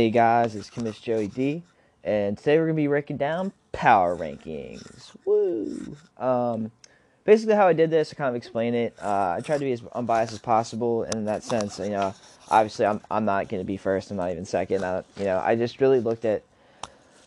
Hey 0.00 0.08
guys, 0.08 0.56
it's 0.56 0.70
Commiss 0.70 0.98
Joey 0.98 1.26
D, 1.26 1.62
and 2.04 2.38
today 2.38 2.58
we're 2.58 2.64
gonna 2.64 2.76
be 2.76 2.86
breaking 2.86 3.18
down 3.18 3.52
power 3.70 4.16
rankings. 4.16 5.14
Woo! 5.26 5.94
Um, 6.16 6.72
basically, 7.24 7.54
how 7.54 7.68
I 7.68 7.74
did 7.74 7.90
this, 7.90 8.10
I 8.10 8.14
kind 8.14 8.30
of 8.30 8.34
explain 8.34 8.72
it. 8.72 8.96
Uh, 8.98 9.36
I 9.36 9.42
tried 9.44 9.58
to 9.58 9.66
be 9.66 9.72
as 9.72 9.82
unbiased 9.94 10.32
as 10.32 10.38
possible 10.38 11.02
in 11.02 11.26
that 11.26 11.42
sense. 11.42 11.78
You 11.78 11.90
know, 11.90 12.14
obviously, 12.48 12.86
I'm 12.86 13.02
I'm 13.10 13.26
not 13.26 13.50
gonna 13.50 13.62
be 13.62 13.76
first. 13.76 14.10
I'm 14.10 14.16
not 14.16 14.30
even 14.30 14.46
second. 14.46 14.86
I, 14.86 15.02
you 15.18 15.26
know, 15.26 15.38
I 15.38 15.54
just 15.54 15.82
really 15.82 16.00
looked 16.00 16.24
at 16.24 16.44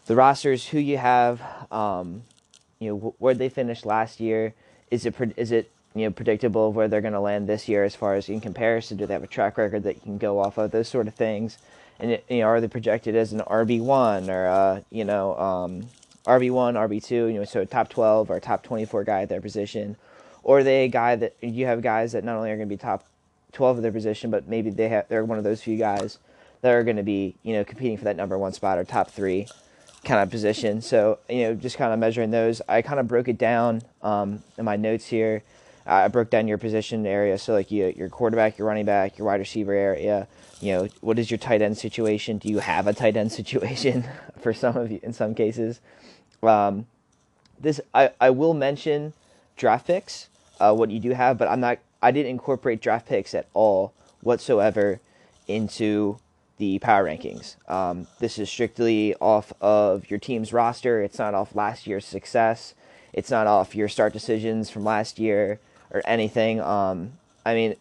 the 0.08 0.16
rosters, 0.16 0.66
who 0.66 0.80
you 0.80 0.98
have, 0.98 1.44
um, 1.72 2.24
you 2.80 2.90
know, 2.90 2.98
wh- 2.98 3.22
where 3.22 3.36
they 3.36 3.50
finished 3.50 3.86
last 3.86 4.20
year. 4.20 4.56
Is 4.90 5.06
it 5.06 5.14
is 5.38 5.52
it 5.52 5.70
you 5.94 6.06
know 6.06 6.12
predictable 6.12 6.70
of 6.70 6.76
where 6.76 6.88
they're 6.88 7.02
going 7.02 7.14
to 7.14 7.20
land 7.20 7.48
this 7.48 7.70
year 7.70 7.84
as 7.84 7.94
far 7.94 8.16
as 8.16 8.30
in 8.30 8.42
comparison? 8.42 8.98
Do 8.98 9.06
they 9.06 9.14
have 9.14 9.22
a 9.22 9.28
track 9.28 9.60
record 9.60 9.84
that 9.84 9.98
you 9.98 10.02
can 10.02 10.18
go 10.18 10.40
off 10.40 10.58
of? 10.58 10.72
Those 10.72 10.88
sort 10.88 11.08
of 11.08 11.14
things. 11.14 11.60
And 12.04 12.20
you 12.30 12.40
know, 12.42 12.48
are 12.48 12.60
they 12.60 12.68
projected 12.68 13.16
as 13.16 13.32
an 13.32 13.40
RB 13.40 13.82
one 13.82 14.30
or 14.30 14.46
uh, 14.46 14.82
you 14.92 15.06
know 15.06 15.38
um, 15.40 15.88
RB 16.26 16.52
one, 16.52 16.76
RB 16.76 17.04
two? 17.04 17.28
You 17.28 17.40
know, 17.40 17.46
so 17.46 17.64
top 17.64 17.90
twelve 17.90 18.30
or 18.30 18.40
top 18.42 18.62
twenty 18.62 18.84
four 18.84 19.06
guy 19.06 19.22
at 19.22 19.30
their 19.30 19.42
position, 19.42 19.96
or 20.44 20.60
are 20.60 20.64
they 20.64 20.84
a 20.84 20.90
guy 20.90 21.16
that 21.16 21.36
you 21.42 21.66
have 21.66 21.82
guys 21.82 22.12
that 22.12 22.26
not 22.26 22.36
only 22.36 22.52
are 22.52 22.58
going 22.58 22.68
to 22.68 22.76
be 22.76 22.78
top 22.78 23.06
twelve 23.54 23.78
of 23.78 23.84
their 23.84 23.92
position, 23.94 24.30
but 24.30 24.50
maybe 24.50 24.70
they 24.70 24.90
have 24.90 25.08
they're 25.08 25.24
one 25.24 25.38
of 25.38 25.46
those 25.46 25.64
few 25.64 25.78
guys 25.78 26.20
that 26.62 26.74
are 26.74 26.84
going 26.84 26.98
to 26.98 27.04
be 27.04 27.36
you 27.42 27.54
know 27.54 27.64
competing 27.64 27.98
for 27.98 28.04
that 28.04 28.18
number 28.18 28.38
one 28.38 28.52
spot 28.52 28.78
or 28.78 28.84
top 28.84 29.10
three 29.10 29.48
kind 30.04 30.22
of 30.22 30.30
position. 30.30 30.82
So, 30.82 31.20
you 31.30 31.44
know, 31.44 31.54
just 31.54 31.78
kind 31.78 31.94
of 31.94 32.00
measuring 32.00 32.32
those. 32.32 32.62
I 32.68 32.82
kind 32.82 33.00
of 33.00 33.08
broke 33.08 33.28
it 33.28 33.38
down 33.38 33.82
um, 34.02 34.44
in 34.58 34.66
my 34.66 34.76
notes 34.76 35.06
here. 35.06 35.44
I 35.86 36.08
broke 36.08 36.30
down 36.30 36.48
your 36.48 36.58
position 36.58 37.06
area. 37.06 37.38
So, 37.38 37.54
like 37.54 37.72
you, 37.72 37.94
your 37.96 38.10
quarterback, 38.10 38.58
your 38.58 38.68
running 38.68 38.86
back, 38.86 39.18
your 39.18 39.28
wide 39.28 39.40
receiver 39.40 39.74
area. 39.74 40.28
You 40.62 40.74
know, 40.74 40.88
what 41.02 41.20
is 41.20 41.30
your 41.30 41.38
tight 41.38 41.62
end 41.62 41.78
situation? 41.78 42.38
Do 42.38 42.48
you 42.48 42.60
have 42.60 42.88
a 42.88 42.94
tight 42.94 43.18
end 43.18 43.32
situation 43.40 44.06
for 44.40 44.54
some 44.54 44.78
of 44.78 44.92
you 44.92 45.00
in 45.04 45.14
some 45.14 45.36
cases? 45.36 45.82
Um, 46.42 46.88
this 47.60 47.82
I, 47.94 48.12
I 48.20 48.30
will 48.30 48.54
mention 48.54 49.14
draft 49.56 49.88
picks, 49.88 50.30
uh, 50.60 50.74
what 50.74 50.90
you 50.90 51.00
do 51.00 51.12
have, 51.12 51.38
but 51.38 51.48
I'm 51.48 51.60
not. 51.60 51.80
I 52.02 52.12
didn't 52.12 52.32
incorporate 52.32 52.82
draft 52.82 53.08
picks 53.08 53.34
at 53.34 53.48
all 53.54 53.94
whatsoever 54.22 55.00
into 55.48 56.18
the 56.58 56.80
power 56.80 57.06
rankings. 57.06 57.56
Um, 57.70 58.08
this 58.20 58.38
is 58.38 58.50
strictly 58.50 59.16
off 59.16 59.52
of 59.60 60.10
your 60.10 60.20
team's 60.20 60.54
roster. 60.54 61.02
It's 61.02 61.20
not 61.20 61.34
off 61.34 61.56
last 61.56 61.88
year's 61.88 62.06
success. 62.06 62.74
It's 63.12 63.32
not 63.32 63.48
off 63.48 63.76
your 63.76 63.88
start 63.88 64.14
decisions 64.14 64.70
from 64.70 64.84
last 64.84 65.20
year 65.20 65.60
or 65.94 66.02
anything. 66.06 66.60
Um, 66.60 67.14
I 67.46 67.54
mean, 67.54 67.76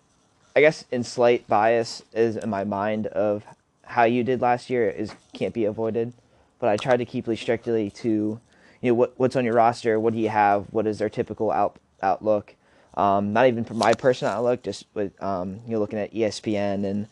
I 0.55 0.61
guess 0.61 0.85
in 0.93 1.03
slight 1.03 1.49
bias 1.49 2.03
is 2.13 2.37
in 2.37 2.51
my 2.51 2.65
mind 2.65 3.07
of 3.09 3.45
how 3.85 4.05
you 4.05 4.23
did 4.23 4.41
last 4.41 4.71
year 4.71 4.89
is 4.89 5.15
can't 5.33 5.55
be 5.55 5.65
avoided, 5.65 6.13
but 6.59 6.69
I 6.69 6.77
tried 6.77 6.99
to 6.99 7.05
keep 7.05 7.27
it 7.27 7.39
strictly 7.39 7.91
to 7.91 8.41
you 8.81 8.91
know 8.91 8.95
what 8.95 9.15
what's 9.17 9.37
on 9.37 9.45
your 9.45 9.55
roster, 9.55 9.99
what 9.99 10.13
do 10.13 10.21
you 10.21 10.29
have, 10.29 10.67
what 10.71 10.87
is 10.87 10.99
their 10.99 11.09
typical 11.09 11.51
out, 11.51 11.79
outlook. 12.03 12.55
Um, 12.95 13.33
not 13.33 13.47
even 13.47 13.65
from 13.65 13.79
my 13.79 13.95
personal 13.95 14.35
outlook, 14.35 14.63
just 14.63 14.85
with 14.93 15.21
um, 15.23 15.61
you 15.67 15.73
know 15.73 15.79
looking 15.79 15.99
at 15.99 16.13
ESPN 16.13 16.85
and 16.85 17.09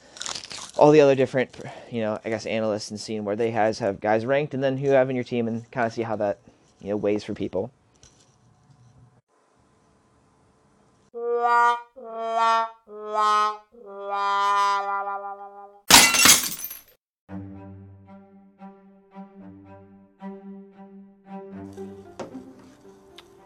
all 0.77 0.91
the 0.91 1.01
other 1.01 1.15
different, 1.15 1.55
you 1.91 2.01
know, 2.01 2.19
I 2.25 2.29
guess 2.31 2.47
analysts 2.47 2.91
and 2.91 2.99
seeing 2.99 3.25
where 3.25 3.37
they 3.37 3.51
has 3.51 3.79
have 3.81 4.01
guys 4.01 4.25
ranked, 4.25 4.55
and 4.55 4.63
then 4.63 4.77
who 4.77 4.87
you 4.87 4.93
have 4.93 5.11
in 5.11 5.17
your 5.17 5.25
team, 5.25 5.49
and 5.49 5.71
kind 5.71 5.87
of 5.87 5.93
see 5.93 6.03
how 6.03 6.17
that, 6.17 6.39
you 6.81 6.91
know, 6.91 6.97
weighs 6.97 7.25
for 7.25 7.35
people. 7.35 7.71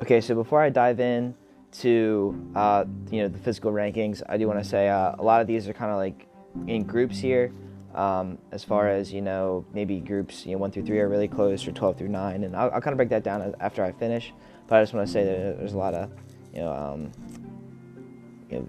Okay, 0.02 0.20
so 0.20 0.34
before 0.34 0.60
I 0.60 0.70
dive 0.70 0.98
in 0.98 1.36
to 1.78 2.50
uh, 2.56 2.84
you 3.12 3.22
know 3.22 3.28
the 3.28 3.38
physical 3.38 3.70
rankings, 3.70 4.22
I 4.28 4.38
do 4.38 4.48
want 4.48 4.58
to 4.58 4.68
say 4.68 4.88
uh, 4.88 5.14
a 5.18 5.22
lot 5.22 5.40
of 5.40 5.46
these 5.46 5.68
are 5.68 5.72
kind 5.72 5.92
of 5.92 5.96
like 5.98 6.26
in 6.66 6.82
groups 6.82 7.18
here. 7.18 7.52
Um, 7.94 8.38
as 8.50 8.64
far 8.64 8.88
as 8.88 9.12
you 9.12 9.22
know, 9.22 9.64
maybe 9.72 10.00
groups 10.00 10.44
you 10.44 10.52
know 10.52 10.58
one 10.58 10.72
through 10.72 10.84
three 10.84 10.98
are 10.98 11.08
really 11.08 11.28
close, 11.28 11.64
or 11.66 11.70
twelve 11.70 11.96
through 11.96 12.08
nine, 12.08 12.42
and 12.42 12.56
I'll, 12.56 12.72
I'll 12.72 12.80
kind 12.80 12.92
of 12.92 12.96
break 12.96 13.10
that 13.10 13.22
down 13.22 13.54
after 13.60 13.84
I 13.84 13.92
finish. 13.92 14.32
But 14.66 14.80
I 14.80 14.82
just 14.82 14.94
want 14.94 15.06
to 15.06 15.12
say 15.12 15.24
that 15.24 15.58
there's 15.58 15.74
a 15.74 15.78
lot 15.78 15.94
of 15.94 16.10
you 16.54 16.60
know, 16.60 16.72
um, 16.72 17.10
you 18.50 18.58
know 18.58 18.68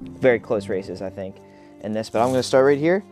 very 0.00 0.38
close 0.38 0.68
races 0.68 1.02
I 1.02 1.10
think 1.10 1.36
in 1.80 1.92
this. 1.92 2.10
But 2.10 2.20
I'm 2.20 2.28
going 2.28 2.40
to 2.40 2.42
start 2.42 2.64
right 2.64 2.78
here 2.78 3.04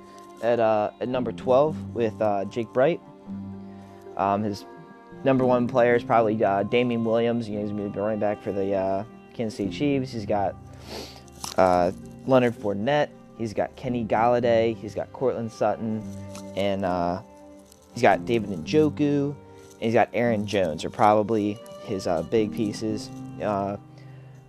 at 0.43 0.61
uh, 0.61 0.91
at 1.01 1.09
number 1.09 1.33
twelve 1.33 1.77
with 1.95 2.21
uh, 2.21 2.45
Jake 2.47 2.73
Bright. 2.73 3.01
Um, 4.17 4.43
his 4.43 4.65
number 5.25 5.45
one 5.45 5.67
player 5.67 5.95
is 5.95 6.05
probably 6.05 6.43
uh, 6.45 6.63
Damien 6.65 7.05
Williams. 7.05 7.49
You 7.49 7.57
know, 7.57 7.63
he's 7.63 7.71
going 7.71 7.89
to 7.91 7.91
be 7.91 8.01
running 8.01 8.21
back 8.21 8.43
for 8.43 8.53
the 8.53 8.75
uh, 8.75 9.05
Kansas 9.33 9.57
City 9.57 9.71
Chiefs. 9.71 10.13
He's 10.13 10.27
got 10.27 10.55
uh, 11.57 11.93
Leonard 12.27 12.55
Fournette. 12.55 13.09
He's 13.39 13.53
got 13.53 13.75
Kenny 13.75 14.05
Golladay. 14.05 14.77
He's 14.77 14.95
got 14.95 15.13
Courtland 15.13 15.51
Sutton, 15.51 16.03
and 16.57 16.85
uh, 16.85 17.21
he's 17.93 18.03
got 18.03 18.25
David 18.25 18.51
Njoku, 18.51 19.31
and 19.31 19.81
he's 19.81 19.95
got 19.95 20.09
Aaron 20.13 20.47
Jones. 20.47 20.85
Are 20.85 20.91
probably 20.91 21.59
his 21.85 22.07
big 22.31 22.53
pieces. 22.53 23.11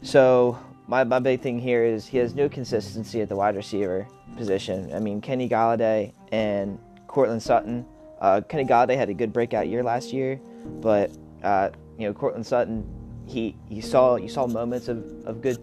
So 0.04 0.60
my 0.88 1.04
my 1.04 1.20
big 1.20 1.42
thing 1.42 1.60
here 1.60 1.84
is 1.84 2.06
he 2.06 2.18
has 2.18 2.36
no 2.36 2.48
consistency 2.48 3.22
at 3.22 3.30
the 3.30 3.36
wide 3.36 3.56
receiver 3.56 4.08
position. 4.38 4.94
I 4.94 5.00
mean 5.00 5.22
Kenny 5.22 5.50
Golladay 5.50 6.14
and 6.32 6.80
Courtland 7.08 7.42
Sutton. 7.42 7.86
Uh, 8.22 8.42
Kenny 8.42 8.66
Golladay 8.66 8.96
had 8.96 9.10
a 9.10 9.14
good 9.14 9.34
breakout 9.34 9.68
year 9.68 9.84
last 9.84 10.14
year, 10.14 10.40
but 10.82 11.12
uh, 11.44 11.70
you 11.98 12.08
know 12.08 12.14
Courtland 12.14 12.46
Sutton, 12.46 12.86
he 13.26 13.56
you 13.70 13.82
saw 13.82 14.16
you 14.16 14.30
saw 14.30 14.48
moments 14.48 14.88
of, 14.88 15.04
of 15.26 15.42
good 15.42 15.58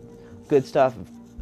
good 0.48 0.64
stuff 0.64 0.94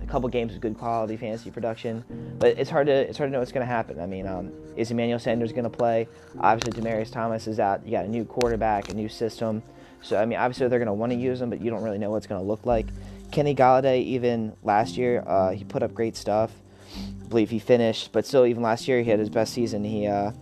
a 0.02 0.06
couple 0.06 0.28
games 0.28 0.54
of 0.54 0.60
good 0.60 0.76
quality 0.76 1.16
fantasy 1.16 1.50
production, 1.50 2.04
but 2.38 2.58
it's 2.58 2.70
hard 2.70 2.86
to 2.86 2.92
it's 2.92 3.18
hard 3.18 3.28
to 3.28 3.32
know 3.32 3.38
what's 3.38 3.52
going 3.52 3.66
to 3.66 3.72
happen. 3.72 4.00
I 4.00 4.06
mean, 4.06 4.26
um, 4.26 4.52
is 4.76 4.90
Emmanuel 4.90 5.18
Sanders 5.18 5.52
going 5.52 5.64
to 5.64 5.70
play? 5.70 6.08
Obviously, 6.38 6.80
Demaryius 6.80 7.12
Thomas 7.12 7.46
is 7.46 7.60
out. 7.60 7.84
You 7.84 7.92
got 7.92 8.04
a 8.04 8.08
new 8.08 8.24
quarterback, 8.24 8.88
a 8.88 8.94
new 8.94 9.08
system. 9.08 9.62
So 10.02 10.16
I 10.18 10.24
mean, 10.24 10.38
obviously 10.38 10.68
they're 10.68 10.78
going 10.78 10.86
to 10.86 10.94
want 10.94 11.12
to 11.12 11.18
use 11.18 11.40
him, 11.40 11.50
but 11.50 11.60
you 11.60 11.70
don't 11.70 11.82
really 11.82 11.98
know 11.98 12.10
what's 12.10 12.26
going 12.26 12.40
to 12.40 12.46
look 12.46 12.64
like. 12.64 12.86
Kenny 13.30 13.54
Golladay, 13.54 14.02
even 14.04 14.52
last 14.62 14.96
year, 14.96 15.22
uh, 15.26 15.50
he 15.50 15.64
put 15.64 15.82
up 15.82 15.94
great 15.94 16.16
stuff. 16.16 16.52
I 16.96 17.26
believe 17.28 17.50
he 17.50 17.58
finished, 17.58 18.10
but 18.12 18.26
still, 18.26 18.46
even 18.46 18.62
last 18.62 18.88
year 18.88 19.02
he 19.02 19.10
had 19.10 19.18
his 19.18 19.30
best 19.30 19.52
season. 19.52 19.84
He 19.84 20.06
uh, 20.06 20.32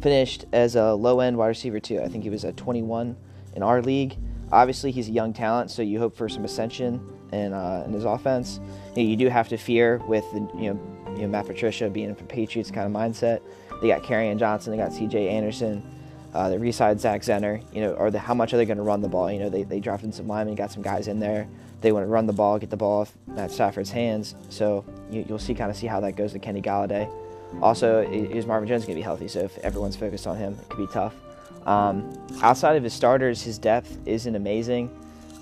finished 0.00 0.46
as 0.52 0.74
a 0.74 0.94
low 0.94 1.20
end 1.20 1.36
wide 1.36 1.48
receiver 1.48 1.80
too. 1.80 2.00
I 2.00 2.08
think 2.08 2.24
he 2.24 2.30
was 2.30 2.44
at 2.44 2.56
21 2.56 3.16
in 3.54 3.62
our 3.62 3.80
league. 3.82 4.16
Obviously, 4.50 4.90
he's 4.90 5.08
a 5.08 5.12
young 5.12 5.32
talent, 5.32 5.70
so 5.70 5.82
you 5.82 5.98
hope 5.98 6.16
for 6.16 6.28
some 6.28 6.44
ascension 6.44 7.00
in, 7.32 7.52
uh, 7.52 7.84
in 7.86 7.92
his 7.92 8.04
offense. 8.04 8.60
You, 8.94 9.02
know, 9.02 9.08
you, 9.08 9.16
do 9.16 9.28
have 9.28 9.48
to 9.48 9.56
fear 9.56 9.98
with 10.06 10.24
the, 10.32 10.40
you 10.58 10.74
know, 10.74 11.14
you 11.16 11.22
know 11.22 11.28
Matt 11.28 11.46
Patricia 11.46 11.88
being 11.88 12.10
a 12.10 12.14
Patriots 12.14 12.70
kind 12.70 12.86
of 12.86 12.92
mindset. 12.92 13.40
They 13.80 13.88
got 13.88 14.02
Kerryon 14.02 14.38
Johnson, 14.38 14.72
they 14.72 14.76
got 14.76 14.92
C.J. 14.92 15.28
Anderson, 15.28 15.82
uh, 16.34 16.48
they 16.48 16.58
re-signed 16.58 17.00
Zach 17.00 17.22
Zenner. 17.22 17.62
You 17.74 17.82
know, 17.82 17.92
or 17.94 18.10
the, 18.10 18.18
how 18.18 18.34
much 18.34 18.52
are 18.52 18.56
they 18.56 18.64
going 18.64 18.76
to 18.76 18.82
run 18.82 19.00
the 19.00 19.08
ball? 19.08 19.30
You 19.30 19.38
know, 19.38 19.48
they 19.48 19.62
they 19.62 19.80
drafted 19.80 20.14
some 20.14 20.26
linemen, 20.26 20.54
got 20.54 20.70
some 20.70 20.82
guys 20.82 21.08
in 21.08 21.18
there. 21.18 21.48
They 21.82 21.92
want 21.92 22.04
to 22.04 22.08
run 22.08 22.26
the 22.26 22.32
ball, 22.32 22.58
get 22.58 22.70
the 22.70 22.76
ball 22.76 23.02
off 23.02 23.12
Matt 23.26 23.50
Stafford's 23.50 23.90
hands. 23.90 24.34
So 24.48 24.84
you, 25.10 25.24
will 25.28 25.38
see 25.38 25.54
kind 25.54 25.70
of 25.70 25.76
see 25.76 25.86
how 25.86 26.00
that 26.00 26.16
goes 26.16 26.32
to 26.32 26.38
Kenny 26.38 26.62
Golladay. 26.62 27.10
Also, 27.60 28.00
is 28.00 28.46
Marvin 28.46 28.68
Jones 28.68 28.84
going 28.84 28.94
to 28.94 29.00
be 29.00 29.02
healthy? 29.02 29.28
So 29.28 29.40
if 29.40 29.58
everyone's 29.58 29.96
focused 29.96 30.26
on 30.26 30.36
him, 30.36 30.54
it 30.54 30.68
could 30.68 30.86
be 30.86 30.92
tough. 30.92 31.14
Um, 31.66 32.10
outside 32.40 32.76
of 32.76 32.82
his 32.82 32.94
starters, 32.94 33.42
his 33.42 33.58
depth 33.58 33.98
isn't 34.06 34.34
amazing. 34.34 34.96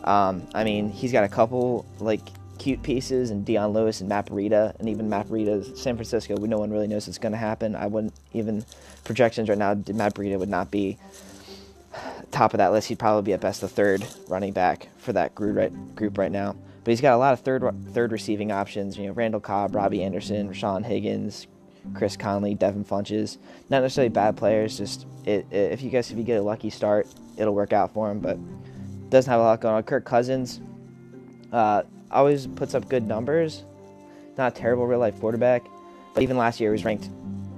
Um, 0.04 0.46
I 0.54 0.64
mean, 0.64 0.90
he's 0.90 1.12
got 1.12 1.24
a 1.24 1.28
couple 1.28 1.86
like 1.98 2.20
cute 2.58 2.82
pieces 2.82 3.30
and 3.30 3.44
Dion 3.44 3.72
Lewis 3.72 4.00
and 4.00 4.08
Matt 4.08 4.26
Breida, 4.26 4.78
and 4.78 4.88
even 4.88 5.08
Breida's 5.08 5.80
San 5.80 5.96
Francisco. 5.96 6.36
No 6.36 6.58
one 6.58 6.70
really 6.70 6.86
knows 6.86 7.06
what's 7.06 7.18
going 7.18 7.32
to 7.32 7.38
happen. 7.38 7.74
I 7.74 7.86
wouldn't 7.86 8.12
even 8.32 8.64
projections 9.04 9.48
right 9.48 9.58
now. 9.58 9.74
Matt 9.74 10.14
Breida 10.14 10.38
would 10.38 10.48
not 10.48 10.70
be 10.70 10.98
top 12.30 12.54
of 12.54 12.58
that 12.58 12.72
list. 12.72 12.88
He'd 12.88 12.98
probably 12.98 13.22
be 13.22 13.32
at 13.32 13.40
best 13.40 13.60
the 13.60 13.68
third 13.68 14.04
running 14.28 14.52
back 14.52 14.88
for 14.98 15.12
that 15.12 15.34
group 15.34 15.56
right, 15.56 15.94
group 15.96 16.18
right 16.18 16.32
now. 16.32 16.56
But 16.84 16.92
he's 16.92 17.00
got 17.00 17.14
a 17.14 17.18
lot 17.18 17.32
of 17.32 17.40
third 17.40 17.62
third 17.92 18.12
receiving 18.12 18.52
options. 18.52 18.96
You 18.96 19.06
know, 19.06 19.12
Randall 19.12 19.40
Cobb, 19.40 19.74
Robbie 19.74 20.02
Anderson, 20.02 20.48
Rashawn 20.48 20.84
Higgins, 20.84 21.46
Chris 21.94 22.16
Conley, 22.16 22.54
Devin 22.54 22.84
Funchess. 22.84 23.38
Not 23.68 23.82
necessarily 23.82 24.08
bad 24.08 24.36
players. 24.36 24.78
Just 24.78 25.06
it, 25.24 25.46
it, 25.50 25.72
if 25.72 25.82
you 25.82 25.90
guys 25.90 26.10
if 26.10 26.16
you 26.16 26.24
get 26.24 26.38
a 26.38 26.42
lucky 26.42 26.70
start, 26.70 27.06
it'll 27.36 27.54
work 27.54 27.72
out 27.72 27.92
for 27.92 28.10
him. 28.10 28.20
But 28.20 28.38
doesn't 29.10 29.30
have 29.30 29.40
a 29.40 29.42
lot 29.42 29.60
going 29.60 29.74
on. 29.74 29.82
Kirk 29.82 30.04
Cousins 30.04 30.60
uh, 31.52 31.82
always 32.10 32.46
puts 32.46 32.74
up 32.74 32.88
good 32.88 33.06
numbers. 33.06 33.64
Not 34.38 34.54
terrible 34.54 34.86
real 34.86 35.00
life 35.00 35.20
quarterback, 35.20 35.66
but 36.14 36.22
even 36.22 36.36
last 36.36 36.60
year 36.60 36.70
he 36.70 36.72
was 36.72 36.84
ranked 36.84 37.10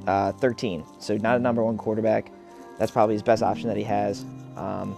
uh, 0.07 0.33
13, 0.33 0.85
so 0.99 1.17
not 1.19 1.37
a 1.37 1.39
number 1.39 1.63
one 1.63 1.77
quarterback. 1.77 2.33
That's 2.83 2.91
probably 2.91 3.15
his 3.15 3.23
best 3.23 3.45
option 3.45 3.69
that 3.69 3.77
he 3.77 3.85
has. 3.85 4.25
Um, 4.57 4.97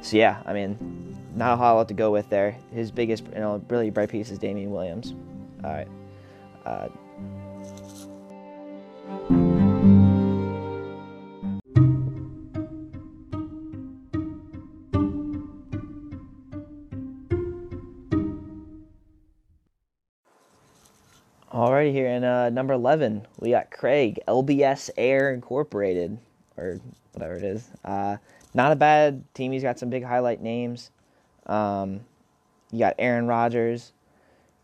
so 0.00 0.16
yeah, 0.16 0.42
I 0.46 0.54
mean, 0.54 1.14
not 1.36 1.52
a 1.52 1.56
whole 1.58 1.74
lot 1.74 1.88
to 1.88 1.94
go 1.94 2.10
with 2.10 2.26
there. 2.30 2.56
His 2.72 2.90
biggest, 2.90 3.26
you 3.26 3.34
know, 3.34 3.62
really 3.68 3.90
bright 3.90 4.08
piece 4.08 4.30
is 4.30 4.38
Damien 4.38 4.70
Williams. 4.70 5.12
All 5.62 5.70
right. 5.70 5.88
Uh, 6.64 6.88
Here 21.92 22.06
in 22.06 22.24
uh, 22.24 22.50
number 22.50 22.74
11, 22.74 23.26
we 23.38 23.50
got 23.50 23.70
Craig, 23.70 24.20
LBS 24.28 24.90
Air 24.96 25.32
Incorporated, 25.32 26.18
or 26.56 26.80
whatever 27.12 27.36
it 27.36 27.42
is. 27.42 27.68
Uh, 27.84 28.16
not 28.54 28.70
a 28.72 28.76
bad 28.76 29.24
team. 29.34 29.52
He's 29.52 29.62
got 29.62 29.78
some 29.78 29.90
big 29.90 30.04
highlight 30.04 30.40
names. 30.40 30.90
Um, 31.46 32.00
you 32.70 32.78
got 32.78 32.94
Aaron 32.98 33.26
Rodgers. 33.26 33.92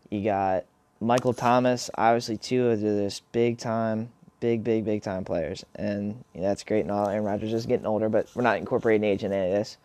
You 0.09 0.23
got 0.23 0.65
Michael 1.01 1.33
Thomas, 1.33 1.89
obviously, 1.95 2.37
two 2.37 2.67
of 2.69 2.79
this 2.79 3.21
big 3.31 3.57
time, 3.57 4.09
big, 4.39 4.63
big, 4.63 4.85
big 4.85 5.03
time 5.03 5.25
players. 5.25 5.65
And 5.75 6.23
that's 6.33 6.63
great 6.63 6.81
and 6.81 6.91
all. 6.91 7.09
Aaron 7.09 7.25
Rodgers 7.25 7.53
is 7.53 7.65
getting 7.65 7.85
older, 7.85 8.09
but 8.09 8.29
we're 8.35 8.43
not 8.43 8.57
incorporating 8.57 9.03
age 9.03 9.23
in 9.23 9.33
any 9.33 9.51
of 9.51 9.57
this. 9.57 9.77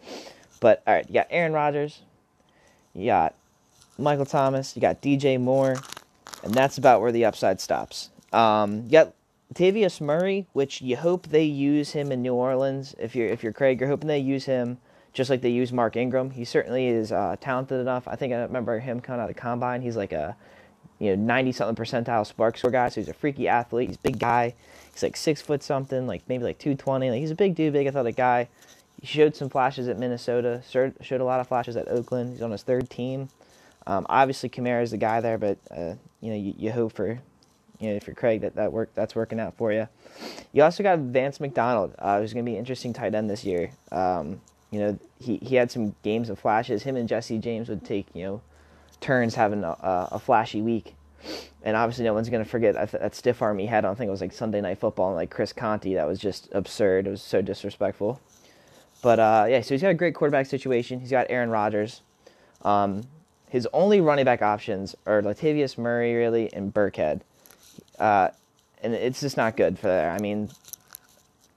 But, 0.61 0.83
all 0.87 0.95
right, 0.95 1.07
you 1.09 1.15
got 1.15 1.27
Aaron 1.31 1.53
Rodgers. 1.53 2.03
You 2.95 3.07
got 3.07 3.35
Michael 3.99 4.27
Thomas. 4.27 4.77
You 4.77 4.83
got 4.83 5.03
DJ 5.03 5.41
Moore 5.41 5.77
and 6.43 6.55
that's 6.55 6.79
about 6.79 7.01
where 7.01 7.13
the 7.13 7.25
upside 7.25 7.61
stops. 7.61 8.11
Um, 8.33 8.89
got 8.89 9.15
Tavius 9.55 10.01
Murray, 10.01 10.47
which 10.53 10.81
you 10.81 10.97
hope 10.97 11.29
they 11.29 11.45
use 11.45 11.91
him 11.93 12.11
in 12.11 12.23
New 12.23 12.35
Orleans. 12.35 12.95
If 12.99 13.15
you're 13.15 13.29
if 13.29 13.43
you're 13.43 13.53
Craig, 13.53 13.81
you're 13.81 13.89
hoping 13.89 14.09
they 14.09 14.19
use 14.19 14.45
him 14.45 14.79
just 15.13 15.31
like 15.31 15.43
they 15.43 15.51
use 15.51 15.73
Mark 15.73 15.97
Ingram. 15.97 16.31
He 16.31 16.45
certainly 16.45 16.89
is 16.89 17.13
uh, 17.13 17.37
talented 17.41 17.81
enough. 17.81 18.09
I 18.09 18.17
think 18.17 18.33
I 18.33 18.41
remember 18.41 18.79
him 18.79 19.01
coming 19.01 19.21
out 19.21 19.29
of 19.29 19.35
the 19.35 19.41
combine. 19.41 19.83
He's 19.83 19.97
like 19.97 20.13
a 20.13 20.37
you 20.99 21.11
know 21.11 21.23
ninety 21.23 21.53
something 21.53 21.83
percentile 21.83 22.27
spark 22.27 22.57
score 22.57 22.71
guy. 22.71 22.89
So 22.89 23.01
he's 23.01 23.09
a 23.09 23.15
freaky 23.15 23.49
athlete. 23.49 23.89
He's 23.89 23.97
a 23.97 24.01
big 24.01 24.19
guy. 24.19 24.55
He's 24.93 25.03
like 25.03 25.17
six 25.17 25.43
foot 25.43 25.63
something, 25.63 26.07
like 26.07 26.23
maybe 26.29 26.45
like 26.45 26.59
two 26.59 26.75
twenty. 26.75 27.11
Like 27.11 27.21
he's 27.21 27.31
a 27.31 27.37
big 27.37 27.55
dude, 27.55 27.73
big 27.73 27.87
athletic 27.87 28.17
guy. 28.17 28.49
He 29.01 29.07
showed 29.07 29.35
some 29.37 29.51
flashes 29.51 29.89
at 29.89 29.99
Minnesota. 29.99 30.63
Showed 30.71 31.21
a 31.21 31.25
lot 31.25 31.41
of 31.41 31.49
flashes 31.49 31.77
at 31.77 31.89
Oakland. 31.89 32.33
He's 32.33 32.43
on 32.43 32.53
his 32.53 32.63
third 32.63 32.89
team. 32.89 33.29
Um, 33.87 34.07
obviously, 34.09 34.49
Kamara 34.49 34.83
is 34.83 34.93
the 34.93 34.97
guy 34.97 35.21
there, 35.21 35.39
but 35.39 35.59
uh, 35.71 35.95
you 36.21 36.31
know 36.31 36.37
you, 36.37 36.55
you, 36.57 36.73
hope 36.73 36.93
for 36.93 37.09
you 37.81 37.89
know 37.89 37.95
if 37.95 38.07
you're 38.07 38.15
Craig 38.15 38.43
that 38.43 38.55
that 38.55 38.73
work 38.73 38.91
that's 38.95 39.15
working 39.15 39.41
out 39.41 39.57
for 39.57 39.73
you. 39.73 39.89
You 40.53 40.63
also 40.63 40.83
got 40.83 40.99
Vance 40.99 41.41
McDonald, 41.41 41.95
uh, 41.99 42.21
who's 42.21 42.33
going 42.33 42.45
to 42.45 42.49
be 42.49 42.55
an 42.55 42.61
interesting 42.61 42.93
tight 42.93 43.15
end 43.15 43.29
this 43.29 43.45
year. 43.45 43.71
Um, 43.91 44.41
you 44.71 44.81
know 44.81 44.99
he 45.19 45.39
he 45.39 45.57
had 45.57 45.71
some 45.71 45.95
games 46.03 46.31
of 46.31 46.39
flashes. 46.39 46.83
Him 46.85 46.97
and 46.97 47.09
Jesse 47.09 47.39
James 47.39 47.69
would 47.69 47.85
take 47.85 48.07
you 48.15 48.25
know 48.25 48.41
turns 49.01 49.35
having 49.35 49.65
a, 49.65 49.77
a 49.81 50.19
flashy 50.19 50.63
week. 50.63 50.95
And 51.65 51.77
obviously, 51.77 52.05
no 52.05 52.15
one's 52.15 52.29
going 52.29 52.43
to 52.43 52.49
forget 52.49 52.75
that, 52.75 52.91
that 52.93 53.15
stiff 53.15 53.43
arm 53.43 53.59
he 53.59 53.67
had. 53.67 53.85
I 53.85 53.89
don't 53.89 53.97
think 53.97 54.09
it 54.09 54.13
was 54.13 54.21
like 54.21 54.33
Sunday 54.33 54.61
Night 54.61 54.79
Football 54.79 55.09
and 55.09 55.17
like 55.17 55.31
Chris 55.31 55.53
Conte. 55.53 55.95
That 55.95 56.09
was 56.09 56.19
just 56.19 56.49
absurd. 56.53 57.07
It 57.07 57.11
was 57.11 57.23
so 57.23 57.43
disrespectful. 57.43 58.21
But 59.03 59.21
uh, 59.21 59.47
yeah, 59.49 59.61
so 59.61 59.75
he's 59.75 59.83
got 59.83 59.91
a 59.91 59.95
great 59.95 60.15
quarterback 60.15 60.47
situation. 60.47 60.99
He's 61.01 61.11
got 61.11 61.27
Aaron 61.29 61.51
Rodgers. 61.51 62.01
Um, 62.63 63.05
his 63.53 63.69
only 63.75 64.01
running 64.01 64.25
back 64.25 64.41
options 64.41 64.97
are 65.05 65.21
Latavius 65.21 65.77
Murray, 65.77 66.15
really, 66.15 66.51
and 66.55 66.73
Burkhead. 66.73 67.21
Uh, 67.99 68.29
and 68.83 68.95
it's 68.95 69.21
just 69.21 69.37
not 69.37 69.59
good 69.59 69.79
for 69.79 69.89
there. 69.89 70.11
I 70.11 70.19
mean, 70.21 70.49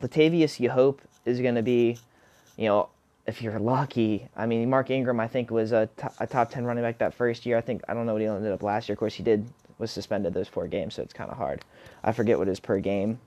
Latavius, 0.02 0.60
you 0.60 0.70
hope, 0.70 1.02
is 1.24 1.40
going 1.40 1.56
to 1.56 1.62
be, 1.62 1.98
you 2.58 2.68
know, 2.68 2.90
if 3.26 3.42
you're 3.42 3.60
lucky. 3.60 4.28
I 4.36 4.46
mean, 4.46 4.70
Mark 4.70 4.90
Ingram, 4.90 5.22
I 5.22 5.30
think, 5.30 5.50
was 5.52 5.72
a, 5.72 5.88
t- 5.96 6.10
a 6.20 6.28
top 6.28 6.52
10 6.52 6.66
running 6.66 6.84
back 6.84 6.98
that 6.98 7.14
first 7.14 7.46
year. 7.46 7.58
I 7.58 7.62
think, 7.62 7.82
I 7.88 7.94
don't 7.94 8.06
know 8.06 8.12
what 8.12 8.22
he 8.22 8.28
ended 8.28 8.52
up 8.52 8.62
last 8.62 8.90
year. 8.90 8.96
Of 8.96 9.00
course, 9.00 9.14
he 9.14 9.24
did, 9.24 9.48
was 9.78 9.90
suspended 9.90 10.34
those 10.34 10.50
four 10.50 10.68
games, 10.68 10.96
so 10.96 11.02
it's 11.02 11.14
kind 11.14 11.32
of 11.32 11.38
hard. 11.38 11.64
I 12.04 12.12
forget 12.12 12.38
what 12.38 12.50
his 12.50 12.60
per 12.60 12.80
game 12.80 13.20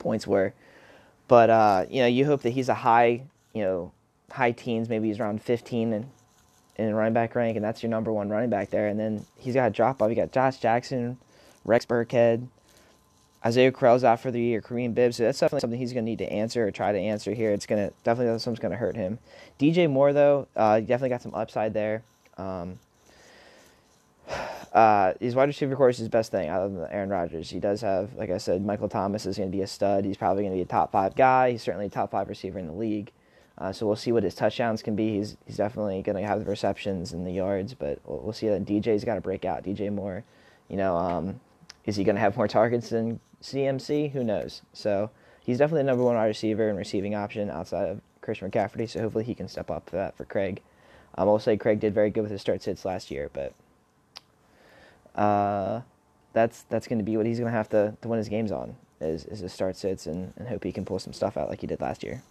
points 0.00 0.26
were. 0.26 0.52
But, 1.28 1.48
uh, 1.48 1.86
you 1.88 2.00
know, 2.00 2.08
you 2.08 2.26
hope 2.26 2.42
that 2.42 2.50
he's 2.50 2.68
a 2.68 2.74
high, 2.74 3.22
you 3.54 3.62
know, 3.62 3.92
high 4.32 4.50
teens, 4.50 4.88
maybe 4.88 5.06
he's 5.06 5.20
around 5.20 5.42
15 5.42 5.92
and 5.92 6.10
in 6.78 6.94
running 6.94 7.12
back 7.12 7.34
rank, 7.34 7.56
and 7.56 7.64
that's 7.64 7.82
your 7.82 7.90
number 7.90 8.12
one 8.12 8.28
running 8.28 8.50
back 8.50 8.70
there. 8.70 8.88
And 8.88 8.98
then 8.98 9.26
he's 9.36 9.54
got 9.54 9.66
a 9.66 9.70
drop 9.70 10.00
off. 10.00 10.08
You 10.08 10.16
got 10.16 10.32
Josh 10.32 10.58
Jackson, 10.58 11.18
Rex 11.64 11.84
Burkhead, 11.84 12.46
Isaiah 13.44 13.70
Crowell's 13.70 14.04
out 14.04 14.20
for 14.20 14.30
the 14.30 14.40
year, 14.40 14.60
Kareem 14.60 14.94
Bibbs. 14.94 15.16
So 15.16 15.24
that's 15.24 15.38
definitely 15.38 15.60
something 15.60 15.78
he's 15.78 15.92
going 15.92 16.04
to 16.04 16.10
need 16.10 16.18
to 16.18 16.32
answer 16.32 16.66
or 16.66 16.70
try 16.70 16.92
to 16.92 16.98
answer 16.98 17.34
here. 17.34 17.52
It's 17.52 17.66
going 17.66 17.88
to 17.88 17.94
definitely 18.04 18.38
something's 18.38 18.60
going 18.60 18.72
to 18.72 18.78
hurt 18.78 18.96
him. 18.96 19.18
DJ 19.58 19.90
Moore 19.90 20.12
though, 20.12 20.48
uh, 20.56 20.80
definitely 20.80 21.10
got 21.10 21.22
some 21.22 21.34
upside 21.34 21.74
there. 21.74 22.02
Um, 22.36 22.78
uh, 24.72 25.14
his 25.20 25.34
wide 25.34 25.48
receiver 25.48 25.76
course 25.76 25.96
is 25.96 26.00
his 26.00 26.08
best 26.08 26.30
thing 26.30 26.50
other 26.50 26.68
than 26.68 26.86
Aaron 26.90 27.10
Rodgers. 27.10 27.50
He 27.50 27.60
does 27.60 27.80
have, 27.80 28.14
like 28.14 28.30
I 28.30 28.38
said, 28.38 28.64
Michael 28.64 28.88
Thomas 28.88 29.24
is 29.26 29.36
going 29.36 29.50
to 29.50 29.56
be 29.56 29.62
a 29.62 29.68
stud. 29.68 30.04
He's 30.04 30.16
probably 30.16 30.42
going 30.42 30.52
to 30.52 30.58
be 30.58 30.62
a 30.62 30.66
top 30.66 30.90
five 30.90 31.14
guy. 31.14 31.52
He's 31.52 31.62
certainly 31.62 31.86
a 31.86 31.90
top 31.90 32.10
five 32.10 32.28
receiver 32.28 32.58
in 32.58 32.66
the 32.66 32.72
league. 32.72 33.12
Uh, 33.58 33.72
so 33.72 33.86
we'll 33.86 33.96
see 33.96 34.12
what 34.12 34.22
his 34.22 34.34
touchdowns 34.34 34.82
can 34.82 34.94
be. 34.94 35.16
He's 35.16 35.36
he's 35.44 35.56
definitely 35.56 36.00
going 36.02 36.16
to 36.16 36.26
have 36.26 36.38
the 36.38 36.50
receptions 36.50 37.12
and 37.12 37.26
the 37.26 37.32
yards, 37.32 37.74
but 37.74 37.98
we'll, 38.04 38.20
we'll 38.20 38.32
see. 38.32 38.48
That 38.48 38.64
DJ's 38.64 39.04
got 39.04 39.16
to 39.16 39.20
break 39.20 39.44
out. 39.44 39.64
DJ 39.64 39.92
Moore, 39.92 40.24
you 40.68 40.76
know, 40.76 40.96
um, 40.96 41.40
is 41.84 41.96
he 41.96 42.04
going 42.04 42.14
to 42.14 42.20
have 42.20 42.36
more 42.36 42.46
targets 42.46 42.90
than 42.90 43.18
CMC? 43.42 44.12
Who 44.12 44.22
knows? 44.22 44.62
So 44.72 45.10
he's 45.44 45.58
definitely 45.58 45.80
the 45.80 45.86
number 45.86 46.04
one 46.04 46.14
wide 46.14 46.26
receiver 46.26 46.68
and 46.68 46.78
receiving 46.78 47.16
option 47.16 47.50
outside 47.50 47.88
of 47.88 48.00
Christian 48.20 48.50
McCaffrey. 48.50 48.88
So 48.88 49.00
hopefully 49.00 49.24
he 49.24 49.34
can 49.34 49.48
step 49.48 49.70
up 49.70 49.90
for 49.90 49.96
that 49.96 50.16
for 50.16 50.24
Craig. 50.24 50.62
Um, 51.16 51.28
I 51.28 51.32
will 51.32 51.40
say 51.40 51.56
Craig 51.56 51.80
did 51.80 51.94
very 51.94 52.10
good 52.10 52.22
with 52.22 52.30
his 52.30 52.40
start 52.40 52.62
sits 52.62 52.84
last 52.84 53.10
year, 53.10 53.28
but 53.32 53.54
uh, 55.20 55.80
that's 56.32 56.62
that's 56.68 56.86
going 56.86 56.98
to 56.98 57.04
be 57.04 57.16
what 57.16 57.26
he's 57.26 57.40
going 57.40 57.50
to 57.50 57.56
have 57.56 57.68
to, 57.70 57.96
to 58.02 58.08
win 58.08 58.18
his 58.18 58.28
games 58.28 58.52
on 58.52 58.76
is 59.00 59.24
is 59.24 59.40
his 59.40 59.52
start 59.52 59.76
sits 59.76 60.06
and, 60.06 60.32
and 60.36 60.48
hope 60.48 60.62
he 60.62 60.70
can 60.70 60.84
pull 60.84 60.98
some 61.00 61.12
stuff 61.12 61.36
out 61.36 61.48
like 61.48 61.60
he 61.60 61.66
did 61.66 61.80
last 61.80 62.04
year. 62.04 62.22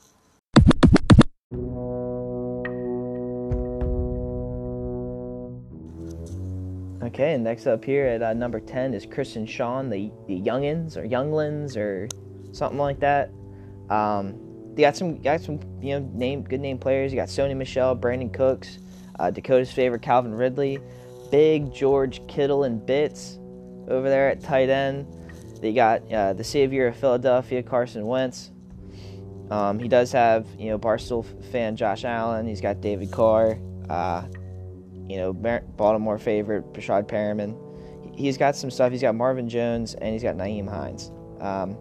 Okay, 7.18 7.34
and 7.34 7.44
next 7.44 7.66
up 7.66 7.84
here 7.84 8.06
at 8.06 8.22
uh, 8.22 8.32
number 8.34 8.60
10 8.60 8.94
is 8.94 9.08
Chris 9.08 9.38
and 9.38 9.50
Sean, 9.50 9.90
the, 9.90 10.12
the 10.28 10.40
Youngins 10.40 10.98
or 10.98 11.02
Younglins 11.02 11.76
or 11.76 12.08
something 12.52 12.78
like 12.78 13.00
that. 13.00 13.32
Um, 13.90 14.36
they 14.76 14.84
got 14.84 14.96
some 14.96 15.20
got 15.20 15.42
some 15.42 15.60
you 15.82 16.00
know 16.00 16.08
name 16.14 16.44
good 16.44 16.60
name 16.60 16.78
players. 16.78 17.12
You 17.12 17.18
got 17.18 17.30
Sony 17.30 17.58
Michel, 17.58 17.98
Brandin 17.98 18.32
Cooks, 18.32 18.78
uh, 19.18 19.32
Dakota's 19.32 19.72
favorite 19.72 20.04
Calvin 20.04 20.32
Ridley, 20.32 20.78
Big 21.32 21.74
George 21.74 22.22
Kittle 22.28 22.66
and 22.66 22.86
Bits 22.86 23.40
over 23.88 24.10
there 24.10 24.30
at 24.30 24.40
tight 24.40 24.70
end. 24.70 25.08
They 25.60 25.74
got 25.74 26.08
uh, 26.14 26.34
the 26.34 26.44
savior 26.44 26.86
of 26.86 26.98
Philadelphia, 26.98 27.64
Carson 27.64 28.06
Wentz. 28.06 28.52
Um, 29.50 29.80
he 29.80 29.88
does 29.88 30.12
have 30.12 30.46
you 30.60 30.70
know 30.70 30.78
Barstool 30.78 31.26
fan 31.52 31.78
Josh 31.78 32.06
Allen. 32.06 32.46
He's 32.46 32.62
got 32.62 32.80
David 32.80 33.12
Carr. 33.12 33.58
Uh, 33.90 34.22
you 35.08 35.18
know, 35.18 35.34
Baltimore 35.34 36.18
favorite, 36.18 36.74
Breshad 36.74 37.08
Perriman. 37.08 37.56
He's 38.16 38.38
got 38.38 38.56
some 38.56 38.72
stuff. 38.72 38.92
He's 38.92 39.02
got 39.02 39.16
Marvin 39.16 39.48
Jones 39.48 39.94
and 39.96 40.12
he's 40.14 40.24
got 40.24 40.36
Nyheim 40.36 40.68
Hines. 40.68 41.12
Um, 41.40 41.78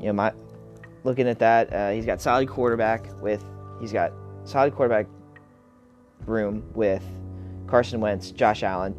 you 0.00 0.06
know, 0.06 0.14
my 0.14 0.32
looking 1.04 1.28
at 1.28 1.38
that, 1.38 1.72
uh, 1.72 1.90
he's 1.90 2.06
got 2.06 2.20
solid 2.20 2.48
quarterback 2.48 3.06
with 3.22 3.44
he's 3.80 3.92
got 3.92 4.12
solid 4.44 4.74
quarterback 4.74 5.06
room 6.26 6.64
with 6.74 7.04
Carson 7.66 8.00
Wentz, 8.00 8.30
Josh 8.30 8.62
Allen, 8.62 8.94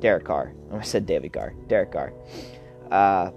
Derek 0.00 0.24
Carr. 0.24 0.54
I 0.72 0.82
said 0.82 1.06
David 1.06 1.32
Carr, 1.32 1.54
Derek 1.68 1.92
Carr. 1.92 2.12
Uh, 2.90 3.30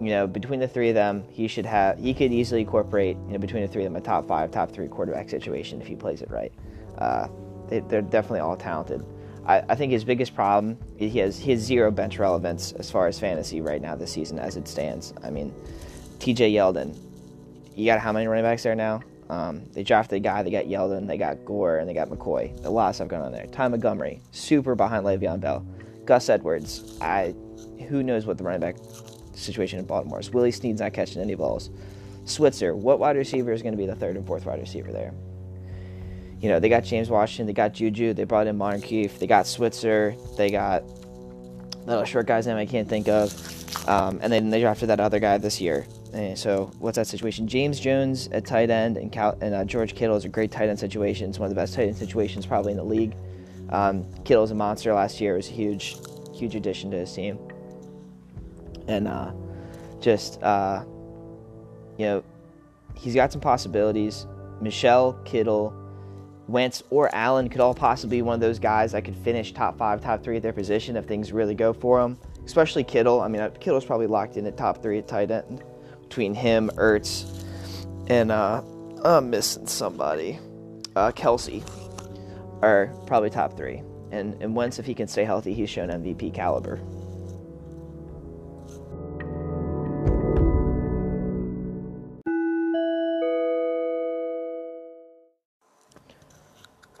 you 0.00 0.10
know, 0.10 0.26
between 0.26 0.60
the 0.60 0.68
three 0.68 0.88
of 0.90 0.94
them, 0.94 1.24
he 1.30 1.48
should 1.48 1.66
have 1.66 1.98
he 1.98 2.14
could 2.14 2.32
easily 2.32 2.62
incorporate 2.62 3.16
you 3.26 3.32
know 3.32 3.38
between 3.38 3.62
the 3.62 3.68
three 3.68 3.84
of 3.84 3.92
them 3.92 4.00
a 4.00 4.04
top 4.04 4.26
five, 4.26 4.50
top 4.50 4.72
three 4.72 4.88
quarterback 4.88 5.28
situation 5.28 5.80
if 5.80 5.86
he 5.86 5.94
plays 5.94 6.22
it 6.22 6.30
right. 6.30 6.52
Uh, 6.98 7.28
they, 7.68 7.96
are 7.96 8.02
definitely 8.02 8.40
all 8.40 8.56
talented. 8.56 9.04
I, 9.46 9.62
I, 9.68 9.74
think 9.74 9.92
his 9.92 10.04
biggest 10.04 10.34
problem 10.34 10.76
he 10.96 11.08
has 11.20 11.38
he 11.38 11.52
has 11.52 11.60
zero 11.60 11.90
bench 11.90 12.18
relevance 12.18 12.72
as 12.72 12.90
far 12.90 13.06
as 13.06 13.18
fantasy 13.18 13.60
right 13.60 13.80
now 13.80 13.94
this 13.96 14.12
season 14.12 14.38
as 14.38 14.56
it 14.56 14.68
stands. 14.68 15.14
I 15.22 15.30
mean, 15.30 15.54
T.J. 16.18 16.52
Yeldon, 16.52 16.96
you 17.74 17.86
got 17.86 18.00
how 18.00 18.12
many 18.12 18.26
running 18.26 18.44
backs 18.44 18.62
there 18.62 18.74
now? 18.74 19.00
Um, 19.30 19.62
they 19.72 19.82
drafted 19.82 20.16
a 20.16 20.20
guy. 20.20 20.42
They 20.42 20.50
got 20.50 20.64
Yeldon, 20.64 21.06
they 21.06 21.18
got 21.18 21.44
Gore, 21.44 21.78
and 21.78 21.88
they 21.88 21.94
got 21.94 22.08
McCoy. 22.08 22.64
A 22.64 22.70
lot 22.70 22.88
of 22.88 22.94
stuff 22.94 23.08
going 23.08 23.22
on 23.22 23.32
there. 23.32 23.46
Ty 23.46 23.68
Montgomery, 23.68 24.20
super 24.32 24.74
behind 24.74 25.04
Le'Veon 25.04 25.40
Bell. 25.40 25.66
Gus 26.04 26.28
Edwards, 26.28 26.98
I 27.00 27.34
who 27.88 28.02
knows 28.02 28.26
what 28.26 28.38
the 28.38 28.44
running 28.44 28.60
back 28.60 28.76
situation 29.34 29.78
in 29.78 29.84
Baltimore 29.84 30.20
is. 30.20 30.30
Willie 30.30 30.50
Snead's 30.50 30.80
not 30.80 30.92
catching 30.92 31.22
any 31.22 31.34
balls. 31.34 31.70
Switzer, 32.24 32.74
what 32.74 32.98
wide 32.98 33.16
receiver 33.16 33.52
is 33.52 33.62
going 33.62 33.72
to 33.72 33.78
be 33.78 33.86
the 33.86 33.94
third 33.94 34.16
and 34.16 34.26
fourth 34.26 34.44
wide 34.44 34.60
receiver 34.60 34.92
there? 34.92 35.12
You 36.40 36.48
know, 36.48 36.60
they 36.60 36.68
got 36.68 36.84
James 36.84 37.10
Washington, 37.10 37.46
they 37.46 37.52
got 37.52 37.72
Juju, 37.72 38.14
they 38.14 38.24
brought 38.24 38.46
in 38.46 38.56
Moncrief, 38.56 39.18
they 39.18 39.26
got 39.26 39.46
Switzer, 39.46 40.14
they 40.36 40.50
got 40.50 40.84
little 41.86 42.04
short 42.04 42.26
guy's 42.26 42.46
name 42.46 42.56
I 42.56 42.66
can't 42.66 42.88
think 42.88 43.08
of, 43.08 43.88
um, 43.88 44.20
and 44.22 44.32
then 44.32 44.50
they 44.50 44.60
drafted 44.60 44.90
that 44.90 45.00
other 45.00 45.18
guy 45.18 45.38
this 45.38 45.60
year. 45.60 45.86
And 46.12 46.38
so 46.38 46.70
what's 46.78 46.96
that 46.96 47.06
situation? 47.06 47.48
James 47.48 47.80
Jones 47.80 48.28
at 48.28 48.46
tight 48.46 48.70
end 48.70 48.96
and, 48.96 49.10
Cal- 49.10 49.36
and 49.40 49.54
uh, 49.54 49.64
George 49.64 49.94
Kittle 49.94 50.16
is 50.16 50.24
a 50.24 50.28
great 50.28 50.50
tight 50.50 50.68
end 50.68 50.78
situation. 50.78 51.28
It's 51.28 51.38
one 51.38 51.46
of 51.46 51.54
the 51.54 51.60
best 51.60 51.74
tight 51.74 51.88
end 51.88 51.96
situations 51.96 52.46
probably 52.46 52.72
in 52.72 52.78
the 52.78 52.84
league. 52.84 53.14
Um, 53.70 54.06
Kittle's 54.24 54.50
a 54.50 54.54
monster 54.54 54.92
last 54.94 55.20
year. 55.20 55.34
It 55.34 55.38
was 55.38 55.48
a 55.48 55.52
huge, 55.52 55.96
huge 56.34 56.54
addition 56.54 56.90
to 56.92 56.98
his 56.98 57.12
team. 57.12 57.38
And 58.86 59.06
uh, 59.06 59.32
just 60.00 60.42
uh, 60.42 60.84
you 61.98 62.06
know, 62.06 62.24
he's 62.94 63.14
got 63.14 63.30
some 63.32 63.40
possibilities. 63.40 64.26
Michel 64.62 65.12
Kittle, 65.24 65.74
Wentz, 66.48 66.82
or 66.90 67.14
Allen 67.14 67.48
could 67.48 67.60
all 67.60 67.74
possibly 67.74 68.18
be 68.18 68.22
one 68.22 68.34
of 68.34 68.40
those 68.40 68.58
guys 68.58 68.92
that 68.92 69.04
could 69.04 69.16
finish 69.16 69.52
top 69.52 69.76
five, 69.76 70.00
top 70.00 70.24
three 70.24 70.36
at 70.36 70.42
their 70.42 70.52
position 70.52 70.96
if 70.96 71.04
things 71.04 71.30
really 71.30 71.54
go 71.54 71.72
for 71.72 72.00
them. 72.00 72.18
Especially 72.44 72.82
Kittle. 72.82 73.20
I 73.20 73.28
mean, 73.28 73.42
uh, 73.42 73.50
Kittle's 73.50 73.84
probably 73.84 74.06
locked 74.06 74.38
in 74.38 74.46
at 74.46 74.56
top 74.56 74.82
three 74.82 74.98
at 74.98 75.06
tight 75.06 75.30
end 75.30 75.62
between 76.02 76.34
him, 76.34 76.70
Ertz, 76.76 77.44
and 78.08 78.32
uh, 78.32 78.62
I'm 79.04 79.28
missing 79.28 79.66
somebody. 79.66 80.38
Uh, 80.96 81.12
Kelce 81.12 81.62
are 82.62 82.92
probably 83.06 83.28
top 83.28 83.56
three. 83.56 83.82
And, 84.10 84.40
and 84.42 84.56
Wentz, 84.56 84.78
if 84.78 84.86
he 84.86 84.94
can 84.94 85.06
stay 85.06 85.24
healthy, 85.24 85.52
he's 85.52 85.68
shown 85.68 85.90
MVP 85.90 86.32
caliber. 86.32 86.80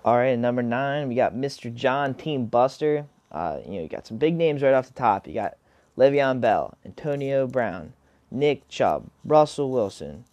All 0.08 0.16
right, 0.16 0.38
number 0.38 0.62
nine, 0.62 1.06
we 1.08 1.16
got 1.16 1.34
Mr. 1.34 1.72
John 1.72 2.14
Team 2.14 2.46
Buster. 2.46 3.04
Uh, 3.30 3.58
you 3.66 3.72
know, 3.72 3.82
you 3.82 3.88
got 3.88 4.06
some 4.06 4.16
big 4.16 4.34
names 4.34 4.62
right 4.62 4.72
off 4.72 4.86
the 4.86 4.94
top. 4.94 5.26
You 5.26 5.34
got 5.34 5.58
Le'Veon 5.98 6.40
Bell, 6.40 6.78
Antonio 6.82 7.46
Brown, 7.46 7.92
Nick 8.30 8.66
Chubb, 8.68 9.10
Russell 9.22 9.70
Wilson, 9.70 10.24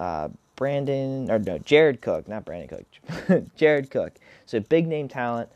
uh, 0.00 0.26
Brandon, 0.56 1.30
or 1.30 1.38
no, 1.38 1.56
Jared 1.58 2.00
Cook, 2.00 2.26
not 2.26 2.44
Brandon 2.44 2.84
Cook, 3.28 3.44
Jared 3.56 3.92
Cook. 3.92 4.14
So 4.44 4.58
big 4.58 4.88
name 4.88 5.06
talent 5.06 5.50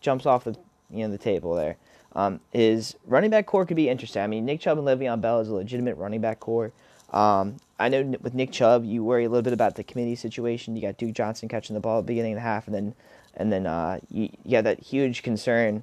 jumps 0.00 0.26
off 0.26 0.42
the 0.42 0.56
you 0.90 1.04
know 1.04 1.12
the 1.12 1.16
table 1.16 1.54
there. 1.54 1.76
Um, 2.16 2.40
his 2.52 2.96
running 3.06 3.30
back 3.30 3.46
core 3.46 3.64
could 3.64 3.76
be 3.76 3.88
interesting. 3.88 4.20
I 4.20 4.26
mean, 4.26 4.44
Nick 4.44 4.58
Chubb 4.58 4.78
and 4.78 4.86
Le'Veon 4.88 5.20
Bell 5.20 5.38
is 5.38 5.48
a 5.48 5.54
legitimate 5.54 5.96
running 5.96 6.20
back 6.20 6.40
core. 6.40 6.72
Um, 7.12 7.56
I 7.78 7.88
know 7.88 8.02
with 8.20 8.34
Nick 8.34 8.52
Chubb, 8.52 8.84
you 8.84 9.04
worry 9.04 9.24
a 9.24 9.28
little 9.28 9.42
bit 9.42 9.52
about 9.52 9.76
the 9.76 9.84
committee 9.84 10.14
situation. 10.14 10.76
You 10.76 10.82
got 10.82 10.96
Duke 10.96 11.14
Johnson 11.14 11.48
catching 11.48 11.74
the 11.74 11.80
ball 11.80 11.98
at 11.98 12.02
the 12.02 12.06
beginning 12.06 12.32
of 12.32 12.36
the 12.36 12.42
half, 12.42 12.66
and 12.66 12.74
then 12.74 12.94
and 13.36 13.52
then 13.52 13.66
uh, 13.66 13.98
you, 14.10 14.30
you 14.44 14.56
have 14.56 14.64
that 14.64 14.80
huge 14.80 15.22
concern 15.22 15.82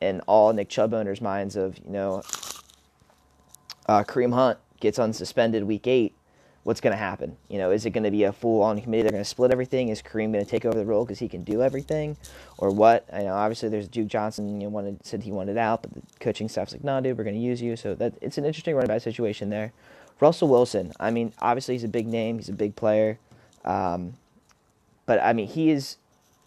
in 0.00 0.20
all 0.22 0.52
Nick 0.52 0.68
Chubb 0.68 0.94
owners' 0.94 1.20
minds 1.20 1.56
of 1.56 1.78
you 1.78 1.90
know 1.90 2.22
uh, 3.86 4.02
Kareem 4.02 4.32
Hunt 4.32 4.58
gets 4.80 4.98
unsuspended 4.98 5.64
week 5.64 5.86
eight. 5.86 6.14
What's 6.62 6.80
going 6.80 6.94
to 6.94 6.98
happen? 6.98 7.36
You 7.48 7.58
know, 7.58 7.70
is 7.70 7.86
it 7.86 7.90
going 7.90 8.02
to 8.02 8.10
be 8.10 8.24
a 8.24 8.32
full-on 8.32 8.80
committee? 8.80 9.02
They're 9.02 9.12
going 9.12 9.22
to 9.22 9.28
split 9.28 9.52
everything. 9.52 9.88
Is 9.90 10.02
Kareem 10.02 10.32
going 10.32 10.44
to 10.44 10.50
take 10.50 10.64
over 10.64 10.76
the 10.76 10.84
role 10.84 11.04
because 11.04 11.20
he 11.20 11.28
can 11.28 11.44
do 11.44 11.62
everything, 11.62 12.16
or 12.58 12.70
what? 12.70 13.06
I 13.12 13.22
know 13.22 13.34
obviously 13.34 13.68
there's 13.68 13.86
Duke 13.86 14.08
Johnson. 14.08 14.60
You 14.60 14.66
know, 14.66 14.70
wanted 14.70 15.04
said 15.06 15.22
he 15.22 15.30
wanted 15.30 15.58
out, 15.58 15.82
but 15.82 15.94
the 15.94 16.02
coaching 16.18 16.48
staff's 16.48 16.72
like, 16.72 16.82
no, 16.82 17.00
dude, 17.00 17.16
we're 17.16 17.24
going 17.24 17.36
to 17.36 17.40
use 17.40 17.62
you. 17.62 17.76
So 17.76 17.94
that 17.96 18.14
it's 18.20 18.38
an 18.38 18.44
interesting 18.44 18.74
running 18.74 18.88
back 18.88 19.02
situation 19.02 19.50
there. 19.50 19.72
Russell 20.20 20.48
Wilson. 20.48 20.92
I 20.98 21.10
mean, 21.10 21.32
obviously 21.40 21.74
he's 21.74 21.84
a 21.84 21.88
big 21.88 22.06
name. 22.06 22.38
He's 22.38 22.48
a 22.48 22.54
big 22.54 22.76
player. 22.76 23.18
Um, 23.64 24.14
but 25.04 25.22
I 25.22 25.32
mean, 25.32 25.46
he 25.46 25.70
is. 25.70 25.96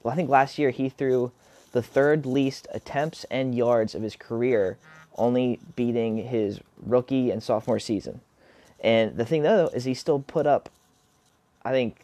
Well, 0.01 0.13
I 0.13 0.15
think 0.15 0.29
last 0.29 0.57
year 0.57 0.69
he 0.69 0.89
threw 0.89 1.31
the 1.71 1.81
third 1.81 2.25
least 2.25 2.67
attempts 2.73 3.25
and 3.25 3.53
yards 3.53 3.93
of 3.93 4.01
his 4.01 4.15
career, 4.15 4.77
only 5.17 5.59
beating 5.75 6.17
his 6.17 6.59
rookie 6.83 7.31
and 7.31 7.43
sophomore 7.43 7.79
season. 7.79 8.21
And 8.79 9.17
the 9.17 9.25
thing 9.25 9.43
though 9.43 9.67
is 9.73 9.83
he 9.83 9.93
still 9.93 10.19
put 10.19 10.47
up, 10.47 10.69
I 11.63 11.71
think, 11.71 11.97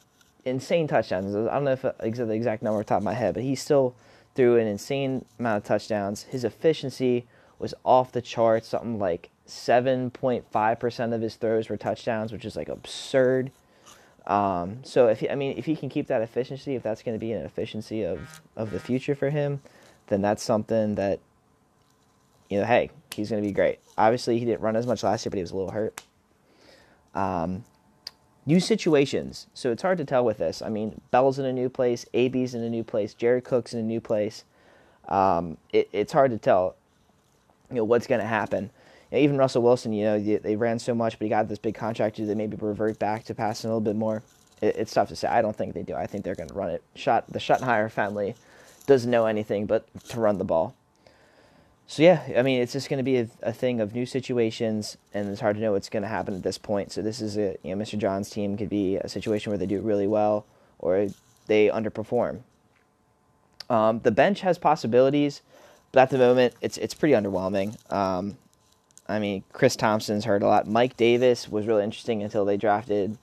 insane 0.43 0.87
touchdowns. 0.87 1.35
I 1.35 1.53
don't 1.53 1.63
know 1.63 1.71
if 1.71 1.85
I 1.85 1.91
the 2.09 2.31
exact 2.31 2.61
number 2.61 2.79
off 2.79 2.85
the 2.85 2.89
top 2.89 2.97
of 2.97 3.03
my 3.03 3.13
head, 3.13 3.33
but 3.33 3.43
he 3.43 3.55
still 3.55 3.95
threw 4.35 4.57
an 4.57 4.67
insane 4.67 5.25
amount 5.39 5.57
of 5.57 5.63
touchdowns. 5.63 6.23
His 6.23 6.43
efficiency 6.43 7.25
was 7.59 7.73
off 7.83 8.11
the 8.11 8.21
charts, 8.21 8.67
something 8.69 8.99
like 8.99 9.29
7.5% 9.47 11.13
of 11.13 11.21
his 11.21 11.35
throws 11.35 11.69
were 11.69 11.77
touchdowns, 11.77 12.31
which 12.31 12.45
is 12.45 12.55
like 12.55 12.69
absurd. 12.69 13.51
Um, 14.27 14.79
so 14.83 15.07
if 15.07 15.19
he, 15.19 15.29
I 15.29 15.35
mean 15.35 15.57
if 15.57 15.65
he 15.65 15.75
can 15.75 15.89
keep 15.89 16.07
that 16.07 16.21
efficiency, 16.21 16.75
if 16.75 16.83
that's 16.83 17.03
going 17.03 17.15
to 17.15 17.19
be 17.19 17.31
an 17.31 17.45
efficiency 17.45 18.03
of 18.03 18.41
of 18.55 18.71
the 18.71 18.79
future 18.79 19.13
for 19.13 19.29
him, 19.29 19.61
then 20.07 20.21
that's 20.21 20.41
something 20.41 20.95
that 20.95 21.19
you 22.49 22.59
know, 22.59 22.65
hey, 22.65 22.91
he's 23.13 23.29
going 23.29 23.41
to 23.41 23.47
be 23.47 23.53
great. 23.53 23.79
Obviously, 23.97 24.39
he 24.39 24.45
didn't 24.45 24.61
run 24.61 24.75
as 24.75 24.85
much 24.85 25.03
last 25.03 25.25
year, 25.25 25.31
but 25.31 25.37
he 25.37 25.41
was 25.41 25.51
a 25.51 25.55
little 25.55 25.71
hurt. 25.71 26.01
Um, 27.13 27.63
new 28.45 28.59
situations, 28.59 29.47
so 29.53 29.71
it's 29.71 29.81
hard 29.81 29.97
to 29.97 30.05
tell 30.05 30.23
with 30.23 30.37
this. 30.37 30.61
I 30.61 30.69
mean, 30.69 31.01
Bell's 31.11 31.39
in 31.39 31.45
a 31.45 31.53
new 31.53 31.69
place, 31.69 32.05
AB's 32.13 32.53
in 32.53 32.63
a 32.63 32.69
new 32.69 32.83
place, 32.83 33.13
Jared 33.13 33.43
Cook's 33.43 33.73
in 33.73 33.79
a 33.79 33.83
new 33.83 34.01
place. 34.01 34.43
Um, 35.07 35.57
it, 35.71 35.89
it's 35.91 36.13
hard 36.13 36.31
to 36.31 36.37
tell, 36.37 36.75
you 37.75 37.81
know, 37.81 37.85
what's 37.85 38.07
going 38.07 38.21
to 38.21 38.27
happen 38.27 38.71
know, 39.15 39.23
even 39.23 39.37
Russell 39.37 39.63
Wilson, 39.63 39.93
you 39.93 40.05
know, 40.05 40.19
they 40.19 40.55
ran 40.55 40.79
so 40.79 40.93
much, 40.93 41.17
but 41.17 41.25
he 41.25 41.29
got 41.29 41.47
this 41.47 41.59
big 41.59 41.75
contract. 41.75 42.17
Do 42.17 42.25
they 42.25 42.35
maybe 42.35 42.57
revert 42.57 42.99
back 42.99 43.23
to 43.25 43.35
passing 43.35 43.69
a 43.69 43.73
little 43.73 43.81
bit 43.81 43.95
more? 43.95 44.23
It, 44.61 44.75
it's 44.77 44.93
tough 44.93 45.09
to 45.09 45.15
say. 45.15 45.27
I 45.27 45.41
don't 45.41 45.55
think 45.55 45.73
they 45.73 45.83
do. 45.83 45.95
I 45.95 46.07
think 46.07 46.23
they're 46.23 46.35
going 46.35 46.49
to 46.49 46.55
run 46.55 46.69
it. 46.69 46.83
Shot 46.95 47.31
the 47.31 47.39
Schottenheimer 47.39 47.91
family 47.91 48.35
doesn't 48.85 49.09
know 49.09 49.25
anything 49.25 49.65
but 49.65 49.87
to 50.09 50.19
run 50.19 50.37
the 50.37 50.43
ball. 50.43 50.75
So 51.87 52.01
yeah, 52.01 52.23
I 52.35 52.41
mean, 52.41 52.61
it's 52.61 52.73
just 52.73 52.89
going 52.89 52.97
to 52.97 53.03
be 53.03 53.17
a, 53.17 53.29
a, 53.43 53.53
thing 53.53 53.79
of 53.79 53.93
new 53.93 54.07
situations, 54.07 54.97
and 55.13 55.29
it's 55.29 55.39
hard 55.39 55.55
to 55.55 55.61
know 55.61 55.73
what's 55.73 55.87
going 55.87 56.01
to 56.01 56.09
happen 56.09 56.33
at 56.33 56.41
this 56.41 56.57
point. 56.57 56.91
So 56.91 57.03
this 57.03 57.21
is 57.21 57.37
a, 57.37 57.57
you 57.61 57.75
know, 57.75 57.83
Mr. 57.83 57.95
John's 57.95 58.31
team 58.31 58.57
could 58.57 58.69
be 58.69 58.95
a 58.95 59.07
situation 59.07 59.51
where 59.51 59.59
they 59.59 59.67
do 59.67 59.81
really 59.81 60.07
well 60.07 60.47
or 60.79 61.07
they 61.45 61.67
underperform. 61.67 62.39
Um, 63.69 63.99
the 63.99 64.09
bench 64.09 64.41
has 64.41 64.57
possibilities, 64.57 65.41
but 65.95 66.01
at 66.01 66.09
the 66.09 66.17
moment, 66.17 66.53
it's 66.59 66.77
it's 66.77 66.93
pretty 66.93 67.13
underwhelming. 67.13 67.73
Um, 67.91 68.37
I 69.07 69.17
mean, 69.19 69.45
Chris 69.53 69.77
Thompson's 69.77 70.25
hurt 70.25 70.43
a 70.43 70.47
lot. 70.47 70.67
Mike 70.67 70.97
Davis 70.97 71.47
was 71.47 71.67
really 71.67 71.85
interesting 71.85 72.21
until 72.21 72.43
they 72.43 72.57
drafted 72.57 73.17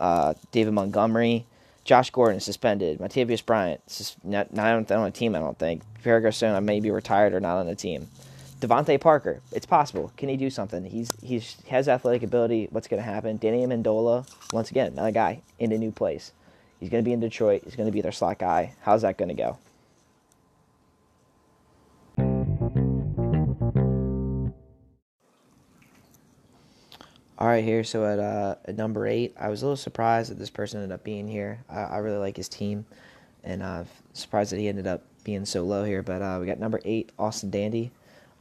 uh, 0.00 0.32
David 0.50 0.72
Montgomery. 0.72 1.44
Josh 1.84 2.08
Gordon 2.08 2.38
is 2.38 2.44
suspended. 2.44 2.98
Martavis 2.98 3.44
Bryant 3.44 3.82
not, 4.24 4.54
not 4.54 4.90
on 4.90 5.06
a 5.06 5.10
team, 5.10 5.34
I 5.34 5.38
don't 5.38 5.58
think. 5.58 5.82
Pierre 6.02 6.22
Garcon 6.22 6.64
may 6.64 6.80
be 6.80 6.90
retired 6.90 7.34
or 7.34 7.40
not 7.40 7.58
on 7.58 7.66
the 7.66 7.74
team. 7.74 8.08
DeVante 8.60 8.98
Parker, 8.98 9.42
it's 9.52 9.66
possible. 9.66 10.10
Can 10.16 10.30
he 10.30 10.38
do 10.38 10.48
something? 10.48 10.84
He's 10.84 11.10
he's 11.22 11.58
he 11.62 11.70
has 11.70 11.88
athletic 11.88 12.22
ability. 12.22 12.68
What's 12.70 12.88
going 12.88 13.02
to 13.02 13.08
happen? 13.08 13.36
Danny 13.36 13.66
Amendola, 13.66 14.26
once 14.54 14.70
again, 14.70 14.92
another 14.92 15.12
guy 15.12 15.42
in 15.58 15.72
a 15.72 15.78
new 15.78 15.92
place. 15.92 16.32
He's 16.80 16.88
going 16.88 17.04
to 17.04 17.06
be 17.06 17.12
in 17.12 17.20
Detroit. 17.20 17.64
He's 17.64 17.76
going 17.76 17.86
to 17.88 17.92
be 17.92 18.00
their 18.00 18.12
slot 18.12 18.38
guy. 18.38 18.72
How's 18.80 19.02
that 19.02 19.18
going 19.18 19.28
to 19.28 19.34
go? 19.34 19.58
All 27.40 27.46
right, 27.46 27.62
here. 27.62 27.84
So 27.84 28.04
at, 28.04 28.18
uh, 28.18 28.56
at 28.64 28.76
number 28.76 29.06
eight, 29.06 29.36
I 29.38 29.48
was 29.48 29.62
a 29.62 29.66
little 29.66 29.76
surprised 29.76 30.32
that 30.32 30.40
this 30.40 30.50
person 30.50 30.82
ended 30.82 30.92
up 30.92 31.04
being 31.04 31.28
here. 31.28 31.60
I, 31.70 31.82
I 31.82 31.96
really 31.98 32.18
like 32.18 32.36
his 32.36 32.48
team, 32.48 32.84
and 33.44 33.62
uh, 33.62 33.84
surprised 34.12 34.50
that 34.50 34.58
he 34.58 34.66
ended 34.66 34.88
up 34.88 35.04
being 35.22 35.44
so 35.44 35.62
low 35.62 35.84
here. 35.84 36.02
But 36.02 36.20
uh, 36.20 36.38
we 36.40 36.46
got 36.48 36.58
number 36.58 36.80
eight, 36.84 37.12
Austin 37.16 37.50
Dandy. 37.50 37.92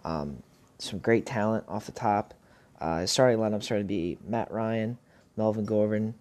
Um, 0.03 0.41
some 0.79 0.97
great 0.97 1.27
talent 1.27 1.63
off 1.67 1.85
the 1.85 1.91
top. 1.91 2.33
Uh, 2.81 3.01
his 3.01 3.11
starting 3.11 3.37
lineup 3.37 3.61
started 3.61 3.83
to 3.83 3.87
be 3.87 4.17
Matt 4.27 4.51
Ryan, 4.51 4.97
Melvin 5.35 5.65
Gordon, 5.65 6.15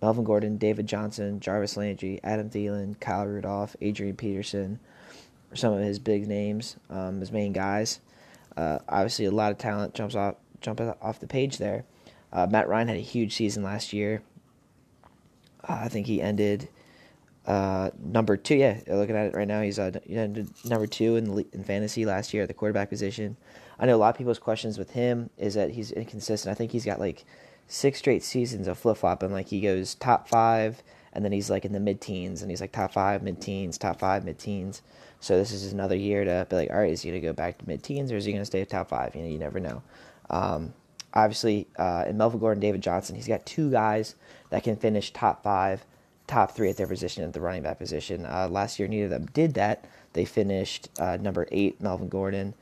Melvin 0.00 0.22
Gordon, 0.22 0.56
David 0.56 0.86
Johnson, 0.86 1.40
Jarvis 1.40 1.76
Landry, 1.76 2.20
Adam 2.22 2.48
Thielen, 2.48 3.00
Kyle 3.00 3.26
Rudolph, 3.26 3.74
Adrian 3.80 4.14
Peterson, 4.14 4.78
some 5.52 5.72
of 5.72 5.80
his 5.80 5.98
big 5.98 6.28
names, 6.28 6.76
um, 6.90 7.18
his 7.18 7.32
main 7.32 7.52
guys. 7.52 7.98
Uh, 8.56 8.78
obviously, 8.88 9.24
a 9.24 9.32
lot 9.32 9.50
of 9.50 9.58
talent 9.58 9.94
jumps 9.94 10.14
off 10.14 10.36
jump 10.60 10.80
off 11.00 11.20
the 11.20 11.26
page 11.26 11.58
there. 11.58 11.84
Uh, 12.32 12.46
Matt 12.50 12.68
Ryan 12.68 12.88
had 12.88 12.96
a 12.96 13.00
huge 13.00 13.34
season 13.34 13.62
last 13.62 13.92
year. 13.92 14.22
Uh, 15.66 15.80
I 15.82 15.88
think 15.88 16.06
he 16.06 16.20
ended 16.20 16.68
uh, 17.46 17.90
number 17.98 18.36
two. 18.36 18.56
Yeah, 18.56 18.80
looking 18.86 19.16
at 19.16 19.26
it 19.26 19.34
right 19.34 19.48
now, 19.48 19.62
he's 19.62 19.78
uh, 19.78 19.92
he 20.04 20.16
ended 20.16 20.50
number 20.64 20.86
two 20.86 21.16
in 21.16 21.46
in 21.52 21.64
fantasy 21.64 22.04
last 22.04 22.34
year 22.34 22.42
at 22.42 22.48
the 22.48 22.54
quarterback 22.54 22.90
position. 22.90 23.36
I 23.78 23.86
know 23.86 23.96
a 23.96 23.98
lot 23.98 24.10
of 24.10 24.18
people's 24.18 24.38
questions 24.38 24.76
with 24.76 24.90
him 24.90 25.30
is 25.38 25.54
that 25.54 25.70
he's 25.70 25.90
inconsistent. 25.90 26.52
I 26.52 26.54
think 26.54 26.72
he's 26.72 26.84
got 26.84 27.00
like 27.00 27.24
six 27.66 27.98
straight 27.98 28.22
seasons 28.22 28.68
of 28.68 28.78
flip 28.78 28.98
flopping. 28.98 29.32
Like 29.32 29.48
he 29.48 29.60
goes 29.60 29.94
top 29.94 30.28
five, 30.28 30.82
and 31.12 31.24
then 31.24 31.32
he's 31.32 31.48
like 31.48 31.64
in 31.64 31.72
the 31.72 31.80
mid 31.80 32.02
teens, 32.02 32.42
and 32.42 32.50
he's 32.50 32.60
like 32.60 32.72
top 32.72 32.92
five, 32.92 33.22
mid 33.22 33.40
teens, 33.40 33.78
top 33.78 33.98
five, 33.98 34.24
mid 34.24 34.38
teens. 34.38 34.82
So 35.20 35.36
this 35.38 35.50
is 35.50 35.72
another 35.72 35.96
year 35.96 36.24
to 36.24 36.46
be 36.48 36.56
like, 36.56 36.70
all 36.70 36.78
right, 36.78 36.92
is 36.92 37.02
he 37.02 37.10
gonna 37.10 37.20
go 37.20 37.32
back 37.32 37.58
to 37.58 37.66
mid 37.66 37.82
teens, 37.82 38.12
or 38.12 38.16
is 38.16 38.26
he 38.26 38.32
gonna 38.32 38.44
stay 38.44 38.60
at 38.60 38.68
top 38.68 38.90
five? 38.90 39.14
You 39.14 39.22
know, 39.22 39.28
you 39.28 39.38
never 39.38 39.58
know. 39.58 39.82
Um, 40.30 40.74
obviously, 41.14 41.66
uh, 41.76 42.04
in 42.06 42.16
Melvin 42.16 42.40
Gordon, 42.40 42.60
David 42.60 42.82
Johnson, 42.82 43.16
he's 43.16 43.28
got 43.28 43.44
two 43.46 43.70
guys 43.70 44.14
that 44.50 44.64
can 44.64 44.76
finish 44.76 45.12
top 45.12 45.42
five, 45.42 45.84
top 46.26 46.52
three 46.52 46.70
at 46.70 46.76
their 46.76 46.86
position 46.86 47.24
at 47.24 47.32
the 47.32 47.40
running 47.40 47.62
back 47.62 47.78
position. 47.78 48.26
Uh, 48.26 48.48
last 48.50 48.78
year, 48.78 48.88
neither 48.88 49.04
of 49.04 49.10
them 49.10 49.26
did 49.32 49.54
that. 49.54 49.84
They 50.12 50.24
finished 50.24 50.88
uh, 50.98 51.16
number 51.20 51.46
eight, 51.52 51.80
Melvin 51.80 52.08
Gordon, 52.08 52.54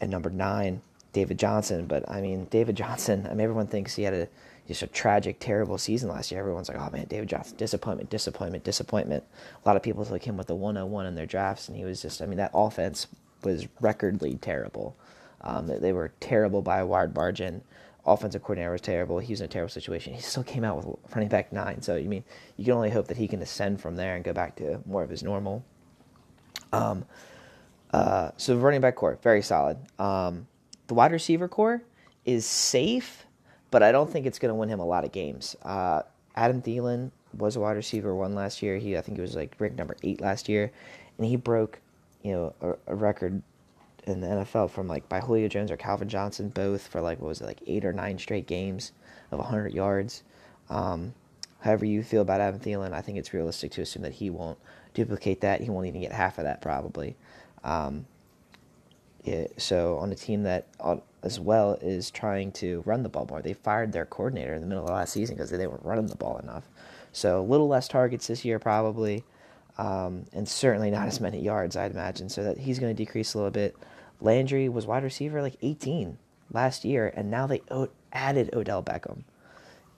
and 0.00 0.10
number 0.10 0.30
nine, 0.30 0.82
David 1.12 1.38
Johnson. 1.38 1.86
But 1.86 2.08
I 2.10 2.20
mean, 2.20 2.46
David 2.50 2.76
Johnson. 2.76 3.26
I 3.26 3.30
mean, 3.30 3.40
everyone 3.40 3.66
thinks 3.66 3.94
he 3.94 4.02
had 4.02 4.14
a 4.14 4.28
just 4.68 4.82
a 4.82 4.86
tragic, 4.86 5.38
terrible 5.40 5.76
season 5.78 6.08
last 6.08 6.30
year. 6.30 6.40
Everyone's 6.40 6.68
like, 6.68 6.78
"Oh 6.78 6.90
man, 6.90 7.06
David 7.08 7.28
Johnson, 7.28 7.56
disappointment, 7.56 8.10
disappointment, 8.10 8.64
disappointment." 8.64 9.24
A 9.64 9.68
lot 9.68 9.76
of 9.76 9.82
people 9.82 10.04
took 10.04 10.22
him 10.22 10.36
with 10.36 10.46
the 10.46 10.54
101 10.54 11.06
in 11.06 11.14
their 11.14 11.26
drafts, 11.26 11.68
and 11.68 11.76
he 11.76 11.84
was 11.84 12.02
just. 12.02 12.22
I 12.22 12.26
mean, 12.26 12.38
that 12.38 12.52
offense 12.54 13.06
was 13.42 13.66
recordly 13.80 14.36
terrible. 14.36 14.96
Um, 15.42 15.66
they 15.66 15.92
were 15.92 16.12
terrible 16.20 16.62
by 16.62 16.78
a 16.78 16.86
wide 16.86 17.14
margin. 17.14 17.62
offensive 18.06 18.42
coordinator 18.42 18.72
was 18.72 18.80
terrible. 18.80 19.18
He 19.18 19.32
was 19.32 19.40
in 19.40 19.46
a 19.46 19.48
terrible 19.48 19.70
situation. 19.70 20.14
He 20.14 20.20
still 20.20 20.44
came 20.44 20.64
out 20.64 20.76
with 20.76 20.96
running 21.14 21.28
back 21.28 21.52
nine. 21.52 21.82
So 21.82 21.96
you 21.96 22.08
mean 22.08 22.24
you 22.56 22.64
can 22.64 22.74
only 22.74 22.90
hope 22.90 23.08
that 23.08 23.16
he 23.16 23.28
can 23.28 23.42
ascend 23.42 23.80
from 23.80 23.96
there 23.96 24.16
and 24.16 24.24
go 24.24 24.32
back 24.32 24.56
to 24.56 24.80
more 24.86 25.02
of 25.02 25.10
his 25.10 25.22
normal. 25.22 25.64
Um, 26.72 27.04
uh, 27.92 28.30
so 28.36 28.56
running 28.56 28.80
back 28.80 28.96
core 28.96 29.18
very 29.22 29.42
solid. 29.42 29.78
Um, 29.98 30.46
the 30.86 30.94
wide 30.94 31.12
receiver 31.12 31.48
core 31.48 31.82
is 32.24 32.46
safe, 32.46 33.26
but 33.70 33.82
I 33.82 33.92
don't 33.92 34.10
think 34.10 34.26
it's 34.26 34.38
going 34.38 34.50
to 34.50 34.54
win 34.54 34.68
him 34.68 34.80
a 34.80 34.86
lot 34.86 35.04
of 35.04 35.12
games. 35.12 35.56
Uh, 35.62 36.02
Adam 36.34 36.62
Thielen 36.62 37.10
was 37.36 37.56
a 37.56 37.60
wide 37.60 37.76
receiver 37.76 38.14
one 38.14 38.34
last 38.34 38.62
year. 38.62 38.78
He 38.78 38.96
I 38.96 39.00
think 39.00 39.18
he 39.18 39.22
was 39.22 39.36
like 39.36 39.54
ranked 39.58 39.78
number 39.78 39.96
eight 40.02 40.20
last 40.20 40.48
year, 40.48 40.72
and 41.18 41.26
he 41.26 41.36
broke 41.36 41.80
you 42.22 42.32
know 42.32 42.54
a, 42.60 42.92
a 42.92 42.94
record 42.94 43.42
in 44.04 44.20
the 44.20 44.26
NFL 44.26 44.70
from 44.70 44.88
like 44.88 45.08
by 45.08 45.20
Julio 45.20 45.48
Jones 45.48 45.70
or 45.70 45.76
Calvin 45.76 46.08
Johnson 46.08 46.48
both 46.48 46.86
for 46.88 47.00
like 47.00 47.20
what 47.20 47.28
was 47.28 47.40
it 47.40 47.46
like 47.46 47.62
eight 47.66 47.84
or 47.84 47.92
nine 47.92 48.18
straight 48.18 48.46
games 48.46 48.92
of 49.30 49.38
100 49.38 49.72
yards. 49.72 50.22
Um, 50.68 51.14
however 51.60 51.84
you 51.84 52.02
feel 52.02 52.22
about 52.22 52.40
Adam 52.40 52.60
Thielen, 52.60 52.92
I 52.92 53.00
think 53.00 53.18
it's 53.18 53.32
realistic 53.32 53.70
to 53.72 53.82
assume 53.82 54.02
that 54.02 54.14
he 54.14 54.30
won't 54.30 54.58
duplicate 54.94 55.40
that. 55.42 55.60
He 55.60 55.70
won't 55.70 55.86
even 55.86 56.00
get 56.00 56.12
half 56.12 56.38
of 56.38 56.44
that 56.44 56.60
probably. 56.60 57.16
Um, 57.64 58.06
yeah, 59.22 59.46
so 59.56 59.98
on 59.98 60.10
a 60.10 60.16
team 60.16 60.42
that 60.42 60.66
uh, 60.80 60.96
as 61.22 61.38
well 61.38 61.78
is 61.80 62.10
trying 62.10 62.50
to 62.52 62.82
run 62.84 63.04
the 63.04 63.08
ball 63.08 63.26
more, 63.28 63.40
they 63.40 63.52
fired 63.52 63.92
their 63.92 64.04
coordinator 64.04 64.54
in 64.54 64.60
the 64.60 64.66
middle 64.66 64.84
of 64.84 64.90
last 64.90 65.12
season 65.12 65.36
because 65.36 65.50
they 65.50 65.66
weren't 65.66 65.84
running 65.84 66.06
the 66.06 66.16
ball 66.16 66.38
enough. 66.38 66.64
So 67.12 67.40
a 67.40 67.42
little 67.42 67.68
less 67.68 67.86
targets 67.86 68.26
this 68.26 68.44
year 68.44 68.58
probably, 68.58 69.22
um, 69.78 70.26
and 70.32 70.48
certainly 70.48 70.90
not 70.90 71.08
as 71.08 71.20
many 71.20 71.40
yards 71.40 71.76
I'd 71.76 71.92
imagine. 71.92 72.28
So 72.28 72.44
that 72.44 72.58
he's 72.58 72.78
going 72.78 72.94
to 72.94 73.04
decrease 73.04 73.34
a 73.34 73.38
little 73.38 73.50
bit. 73.50 73.76
Landry 74.20 74.68
was 74.68 74.86
wide 74.86 75.02
receiver 75.02 75.42
like 75.42 75.56
18 75.62 76.18
last 76.52 76.84
year, 76.84 77.12
and 77.14 77.30
now 77.30 77.46
they 77.46 77.62
added 78.12 78.50
Odell 78.52 78.82
Beckham. 78.82 79.24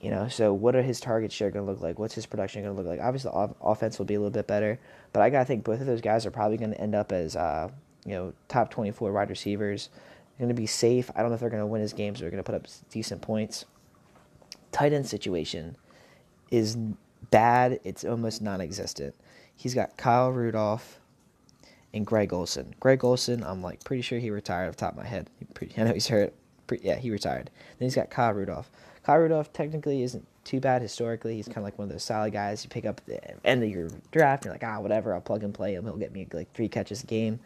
You 0.01 0.11
know, 0.11 0.29
so 0.29 0.53
what 0.53 0.77
are 0.77 0.83
his 0.83 1.01
target 1.01 1.33
share 1.33 1.51
going 1.51 1.65
to 1.65 1.71
look 1.71 1.81
like? 1.81 1.99
What's 1.99 2.15
his 2.15 2.27
production 2.27 2.63
going 2.63 2.75
to 2.75 2.83
look 2.83 2.89
like? 2.89 3.01
Obviously, 3.01 3.31
the 3.31 3.37
off- 3.37 3.55
offense 3.63 3.99
will 3.99 4.05
be 4.05 4.15
a 4.15 4.19
little 4.19 4.31
bit 4.31 4.47
better, 4.47 4.79
but 5.15 5.23
I 5.23 5.31
got 5.31 5.39
to 5.41 5.45
think 5.47 5.65
both 5.65 5.81
of 5.81 5.87
those 5.87 6.03
guys 6.03 6.27
are 6.27 6.31
probably 6.31 6.59
going 6.59 6.73
to 6.73 6.81
end 6.81 6.95
up 6.95 7.11
as 7.11 7.37
uh, 7.37 7.71
you 8.05 8.13
know 8.13 8.33
top 8.49 8.71
24 8.71 9.13
wide 9.13 9.31
receivers. 9.31 9.89
Going 10.39 10.49
to 10.49 10.55
be 10.55 10.67
safe. 10.67 11.11
I 11.15 11.21
don't 11.21 11.31
know 11.31 11.35
if 11.35 11.41
they're 11.41 11.49
going 11.49 11.63
to 11.63 11.67
win 11.67 11.81
his 11.81 11.93
games, 11.93 12.21
they're 12.21 12.31
going 12.31 12.43
to 12.43 12.45
put 12.45 12.55
up 12.55 12.67
decent 12.91 13.23
points. 13.23 13.65
Tight 14.73 14.93
end 14.93 15.07
situation 15.07 15.77
is 16.51 16.77
bad. 17.31 17.81
It's 17.85 18.05
almost 18.05 18.43
non-existent. 18.43 19.15
He's 19.57 19.75
got 19.75 19.97
Kyle 19.97 20.31
Rudolph, 20.31 21.01
and 21.95 22.05
Greg 22.05 22.33
Olsen. 22.33 22.75
Greg 22.81 23.05
Olsen, 23.05 23.43
I'm 23.45 23.63
like 23.63 23.83
pretty 23.85 24.03
sure 24.03 24.19
he 24.19 24.31
retired 24.31 24.69
off 24.69 24.77
top 24.77 24.93
of 24.93 24.99
my 24.99 25.07
head. 25.07 25.31
I 25.79 25.85
know 25.85 25.95
he's 25.95 26.09
hurt. 26.09 26.35
Yeah, 26.83 26.97
he 26.97 27.11
retired. 27.11 27.51
Then 27.79 27.87
he's 27.87 27.95
got 27.95 28.11
Kyle 28.11 28.33
Rudolph. 28.33 28.71
Kyle 29.05 29.19
Rudolph 29.19 29.53
technically 29.53 30.03
isn't 30.03 30.27
too 30.45 30.61
bad 30.61 30.83
historically. 30.83 31.37
He's 31.37 31.47
kind 31.47 31.59
of 31.59 31.65
like 31.65 31.79
one 31.79 31.87
of 31.87 31.93
those 31.93 32.03
solid 32.03 32.33
guys 32.33 32.65
you 32.65 32.71
pick 32.71 32.85
up 32.85 33.01
at 33.01 33.07
the 33.07 33.47
end 33.47 33.63
of 33.63 33.71
your 33.71 33.91
draft. 34.11 34.45
You're 34.45 34.53
like, 34.55 34.65
ah, 34.65 34.81
whatever. 34.81 35.15
I'll 35.15 35.21
plug 35.21 35.45
and 35.45 35.55
play 35.55 35.75
him. 35.75 35.85
He'll 35.85 35.97
get 35.97 36.13
me 36.13 36.27
like 36.33 36.53
three 36.53 36.69
catches 36.69 37.05
a 37.05 37.07
game. 37.07 37.39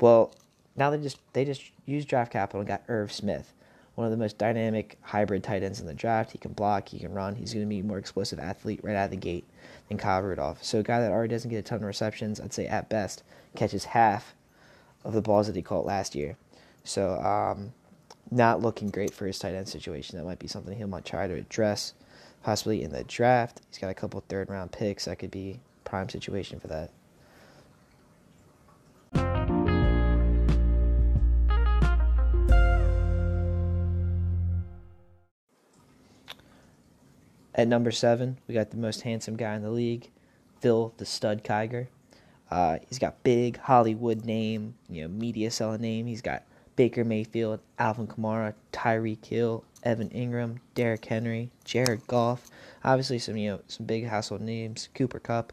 Well, 0.00 0.32
now 0.76 0.90
they 0.90 0.98
just 0.98 1.18
they 1.32 1.44
just 1.44 1.62
use 1.86 2.04
draft 2.04 2.32
capital 2.32 2.60
and 2.60 2.68
got 2.68 2.82
Irv 2.88 3.10
Smith, 3.10 3.52
one 3.98 4.04
of 4.04 4.12
the 4.12 4.16
most 4.16 4.38
dynamic 4.38 4.96
hybrid 5.02 5.42
tight 5.42 5.64
ends 5.64 5.80
in 5.80 5.86
the 5.86 5.92
draft. 5.92 6.30
He 6.30 6.38
can 6.38 6.52
block, 6.52 6.88
he 6.88 7.00
can 7.00 7.12
run. 7.12 7.34
He's 7.34 7.52
going 7.52 7.66
to 7.66 7.68
be 7.68 7.80
a 7.80 7.82
more 7.82 7.98
explosive 7.98 8.38
athlete 8.38 8.78
right 8.84 8.94
out 8.94 9.06
of 9.06 9.10
the 9.10 9.16
gate 9.16 9.44
than 9.88 9.98
Kyle 9.98 10.22
Rudolph. 10.22 10.62
So 10.62 10.78
a 10.78 10.82
guy 10.84 11.00
that 11.00 11.10
already 11.10 11.34
doesn't 11.34 11.50
get 11.50 11.56
a 11.56 11.62
ton 11.62 11.78
of 11.78 11.82
receptions, 11.82 12.38
I'd 12.38 12.52
say 12.52 12.68
at 12.68 12.88
best 12.88 13.24
catches 13.56 13.86
half 13.86 14.36
of 15.02 15.14
the 15.14 15.20
balls 15.20 15.48
that 15.48 15.56
he 15.56 15.62
caught 15.62 15.84
last 15.84 16.14
year. 16.14 16.36
So 16.84 17.14
um, 17.14 17.72
not 18.30 18.62
looking 18.62 18.90
great 18.90 19.12
for 19.12 19.26
his 19.26 19.36
tight 19.36 19.56
end 19.56 19.68
situation. 19.68 20.16
That 20.16 20.24
might 20.24 20.38
be 20.38 20.46
something 20.46 20.78
he 20.78 20.84
might 20.84 21.04
try 21.04 21.26
to 21.26 21.34
address, 21.34 21.92
possibly 22.44 22.84
in 22.84 22.92
the 22.92 23.02
draft. 23.02 23.62
He's 23.68 23.80
got 23.80 23.90
a 23.90 23.94
couple 23.94 24.22
third 24.28 24.48
round 24.48 24.70
picks. 24.70 25.06
That 25.06 25.18
could 25.18 25.32
be 25.32 25.58
prime 25.82 26.08
situation 26.08 26.60
for 26.60 26.68
that. 26.68 26.92
At 37.58 37.66
number 37.66 37.90
seven, 37.90 38.38
we 38.46 38.54
got 38.54 38.70
the 38.70 38.76
most 38.76 39.00
handsome 39.00 39.36
guy 39.36 39.56
in 39.56 39.62
the 39.62 39.70
league, 39.72 40.10
Phil 40.60 40.94
the 40.96 41.04
Stud 41.04 41.42
Kiger. 41.42 41.88
Uh, 42.52 42.78
he's 42.88 43.00
got 43.00 43.24
big 43.24 43.56
Hollywood 43.58 44.24
name, 44.24 44.76
you 44.88 45.02
know, 45.02 45.08
media 45.08 45.50
selling 45.50 45.80
name. 45.80 46.06
He's 46.06 46.22
got 46.22 46.44
Baker 46.76 47.02
Mayfield, 47.02 47.58
Alvin 47.80 48.06
Kamara, 48.06 48.54
Tyreek 48.72 49.26
Hill, 49.26 49.64
Evan 49.82 50.08
Engram, 50.10 50.60
Derrick 50.76 51.04
Henry, 51.04 51.50
Jared 51.64 52.06
Goff. 52.06 52.48
Obviously, 52.84 53.18
some 53.18 53.36
you 53.36 53.50
know 53.50 53.60
some 53.66 53.86
big 53.86 54.06
household 54.06 54.40
names. 54.40 54.88
Cooper 54.94 55.18
Kupp. 55.18 55.52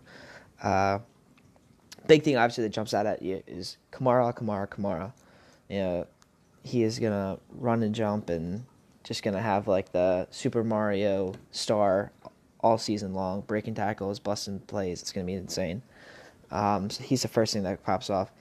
Uh, 0.62 1.00
big 2.06 2.22
thing, 2.22 2.38
obviously, 2.38 2.66
that 2.66 2.70
jumps 2.70 2.94
out 2.94 3.08
at 3.08 3.24
you 3.24 3.42
is 3.48 3.78
Kamara, 3.92 4.32
Kamara, 4.32 4.68
Kamara. 4.68 5.12
You 5.70 5.80
know, 5.80 6.08
he 6.62 6.84
is 6.84 7.00
gonna 7.00 7.40
run 7.50 7.82
and 7.82 7.96
jump 7.96 8.30
and 8.30 8.64
just 9.06 9.24
gonna 9.24 9.42
have 9.42 9.68
like 9.68 9.92
the 9.92 10.28
Super 10.32 10.64
Mario 10.64 11.34
star 11.52 12.12
all 12.60 12.78
season 12.78 13.14
long, 13.14 13.42
breaking 13.42 13.76
tackles, 13.76 14.20
busting 14.20 14.60
plays. 14.62 15.02
It's 15.02 15.12
gonna 15.12 15.26
be 15.26 15.34
insane. 15.34 15.84
Um, 16.52 16.90
so 16.90 17.04
he's 17.04 17.22
the 17.22 17.28
first 17.28 17.54
thing 17.54 17.64
that 17.64 17.84
pops 17.84 18.10
off. 18.10 18.32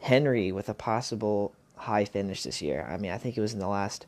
Henry 0.00 0.52
with 0.52 0.68
a 0.68 0.74
possible 0.74 1.54
high 1.76 2.04
finish 2.04 2.42
this 2.42 2.60
year. 2.60 2.86
I 2.90 2.96
mean, 2.96 3.12
I 3.12 3.18
think 3.18 3.36
it 3.36 3.40
was 3.40 3.52
in 3.54 3.60
the 3.60 3.68
last 3.68 4.06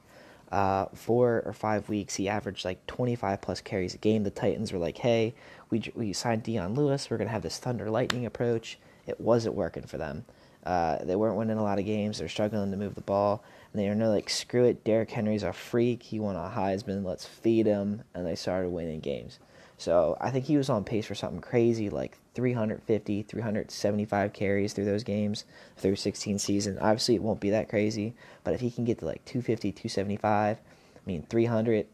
uh, 0.50 0.86
four 0.94 1.42
or 1.46 1.52
five 1.52 1.88
weeks 1.88 2.16
he 2.16 2.28
averaged 2.28 2.64
like 2.64 2.84
25 2.88 3.40
plus 3.40 3.60
carries 3.60 3.94
a 3.94 3.98
game. 3.98 4.24
The 4.24 4.30
Titans 4.30 4.72
were 4.72 4.78
like, 4.80 4.98
"Hey, 4.98 5.34
we 5.70 5.82
we 5.94 6.12
signed 6.12 6.42
Dion 6.42 6.74
Lewis. 6.74 7.08
We're 7.08 7.18
gonna 7.18 7.30
have 7.30 7.42
this 7.42 7.58
thunder 7.58 7.88
lightning 7.88 8.26
approach." 8.26 8.78
It 9.06 9.20
wasn't 9.20 9.54
working 9.54 9.84
for 9.84 9.96
them. 9.96 10.24
Uh, 10.64 10.98
they 11.04 11.16
weren't 11.16 11.36
winning 11.36 11.56
a 11.56 11.62
lot 11.62 11.78
of 11.78 11.84
games. 11.86 12.18
They're 12.18 12.28
struggling 12.28 12.70
to 12.70 12.76
move 12.76 12.94
the 12.94 13.00
ball. 13.00 13.42
And 13.72 13.80
they 13.80 13.88
were 13.88 14.06
like, 14.06 14.28
screw 14.28 14.64
it. 14.64 14.84
Derrick 14.84 15.10
Henry's 15.10 15.42
a 15.42 15.52
freak. 15.52 16.02
He 16.02 16.18
won 16.18 16.36
a 16.36 16.52
Heisman. 16.54 17.04
Let's 17.04 17.26
feed 17.26 17.66
him. 17.66 18.02
And 18.14 18.26
they 18.26 18.34
started 18.34 18.70
winning 18.70 19.00
games. 19.00 19.38
So 19.80 20.18
I 20.20 20.30
think 20.30 20.44
he 20.44 20.58
was 20.58 20.68
on 20.68 20.84
pace 20.84 21.06
for 21.06 21.14
something 21.14 21.40
crazy 21.40 21.88
like 21.88 22.18
350, 22.34 23.22
375 23.22 24.32
carries 24.34 24.74
through 24.74 24.84
those 24.84 25.04
games 25.04 25.44
through 25.78 25.96
16 25.96 26.38
season. 26.38 26.78
Obviously, 26.78 27.14
it 27.14 27.22
won't 27.22 27.40
be 27.40 27.48
that 27.48 27.70
crazy, 27.70 28.12
but 28.44 28.52
if 28.52 28.60
he 28.60 28.70
can 28.70 28.84
get 28.84 28.98
to 28.98 29.06
like 29.06 29.24
250, 29.24 29.72
275, 29.72 30.58
I 30.58 30.60
mean 31.06 31.24
300, 31.30 31.86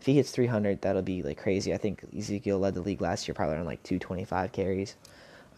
if 0.00 0.06
he 0.06 0.14
hits 0.14 0.30
300, 0.30 0.80
that'll 0.80 1.02
be 1.02 1.22
like 1.22 1.36
crazy. 1.36 1.74
I 1.74 1.76
think 1.76 2.02
Ezekiel 2.16 2.58
led 2.58 2.72
the 2.72 2.80
league 2.80 3.02
last 3.02 3.28
year 3.28 3.34
probably 3.34 3.56
on 3.56 3.66
like 3.66 3.82
225 3.82 4.50
carries. 4.52 4.96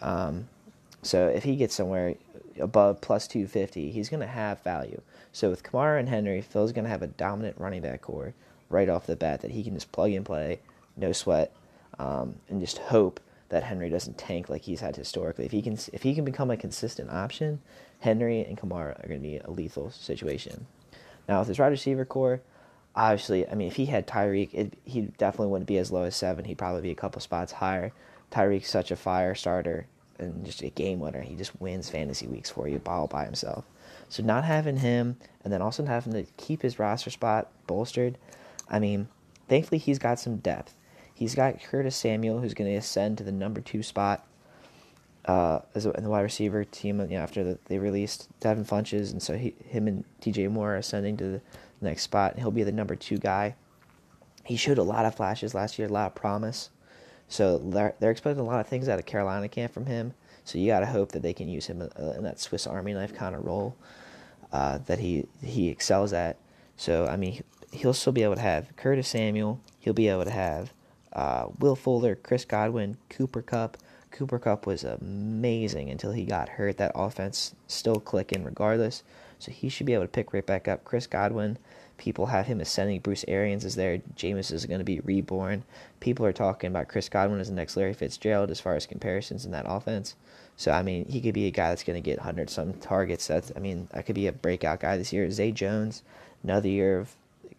Um, 0.02 0.48
so 1.02 1.28
if 1.28 1.44
he 1.44 1.54
gets 1.54 1.76
somewhere 1.76 2.16
above 2.58 3.00
plus 3.00 3.28
250, 3.28 3.92
he's 3.92 4.08
going 4.08 4.20
to 4.20 4.26
have 4.26 4.60
value. 4.62 5.00
So 5.37 5.51
with 5.51 5.62
Kamara 5.62 6.01
and 6.01 6.09
Henry, 6.09 6.40
Phil's 6.40 6.72
going 6.72 6.87
to 6.87 6.90
have 6.90 7.03
a 7.03 7.09
dominant 7.09 7.59
running 7.59 7.83
back 7.83 8.01
core 8.01 8.33
right 8.70 8.88
off 8.88 9.07
the 9.07 9.16
bat 9.16 9.42
that 9.42 9.51
he 9.51 9.62
can 9.62 9.75
just 9.75 9.92
plug 9.92 10.12
and 10.12 10.25
play, 10.25 10.61
no 10.96 11.12
sweat, 11.12 11.55
um, 11.99 12.37
and 12.49 12.59
just 12.59 12.79
hope 12.79 13.20
that 13.51 13.62
Henry 13.62 13.90
doesn't 13.90 14.16
tank 14.16 14.49
like 14.49 14.62
he's 14.62 14.81
had 14.81 14.96
historically. 14.96 15.44
If 15.44 15.53
he 15.53 15.61
can, 15.61 15.77
if 15.92 16.05
he 16.05 16.14
can 16.14 16.25
become 16.25 16.51
a 16.51 16.57
consistent 16.57 17.11
option, 17.11 17.61
Henry 18.01 18.46
and 18.46 18.57
Kamara 18.57 18.99
are 18.99 19.09
going 19.09 19.20
to 19.20 19.29
be 19.29 19.37
a 19.37 19.51
lethal 19.51 19.90
situation. 19.90 20.66
Now 21.29 21.40
with 21.40 21.49
his 21.49 21.59
wide 21.59 21.66
receiver 21.66 22.07
core, 22.07 22.40
obviously, 22.94 23.46
I 23.46 23.57
mean, 23.57 23.68
if 23.68 23.77
he 23.77 23.85
had 23.85 24.07
Tyreek, 24.07 24.55
it, 24.55 24.72
he 24.85 25.03
definitely 25.03 25.49
wouldn't 25.49 25.68
be 25.68 25.77
as 25.77 25.92
low 25.92 26.05
as 26.05 26.16
seven. 26.16 26.46
He'd 26.46 26.57
probably 26.57 26.81
be 26.81 26.92
a 26.92 26.94
couple 26.94 27.20
spots 27.20 27.53
higher. 27.53 27.92
Tyreek's 28.33 28.70
such 28.70 28.90
a 28.90 28.96
fire 28.96 29.35
starter 29.35 29.87
and 30.18 30.46
just 30.46 30.62
a 30.62 30.70
game 30.70 30.99
winner. 30.99 31.20
He 31.20 31.37
just 31.37 31.61
wins 31.61 31.90
fantasy 31.90 32.27
weeks 32.27 32.49
for 32.49 32.68
you 32.68 32.81
all 32.87 33.07
by 33.07 33.27
himself. 33.27 33.66
So 34.09 34.23
not 34.23 34.45
having 34.45 34.79
him 34.79 35.16
and 35.42 35.53
then 35.53 35.62
also 35.62 35.85
having 35.85 36.12
to 36.12 36.25
keep 36.37 36.62
his 36.62 36.79
roster 36.79 37.11
spot 37.11 37.51
bolstered, 37.66 38.19
I 38.69 38.79
mean, 38.79 39.09
thankfully 39.49 39.79
he's 39.79 39.99
got 39.99 40.19
some 40.19 40.37
depth. 40.37 40.75
He's 41.14 41.35
got 41.35 41.62
Curtis 41.62 41.97
Samuel, 41.97 42.40
who's 42.40 42.55
going 42.55 42.71
to 42.71 42.77
ascend 42.77 43.19
to 43.19 43.25
the 43.25 43.33
number 43.33 43.61
two 43.61 43.83
spot 43.83 44.27
uh, 45.25 45.61
as 45.75 45.87
a, 45.87 45.92
in 45.92 46.05
the 46.05 46.11
wide 46.11 46.21
receiver 46.21 46.64
team. 46.64 47.01
You 47.01 47.07
know, 47.16 47.16
after 47.16 47.42
the, 47.42 47.59
they 47.66 47.79
released 47.79 48.29
Devin 48.40 48.64
Funchess, 48.64 49.12
and 49.12 49.23
so 49.23 49.37
he, 49.37 49.55
him 49.64 49.88
and 49.88 50.05
DJ 50.21 50.51
Moore 50.51 50.75
are 50.75 50.77
ascending 50.77 51.16
to 51.19 51.25
the 51.25 51.40
next 51.81 52.03
spot. 52.03 52.38
He'll 52.38 52.51
be 52.51 52.64
the 52.64 52.73
number 52.73 52.97
two 52.97 53.19
guy. 53.19 53.55
He 54.45 54.57
showed 54.57 54.79
a 54.79 54.83
lot 54.83 55.07
of 55.07 55.14
flashes 55.14 55.55
last 55.55 55.79
year, 55.79 55.88
a 55.88 55.92
lot 55.92 56.07
of 56.07 56.14
promise. 56.14 56.71
So 57.29 57.59
they're, 57.59 57.95
they're 57.99 58.12
expecting 58.12 58.45
a 58.45 58.47
lot 58.47 58.61
of 58.61 58.69
things 58.69 58.88
out 58.88 58.99
of 58.99 59.07
Carolina 59.07 59.49
camp 59.49 59.73
from 59.73 59.87
him. 59.87 60.14
So 60.46 60.59
you 60.59 60.68
got 60.68 60.80
to 60.80 60.87
hope 60.87 61.12
that 61.12 61.22
they 61.22 61.35
can 61.35 61.48
use 61.48 61.66
him 61.66 61.82
uh, 61.82 62.11
in 62.12 62.22
that 62.22 62.38
Swiss 62.38 62.66
Army 62.66 62.94
knife 62.94 63.12
kind 63.12 63.35
of 63.35 63.44
role 63.44 63.76
uh, 64.52 64.78
that 64.87 65.00
he 65.00 65.26
he 65.42 65.68
excels 65.68 66.12
at. 66.12 66.38
So 66.76 67.06
I 67.06 67.16
mean, 67.16 67.42
he'll 67.72 67.92
still 67.92 68.12
be 68.12 68.22
able 68.22 68.37
to 68.37 68.40
have 68.40 68.74
Curtis 68.76 69.09
Samuel. 69.09 69.61
He'll 69.80 69.92
be 69.92 70.09
able 70.09 70.24
to 70.24 70.30
have 70.30 70.72
uh, 71.12 71.46
Will 71.59 71.74
Fuller, 71.74 72.14
Chris 72.14 72.44
Godwin, 72.44 72.96
Cooper 73.11 73.42
Kupp. 73.42 73.76
Cooper 74.12 74.38
Kupp 74.38 74.66
was 74.66 74.85
amazing 74.85 75.90
until 75.90 76.12
he 76.12 76.24
got 76.24 76.48
hurt. 76.50 76.76
That 76.78 76.92
offense 76.94 77.54
still 77.66 77.96
clicking 77.96 78.44
regardless. 78.44 79.02
So 79.38 79.50
he 79.50 79.68
should 79.68 79.87
be 79.87 79.94
able 79.94 80.04
to 80.04 80.09
pick 80.09 80.32
right 80.32 80.46
back 80.46 80.68
up. 80.68 80.85
Chris 80.85 81.06
Godwin, 81.06 81.59
People 81.98 82.26
have 82.26 82.46
him 82.46 82.61
ascending. 82.61 83.00
Bruce 83.00 83.24
Arians 83.26 83.64
is 83.64 83.74
there. 83.74 83.98
Jameis 84.16 84.52
is 84.52 84.66
going 84.66 84.80
to 84.80 84.85
be 84.85 85.00
reborn. 85.00 85.64
People 86.00 86.26
are 86.26 86.32
talking 86.32 86.68
about 86.68 86.88
Chris 86.88 87.09
Godwin 87.09 87.40
as 87.40 87.48
the 87.48 87.54
next 87.54 87.76
Larry 87.76 87.94
Fitzgerald 87.94 88.50
as 88.50 88.61
far 88.61 88.74
as 88.74 88.87
comparisons 88.87 89.46
in 89.46 89.52
that 89.52 89.64
offense. 89.66 90.14
So 90.56 90.72
I 90.72 90.82
mean, 90.82 91.06
he 91.06 91.20
could 91.20 91.35
be 91.35 91.46
a 91.46 91.50
guy 91.50 91.70
that's 91.70 91.85
going 91.85 92.02
to 92.02 92.06
get 92.06 92.20
hundred 92.20 92.50
some 92.50 92.74
targets. 92.74 93.26
That's 93.26 93.52
I 93.56 93.61
mean, 93.61 93.88
that 93.92 94.06
could 94.06 94.14
be 94.14 94.26
a 94.26 94.32
breakout 94.32 94.80
guy 94.80 94.96
this 94.96 95.12
year. 95.12 95.30
Zay 95.30 95.52
Jones, 95.52 96.02
another 96.42 96.68
year 96.68 96.98
of 96.98 97.14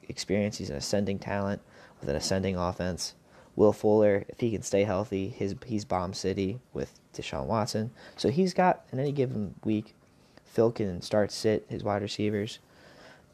experience. 0.07 0.57
He's 0.57 0.69
an 0.69 0.77
ascending 0.77 1.19
talent 1.19 1.61
with 1.99 2.09
an 2.09 2.15
ascending 2.15 2.57
offense. 2.57 3.13
Will 3.55 3.73
Fuller, 3.73 4.23
if 4.29 4.39
he 4.39 4.51
can 4.51 4.61
stay 4.61 4.83
healthy, 4.83 5.29
his 5.29 5.55
he's 5.65 5.83
bomb 5.83 6.13
city 6.13 6.59
with 6.73 6.99
Deshaun 7.13 7.45
Watson. 7.45 7.91
So 8.15 8.29
he's 8.29 8.53
got 8.53 8.85
in 8.91 8.99
any 8.99 9.11
given 9.11 9.55
week, 9.63 9.95
Phil 10.45 10.71
can 10.71 11.01
start 11.01 11.31
sit 11.31 11.65
his 11.67 11.83
wide 11.83 12.01
receivers, 12.01 12.59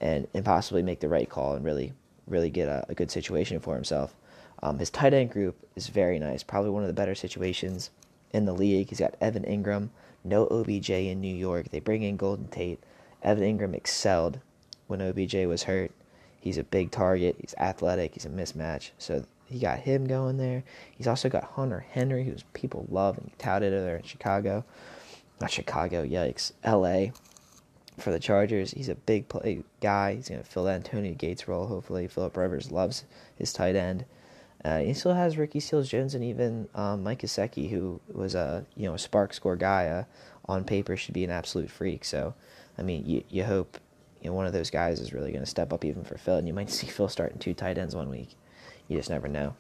and 0.04 0.28
and 0.34 0.46
possibly 0.46 0.84
make 0.84 1.00
the 1.00 1.08
right 1.08 1.30
call 1.30 1.56
and 1.56 1.66
really 1.66 1.94
really 2.28 2.50
get 2.50 2.68
a, 2.68 2.86
a 2.90 2.94
good 2.94 3.10
situation 3.10 3.60
for 3.60 3.74
himself. 3.74 4.16
Um, 4.62 4.78
his 4.78 4.90
tight 4.90 5.14
end 5.14 5.32
group 5.32 5.58
is 5.76 5.88
very 5.88 6.20
nice, 6.20 6.44
probably 6.44 6.70
one 6.70 6.84
of 6.84 6.88
the 6.88 6.94
better 6.94 7.16
situations 7.16 7.90
in 8.32 8.46
the 8.46 8.54
league. 8.54 8.90
He's 8.90 9.00
got 9.00 9.16
Evan 9.20 9.44
Engram, 9.44 9.90
no 10.24 10.48
OBJ 10.48 10.90
in 10.90 11.20
New 11.20 11.36
York. 11.36 11.70
They 11.70 11.80
bring 11.80 12.04
in 12.04 12.18
Golden 12.18 12.48
Tate. 12.48 12.82
Evan 13.24 13.44
Engram 13.44 13.74
excelled 13.74 14.40
when 14.88 15.02
OBJ 15.02 15.36
was 15.48 15.64
hurt. 15.64 15.92
He's 16.40 16.58
a 16.58 16.64
big 16.64 16.92
target. 16.92 17.38
He's 17.40 17.56
athletic. 17.58 18.14
He's 18.14 18.26
a 18.26 18.30
mismatch. 18.30 18.92
So 18.98 19.26
he 19.46 19.60
got 19.60 19.80
him 19.80 20.06
going 20.06 20.38
there. 20.38 20.64
He's 20.96 21.08
also 21.08 21.30
got 21.30 21.44
Hunter 21.44 21.86
Henry, 21.92 22.24
who's 22.26 22.44
people 22.54 22.86
love 22.90 23.18
and 23.18 23.32
touted 23.38 23.74
there 23.74 23.98
in 23.98 24.04
Chicago. 24.04 24.66
Not 25.40 25.52
Chicago, 25.52 26.06
yikes. 26.06 26.52
LA 26.66 27.12
for 27.98 28.12
the 28.12 28.20
Chargers. 28.20 28.72
He's 28.72 28.90
a 28.90 28.96
big 28.96 29.28
play 29.30 29.64
guy. 29.82 30.16
He's 30.16 30.30
going 30.30 30.42
to 30.42 30.48
fill 30.48 30.66
that 30.66 30.76
Antonio 30.76 31.14
Gates 31.14 31.48
role, 31.48 31.68
hopefully. 31.68 32.08
Philip 32.08 32.36
Rivers 32.36 32.72
loves 32.72 33.06
his 33.36 33.54
tight 33.54 33.76
end. 33.76 34.06
Uh, 34.64 34.80
he 34.80 34.94
still 34.94 35.14
has 35.14 35.38
Ricky 35.38 35.60
Seals 35.60 35.90
Jones 35.90 36.16
and 36.16 36.24
even 36.24 36.70
um, 36.74 37.04
Mike 37.04 37.22
Gesicki, 37.22 37.70
who 37.70 38.00
was 38.12 38.34
a 38.34 38.66
you 38.78 38.88
know 38.88 38.94
a 38.94 39.00
spark 39.00 39.34
score 39.34 39.56
guy. 39.56 39.88
Uh, 39.88 40.04
on 40.46 40.64
paper, 40.66 40.98
should 40.98 41.14
be 41.14 41.24
an 41.24 41.30
absolute 41.30 41.72
freak. 41.72 42.04
So, 42.04 42.34
I 42.78 42.82
mean, 42.82 43.06
you 43.06 43.24
you 43.30 43.44
hope 43.44 43.78
you 44.22 44.30
know 44.30 44.36
one 44.36 44.46
of 44.46 44.54
those 44.54 44.70
guys 44.70 45.00
is 45.00 45.14
really 45.14 45.32
going 45.32 45.44
to 45.44 45.50
step 45.50 45.74
up 45.74 45.86
even 45.86 46.04
for 46.04 46.18
Phil, 46.18 46.36
and 46.36 46.48
you 46.48 46.54
might 46.54 46.70
see 46.70 46.88
Phil 46.88 47.10
starting 47.10 47.40
two 47.40 47.54
tight 47.54 47.78
ends 47.78 47.96
one 47.96 48.10
week. 48.10 48.36
You 48.88 48.98
just 48.98 49.10
never 49.10 49.28
know. 49.28 49.56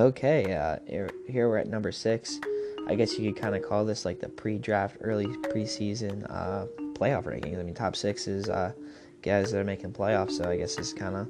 Okay, 0.00 0.54
uh, 0.54 0.78
here, 0.86 1.10
we're 1.46 1.58
at 1.58 1.68
number 1.68 1.92
six. 1.92 2.40
I 2.88 2.94
guess 2.94 3.18
you 3.18 3.30
could 3.30 3.42
kind 3.42 3.54
of 3.54 3.62
call 3.62 3.84
this 3.84 4.06
like 4.06 4.18
the 4.18 4.30
pre-draft, 4.30 4.96
early 5.02 5.26
preseason 5.26 6.24
uh, 6.30 6.64
playoff 6.94 7.24
rankings. 7.24 7.60
I 7.60 7.62
mean, 7.62 7.74
top 7.74 7.94
six 7.94 8.26
is 8.26 8.48
uh, 8.48 8.72
guys 9.20 9.52
that 9.52 9.60
are 9.60 9.64
making 9.64 9.92
playoffs, 9.92 10.38
so 10.38 10.48
I 10.48 10.56
guess 10.56 10.78
it's 10.78 10.94
kind 10.94 11.16
of 11.16 11.28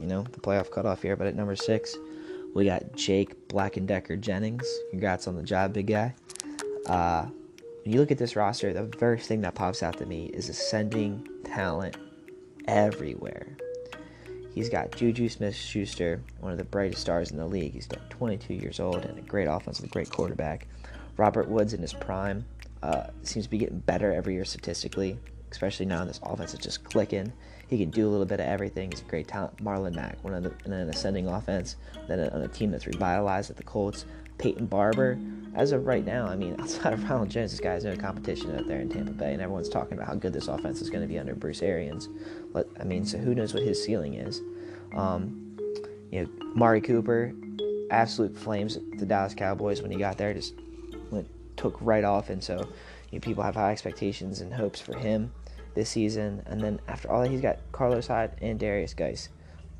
you 0.00 0.06
know 0.06 0.22
the 0.32 0.40
playoff 0.40 0.70
cutoff 0.70 1.02
here. 1.02 1.14
But 1.14 1.26
at 1.26 1.34
number 1.34 1.56
six, 1.56 1.94
we 2.54 2.64
got 2.64 2.90
Jake 2.94 3.48
Black 3.48 3.76
and 3.76 3.86
Decker 3.86 4.16
Jennings. 4.16 4.66
Congrats 4.88 5.28
on 5.28 5.36
the 5.36 5.42
job, 5.42 5.74
big 5.74 5.88
guy. 5.88 6.14
Uh, 6.86 7.26
when 7.84 7.92
you 7.92 8.00
look 8.00 8.10
at 8.10 8.16
this 8.16 8.34
roster, 8.34 8.72
the 8.72 8.96
first 8.96 9.28
thing 9.28 9.42
that 9.42 9.54
pops 9.54 9.82
out 9.82 9.98
to 9.98 10.06
me 10.06 10.30
is 10.32 10.48
ascending 10.48 11.28
talent 11.44 11.98
everywhere. 12.66 13.58
He's 14.56 14.70
got 14.70 14.90
Juju 14.90 15.28
Smith 15.28 15.54
Schuster, 15.54 16.22
one 16.40 16.50
of 16.50 16.56
the 16.56 16.64
brightest 16.64 17.02
stars 17.02 17.30
in 17.30 17.36
the 17.36 17.44
league. 17.44 17.74
He's 17.74 17.86
22 18.08 18.54
years 18.54 18.80
old 18.80 19.04
and 19.04 19.18
a 19.18 19.20
great 19.20 19.44
offensive, 19.44 19.90
great 19.90 20.08
quarterback. 20.08 20.66
Robert 21.18 21.46
Woods 21.46 21.74
in 21.74 21.82
his 21.82 21.92
prime 21.92 22.46
uh, 22.82 23.08
seems 23.22 23.44
to 23.44 23.50
be 23.50 23.58
getting 23.58 23.80
better 23.80 24.14
every 24.14 24.32
year 24.32 24.46
statistically, 24.46 25.18
especially 25.52 25.84
now 25.84 26.06
this 26.06 26.20
offense 26.22 26.54
is 26.54 26.60
just 26.60 26.84
clicking. 26.84 27.30
He 27.68 27.76
can 27.76 27.90
do 27.90 28.08
a 28.08 28.10
little 28.10 28.24
bit 28.24 28.40
of 28.40 28.46
everything. 28.46 28.90
He's 28.90 29.02
a 29.02 29.04
great 29.04 29.28
talent. 29.28 29.62
Marlon 29.62 29.94
Mack, 29.94 30.24
one 30.24 30.32
of 30.32 30.42
the, 30.42 30.54
in 30.64 30.72
an 30.72 30.88
ascending 30.88 31.26
offense, 31.26 31.76
then 32.08 32.18
on 32.30 32.40
a 32.40 32.48
team 32.48 32.70
that's 32.70 32.86
revitalized 32.86 33.50
at 33.50 33.58
the 33.58 33.62
Colts. 33.62 34.06
Peyton 34.38 34.66
Barber, 34.66 35.18
as 35.54 35.72
of 35.72 35.86
right 35.86 36.04
now, 36.04 36.26
I 36.26 36.36
mean, 36.36 36.56
outside 36.60 36.92
of 36.92 37.02
Ronald 37.08 37.30
Jones, 37.30 37.50
this 37.50 37.60
guy 37.60 37.72
has 37.72 37.84
no 37.84 37.96
competition 37.96 38.56
out 38.56 38.68
there 38.68 38.80
in 38.80 38.88
Tampa 38.88 39.12
Bay, 39.12 39.32
and 39.32 39.42
everyone's 39.42 39.68
talking 39.68 39.94
about 39.94 40.06
how 40.06 40.14
good 40.14 40.32
this 40.32 40.48
offense 40.48 40.80
is 40.80 40.90
going 40.90 41.02
to 41.02 41.08
be 41.08 41.18
under 41.18 41.34
Bruce 41.34 41.62
Arians. 41.62 42.08
I 42.80 42.84
mean, 42.84 43.04
so 43.04 43.18
who 43.18 43.34
knows 43.34 43.54
what 43.54 43.62
his 43.62 43.82
ceiling 43.82 44.14
is? 44.14 44.40
Um, 44.94 45.58
you 46.10 46.22
know, 46.22 46.28
Mari 46.54 46.80
Cooper, 46.80 47.32
absolute 47.90 48.36
flames 48.36 48.78
the 48.98 49.06
Dallas 49.06 49.34
Cowboys 49.34 49.82
when 49.82 49.90
he 49.90 49.98
got 49.98 50.16
there, 50.16 50.32
just 50.32 50.54
went 51.10 51.28
took 51.56 51.76
right 51.80 52.04
off, 52.04 52.30
and 52.30 52.42
so 52.42 52.68
you 53.10 53.18
know, 53.18 53.20
people 53.20 53.42
have 53.42 53.54
high 53.54 53.72
expectations 53.72 54.40
and 54.40 54.52
hopes 54.52 54.80
for 54.80 54.96
him 54.96 55.32
this 55.74 55.90
season. 55.90 56.42
And 56.46 56.60
then 56.60 56.80
after 56.88 57.10
all 57.10 57.22
that, 57.22 57.30
he's 57.30 57.40
got 57.40 57.58
Carlos 57.72 58.06
Hyde 58.06 58.32
and 58.40 58.58
Derrius 58.58 58.96
Guice. 58.96 59.28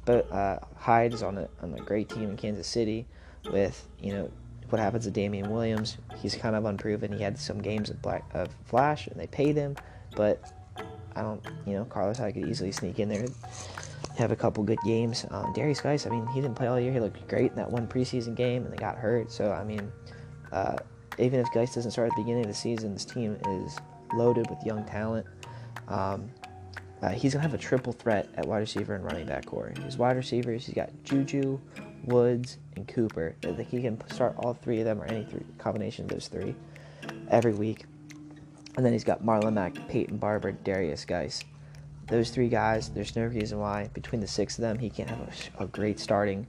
But 0.05 0.31
uh, 0.31 0.61
Hyde 0.77 1.15
is 1.15 1.23
on 1.23 1.39
a 1.39 1.49
on 1.63 1.75
a 1.75 1.79
great 1.79 2.09
team 2.09 2.31
in 2.31 2.37
Kansas 2.37 2.67
City 2.67 3.07
with 3.51 3.89
you 4.01 4.13
know 4.13 4.31
what 4.71 4.81
happens 4.81 5.05
to 5.05 5.11
Damien 5.11 5.51
Williams. 5.51 5.99
He's 6.17 6.35
kind 6.35 6.55
of 6.57 6.65
unproven. 6.65 7.13
He 7.13 7.23
had 7.23 7.39
some 7.39 7.61
games 7.61 7.91
of 7.91 8.01
Black 8.03 8.25
of 8.35 8.49
Flash, 8.65 9.07
and 9.09 9.19
they 9.19 9.27
paid 9.27 9.57
him, 9.57 9.77
but 10.15 10.41
I 11.17 11.23
don't, 11.23 11.45
you 11.67 11.75
know, 11.75 11.85
Carlos 11.87 12.19
Hyde 12.19 12.35
could 12.35 12.49
easily 12.49 12.73
sneak 12.73 12.99
in 12.99 13.09
there, 13.09 13.21
and 13.21 13.35
have 14.17 14.33
a 14.33 14.37
couple 14.37 14.63
good 14.65 14.79
games. 14.85 15.27
Um, 15.31 15.53
Derrius 15.55 15.83
Guice, 15.83 16.07
I 16.07 16.11
mean, 16.11 16.27
he 16.29 16.41
didn't 16.41 16.57
play 16.57 16.67
all 16.67 16.79
year. 16.79 16.93
He 16.93 17.01
looked 17.01 17.27
great 17.29 17.51
in 17.51 17.57
that 17.57 17.71
one 17.71 17.87
preseason 17.87 18.35
game, 18.35 18.65
and 18.65 18.73
they 18.73 18.77
got 18.77 18.97
hurt. 18.97 19.31
So 19.31 19.53
I 19.53 19.65
mean, 19.65 19.91
uh, 20.53 20.77
even 21.19 21.41
if 21.41 21.51
Guice 21.53 21.75
doesn't 21.75 21.91
start 21.91 22.11
at 22.11 22.17
the 22.17 22.23
beginning 22.23 22.43
of 22.43 22.49
the 22.49 22.55
season, 22.55 22.93
this 22.93 23.05
team 23.05 23.39
is 23.49 23.77
loaded 24.15 24.49
with 24.51 24.63
young 24.65 24.85
talent. 24.85 25.27
Um, 25.89 26.31
uh, 27.03 27.11
he's 27.11 27.35
gonna 27.35 27.43
have 27.43 27.55
a 27.55 27.59
triple 27.59 27.93
threat 27.93 28.29
at 28.37 28.47
wide 28.47 28.61
receiver 28.61 28.95
and 28.95 29.05
running 29.05 29.27
back 29.27 29.47
core. 29.47 29.73
His 29.85 29.99
wide 29.99 30.17
receivers, 30.17 30.65
he's 30.65 30.75
got 30.75 30.91
Juju, 31.05 31.59
Woods, 32.05 32.59
and 32.75 32.89
Cooper. 32.89 33.35
I 33.45 33.53
think 33.53 33.69
he 33.69 33.83
can 33.83 34.01
start 34.09 34.35
all 34.39 34.55
three 34.55 34.79
of 34.79 34.87
them 34.87 35.03
or 35.03 35.07
any 35.07 35.25
three 35.25 35.45
combination 35.59 36.07
of 36.07 36.11
those 36.11 36.29
three 36.29 36.55
every 37.29 37.53
week. 37.53 37.85
And 38.77 38.85
then 38.85 38.93
he's 38.93 39.05
got 39.05 39.25
Marlon 39.25 39.55
Mack, 39.55 39.75
Peyton 39.89 40.19
Barber, 40.19 40.53
Derrius 40.53 41.07
Guice. 41.07 41.43
Those 42.09 42.31
three 42.31 42.49
guys, 42.49 42.91
there's 42.91 43.17
no 43.17 43.25
reason 43.25 43.59
why 43.59 43.91
between 43.95 44.21
the 44.21 44.27
six 44.27 44.59
of 44.59 44.63
them 44.63 44.79
he 44.79 44.91
can't 44.91 45.11
have 45.11 45.51
a, 45.59 45.65
a 45.65 45.67
great 45.67 45.99
starting 45.99 46.47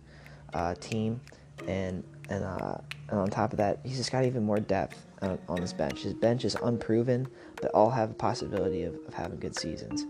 uh, 0.54 0.76
team. 0.76 1.22
And 1.68 2.04
and, 2.30 2.44
uh, 2.44 2.78
and 3.10 3.20
on 3.20 3.30
top 3.30 3.54
of 3.54 3.58
that, 3.58 3.80
he's 3.84 3.98
just 3.98 4.12
got 4.12 4.26
even 4.26 4.44
more 4.44 4.60
depth 4.60 5.06
on, 5.22 5.40
on 5.48 5.62
his 5.62 5.74
bench. 5.74 6.02
His 6.02 6.13
bench 6.13 6.44
is 6.46 6.56
unproven, 6.56 7.28
but 7.62 7.72
all 7.72 7.90
have 7.90 8.12
a 8.12 8.13
possibility 8.13 8.84
of, 8.84 8.96
of 9.08 9.13
having 9.13 9.40
good 9.40 9.58
seasons. 9.58 10.06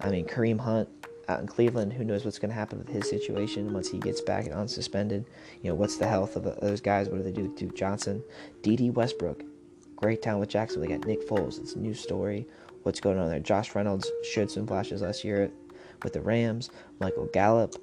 I 0.00 0.10
mean, 0.10 0.26
Kareem 0.26 0.60
Hunt 0.60 0.88
out 1.28 1.40
in 1.40 1.46
Cleveland, 1.46 1.92
who 1.92 2.04
knows 2.04 2.24
what's 2.24 2.38
going 2.38 2.50
to 2.50 2.54
happen 2.54 2.78
with 2.78 2.88
his 2.88 3.08
situation 3.08 3.72
once 3.72 3.88
he 3.88 3.98
gets 3.98 4.20
back 4.20 4.44
and 4.44 4.54
unsuspended? 4.54 5.24
You 5.62 5.70
know, 5.70 5.74
what's 5.74 5.96
the 5.96 6.06
health 6.06 6.36
of 6.36 6.44
those 6.60 6.80
guys? 6.80 7.08
What 7.08 7.18
do 7.18 7.22
they 7.22 7.32
do 7.32 7.44
with 7.44 7.56
Duke 7.56 7.76
Johnson? 7.76 8.22
Dede 8.62 8.94
Westbrook, 8.94 9.42
great 10.02 10.20
talent 10.20 10.40
with 10.40 10.48
Jacksonville. 10.48 10.88
They 10.88 10.96
got 10.96 11.06
Nick 11.06 11.26
Foles. 11.28 11.60
It's 11.60 11.74
a 11.74 11.78
new 11.78 11.94
story. 11.94 12.44
What's 12.82 12.98
going 12.98 13.18
on 13.18 13.28
there? 13.28 13.38
Josh 13.38 13.72
Reynolds 13.74 14.10
showed 14.24 14.50
some 14.50 14.66
flashes 14.66 15.00
last 15.00 15.22
year 15.22 15.50
with 16.02 16.12
the 16.12 16.20
Rams. 16.20 16.70
Michael 16.98 17.26
Gallup, 17.26 17.76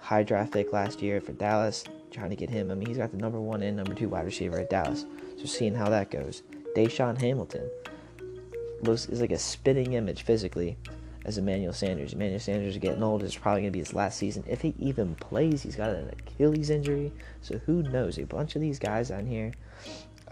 high 0.00 0.22
draft 0.22 0.54
pick 0.54 0.72
last 0.72 1.02
year 1.02 1.20
for 1.20 1.32
Dallas, 1.32 1.84
trying 2.10 2.30
to 2.30 2.36
get 2.36 2.48
him. 2.48 2.70
I 2.70 2.74
mean, 2.74 2.88
he's 2.88 2.96
got 2.96 3.10
the 3.10 3.18
number 3.18 3.38
one 3.38 3.62
and 3.62 3.76
number 3.76 3.92
two 3.92 4.08
wide 4.08 4.24
receiver 4.24 4.58
at 4.60 4.70
Dallas. 4.70 5.04
So 5.38 5.44
seeing 5.44 5.74
how 5.74 5.90
that 5.90 6.10
goes. 6.10 6.42
DaeSean 6.74 7.20
Hamilton 7.20 7.70
looks 8.80 9.06
is 9.10 9.20
like 9.20 9.30
a 9.30 9.38
spitting 9.38 9.92
image 9.92 10.22
physically 10.22 10.78
as 11.26 11.36
Emmanuel 11.36 11.74
Sanders. 11.74 12.14
Emmanuel 12.14 12.40
Sanders 12.40 12.74
is 12.74 12.78
getting 12.78 13.02
old. 13.02 13.22
It's 13.22 13.36
probably 13.36 13.60
going 13.60 13.72
to 13.72 13.76
be 13.76 13.80
his 13.80 13.92
last 13.92 14.18
season. 14.18 14.42
If 14.48 14.62
he 14.62 14.74
even 14.78 15.14
plays, 15.16 15.62
he's 15.62 15.76
got 15.76 15.90
an 15.90 16.08
Achilles 16.08 16.70
injury. 16.70 17.12
So 17.42 17.58
who 17.58 17.82
knows? 17.82 18.16
A 18.16 18.24
bunch 18.24 18.56
of 18.56 18.62
these 18.62 18.78
guys 18.78 19.10
on 19.10 19.26
here 19.26 19.52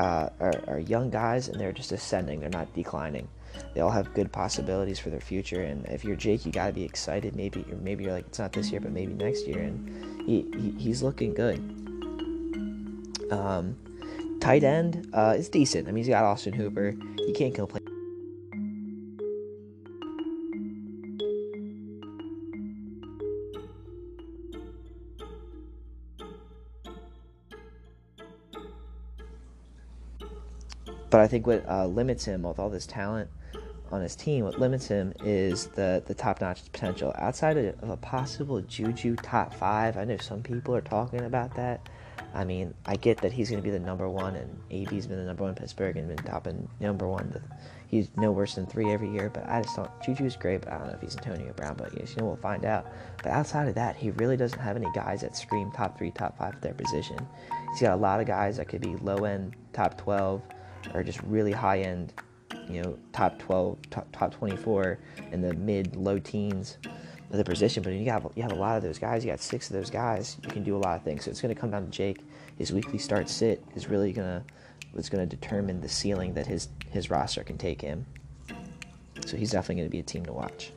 uh, 0.01 0.31
are, 0.41 0.55
are 0.67 0.79
young 0.79 1.11
guys, 1.11 1.49
and 1.49 1.61
they're 1.61 1.73
just 1.73 1.93
ascending. 1.93 2.41
They're 2.41 2.49
not 2.49 2.73
declining. 2.75 3.29
They 3.75 3.83
all 3.83 3.91
have 3.91 4.15
good 4.15 4.33
possibilities 4.33 4.99
for 4.99 5.11
their 5.11 5.21
future. 5.21 5.63
And 5.63 5.85
if 5.87 6.05
you're 6.05 6.17
Jake, 6.17 6.47
you 6.47 6.53
got 6.53 6.69
to 6.69 6.73
be 6.73 6.85
excited. 6.85 7.37
Maybe, 7.37 7.65
maybe 7.83 8.05
you're 8.05 8.15
like, 8.15 8.27
it's 8.27 8.39
not 8.39 8.53
this 8.53 8.71
year, 8.71 8.81
but 8.81 8.93
maybe 8.93 9.13
next 9.13 9.47
year. 9.47 9.59
And 9.59 10.23
he, 10.27 10.47
he 10.57 10.71
he's 10.79 11.03
looking 11.03 11.35
good. 11.35 11.59
Um, 13.31 13.77
tight 14.41 14.65
end 14.65 15.11
uh, 15.13 15.35
is 15.37 15.51
decent. 15.51 15.87
I 15.87 15.93
mean, 15.93 16.03
he's 16.05 16.09
got 16.09 16.25
Austin 16.25 16.55
Hooper. 16.55 16.97
He 17.19 17.33
can't 17.33 17.55
complain. 17.55 18.00
But 31.11 31.21
I 31.21 31.27
think 31.27 31.47
what 31.47 31.69
uh, 31.69 31.87
limits 31.87 32.25
him 32.25 32.43
with 32.43 32.59
all 32.59 32.71
this 32.71 32.87
talent 32.87 33.29
on 33.91 34.01
his 34.01 34.15
team, 34.15 34.45
what 34.45 34.59
limits 34.61 34.87
him 34.87 35.13
is 35.25 35.67
the 35.67 36.03
the 36.07 36.15
top 36.15 36.41
notch 36.41 36.65
potential. 36.73 37.13
Outside 37.19 37.57
of, 37.57 37.91
a 37.91 37.97
possible 37.97 38.61
Juju 38.61 39.17
top 39.17 39.53
five, 39.53 39.97
I 39.97 40.05
know 40.05 40.17
some 40.19 40.43
people 40.43 40.75
are 40.75 40.81
talking 40.81 41.23
about 41.23 41.55
that. 41.57 41.89
I 42.33 42.45
mean, 42.45 42.75
I 42.87 42.95
get 42.95 43.19
that 43.23 43.33
he's 43.33 43.51
going 43.51 43.61
to 43.61 43.65
be 43.65 43.73
the 43.73 43.85
number 43.85 44.09
one, 44.09 44.37
and 44.37 44.57
AB's 44.71 45.09
been 45.09 45.19
the 45.19 45.25
number 45.25 45.43
one 45.43 45.51
in 45.51 45.57
Pittsburgh 45.57 45.97
and 45.97 46.07
been 46.07 46.17
top 46.19 46.45
topping 46.45 46.69
number 46.79 47.09
one. 47.09 47.43
He's 47.89 48.09
no 48.17 48.31
worse 48.31 48.55
than 48.55 48.67
three 48.67 48.93
every 48.93 49.11
year, 49.11 49.31
but 49.31 49.49
I 49.49 49.63
just 49.63 49.75
don't. 49.75 49.91
Juju's 50.01 50.37
great, 50.37 50.61
but 50.61 50.73
I 50.73 50.79
don't 50.79 50.87
know 50.87 50.93
if 50.93 51.01
he's 51.01 51.17
Antonio 51.17 51.53
Brown. 51.55 51.75
But 51.77 51.93
you 51.93 52.07
know, 52.17 52.27
we'll 52.27 52.37
find 52.37 52.65
out. 52.65 52.87
But 53.21 53.33
outside 53.33 53.67
of 53.67 53.75
that, 53.75 53.97
he 53.97 54.13
really 54.13 54.37
doesn't 54.37 54.61
have 54.61 54.77
any 54.77 54.87
guys 54.95 55.23
that 55.23 55.37
scream 55.37 55.73
top 55.73 55.99
three, 55.99 56.13
top 56.13 56.39
five 56.39 56.55
at 56.55 56.63
their 56.63 56.75
position. 56.75 57.19
He's 57.73 57.81
got 57.81 57.95
a 57.95 58.01
lot 58.01 58.21
of 58.21 58.29
guys 58.29 58.59
that 58.59 58.69
could 58.69 58.81
be 58.81 58.95
low 58.97 59.25
end, 59.25 59.57
top 59.73 59.99
12, 59.99 60.41
or 60.95 61.03
just 61.03 61.21
really 61.23 61.53
high 61.53 61.81
end, 61.81 62.13
you 62.69 62.83
know, 62.83 62.99
top 63.13 63.39
12, 63.39 63.79
top, 63.91 64.09
top 64.13 64.33
24 64.33 64.99
in 65.33 65.41
the 65.41 65.55
mid 65.55 65.97
low 65.97 66.19
teens 66.19 66.79
of 67.31 67.37
the 67.37 67.45
position. 67.45 67.83
But 67.83 67.93
you 67.93 68.11
have 68.11 68.27
you 68.35 68.43
have 68.43 68.53
a 68.53 68.57
lot 68.57 68.77
of 68.77 68.83
those 68.83 68.99
guys. 68.99 69.25
You 69.25 69.31
got 69.31 69.41
six 69.41 69.71
of 69.71 69.75
those 69.75 69.91
guys. 69.91 70.37
You 70.43 70.51
can 70.51 70.63
do 70.63 70.77
a 70.77 70.79
lot 70.79 70.97
of 70.97 71.03
things. 71.03 71.25
So 71.25 71.31
it's 71.31 71.41
going 71.41 71.55
to 71.55 71.61
come 71.61 71.71
down 71.71 71.85
to 71.85 71.91
Jake. 71.91 72.19
His 72.59 72.73
weekly 72.73 72.99
start 72.99 73.29
sit 73.29 73.63
is 73.75 73.89
really 73.89 74.13
going 74.13 74.29
to 74.29 74.45
was 74.93 75.09
going 75.09 75.27
to 75.27 75.37
determine 75.37 75.81
the 75.81 75.89
ceiling 75.89 76.35
that 76.35 76.47
his 76.47 76.69
his 76.91 77.11
roster 77.11 77.45
can 77.45 77.59
take 77.59 77.81
him. 77.81 78.07
So 79.27 79.37
he's 79.37 79.51
definitely 79.51 79.77
going 79.77 79.89
to 79.89 79.93
be 79.93 80.01
a 80.01 80.03
team 80.03 80.25
to 80.27 80.33
watch. 80.33 80.73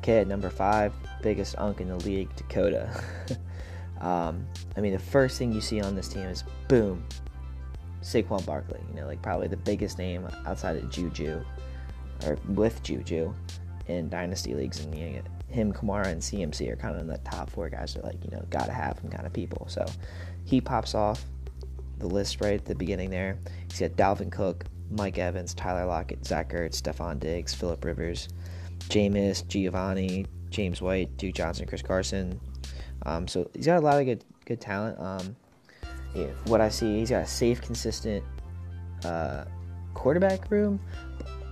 Okay, 0.00 0.20
at 0.20 0.26
number 0.26 0.48
five, 0.48 0.94
biggest 1.20 1.58
unk 1.58 1.82
in 1.82 1.88
the 1.88 1.96
league, 1.96 2.34
Dakota. 2.34 2.90
um, 4.00 4.46
I 4.74 4.80
mean, 4.80 4.94
the 4.94 4.98
first 4.98 5.38
thing 5.38 5.52
you 5.52 5.60
see 5.60 5.78
on 5.82 5.94
this 5.94 6.08
team 6.08 6.22
is 6.22 6.42
boom, 6.68 7.04
Saquon 8.02 8.44
Barkley. 8.46 8.80
You 8.88 9.00
know, 9.00 9.06
like 9.06 9.20
probably 9.20 9.48
the 9.48 9.58
biggest 9.58 9.98
name 9.98 10.26
outside 10.46 10.76
of 10.76 10.88
Juju, 10.90 11.44
or 12.24 12.38
with 12.48 12.82
Juju, 12.82 13.34
in 13.88 14.08
dynasty 14.08 14.54
leagues. 14.54 14.80
And 14.80 14.96
you 14.96 15.10
know, 15.10 15.22
him, 15.48 15.70
Kamara, 15.70 16.06
and 16.06 16.22
CMC 16.22 16.72
are 16.72 16.76
kind 16.76 16.94
of 16.94 17.02
in 17.02 17.06
the 17.06 17.18
top 17.18 17.50
four 17.50 17.68
guys. 17.68 17.92
That 17.92 18.04
are 18.04 18.06
like 18.06 18.24
you 18.24 18.30
know, 18.30 18.42
gotta 18.48 18.72
have 18.72 18.98
him 19.00 19.10
kind 19.10 19.26
of 19.26 19.34
people. 19.34 19.66
So 19.68 19.84
he 20.46 20.62
pops 20.62 20.94
off 20.94 21.26
the 21.98 22.06
list 22.06 22.40
right 22.40 22.54
at 22.54 22.64
the 22.64 22.74
beginning 22.74 23.10
there. 23.10 23.38
He's 23.70 23.80
got 23.80 23.90
Dalvin 23.90 24.32
Cook, 24.32 24.64
Mike 24.90 25.18
Evans, 25.18 25.52
Tyler 25.52 25.84
Lockett, 25.84 26.24
Zach 26.24 26.50
Ertz, 26.52 26.80
Stefon 26.80 27.20
Diggs, 27.20 27.54
Philip 27.54 27.84
Rivers, 27.84 28.28
Jameis, 28.88 29.46
Giovanni, 29.46 30.26
James 30.50 30.82
White, 30.82 31.16
Duke 31.16 31.34
Johnson, 31.34 31.66
Chris 31.66 31.82
Carson. 31.82 32.40
Um, 33.06 33.26
so 33.26 33.48
he's 33.54 33.66
got 33.66 33.78
a 33.78 33.80
lot 33.80 33.98
of 33.98 34.06
good 34.06 34.24
good 34.44 34.60
talent. 34.60 34.98
Um, 34.98 35.36
yeah, 36.14 36.26
what 36.46 36.60
I 36.60 36.68
see, 36.68 36.98
he's 36.98 37.10
got 37.10 37.22
a 37.22 37.26
safe, 37.26 37.60
consistent 37.60 38.24
uh, 39.04 39.44
quarterback 39.94 40.50
room. 40.50 40.80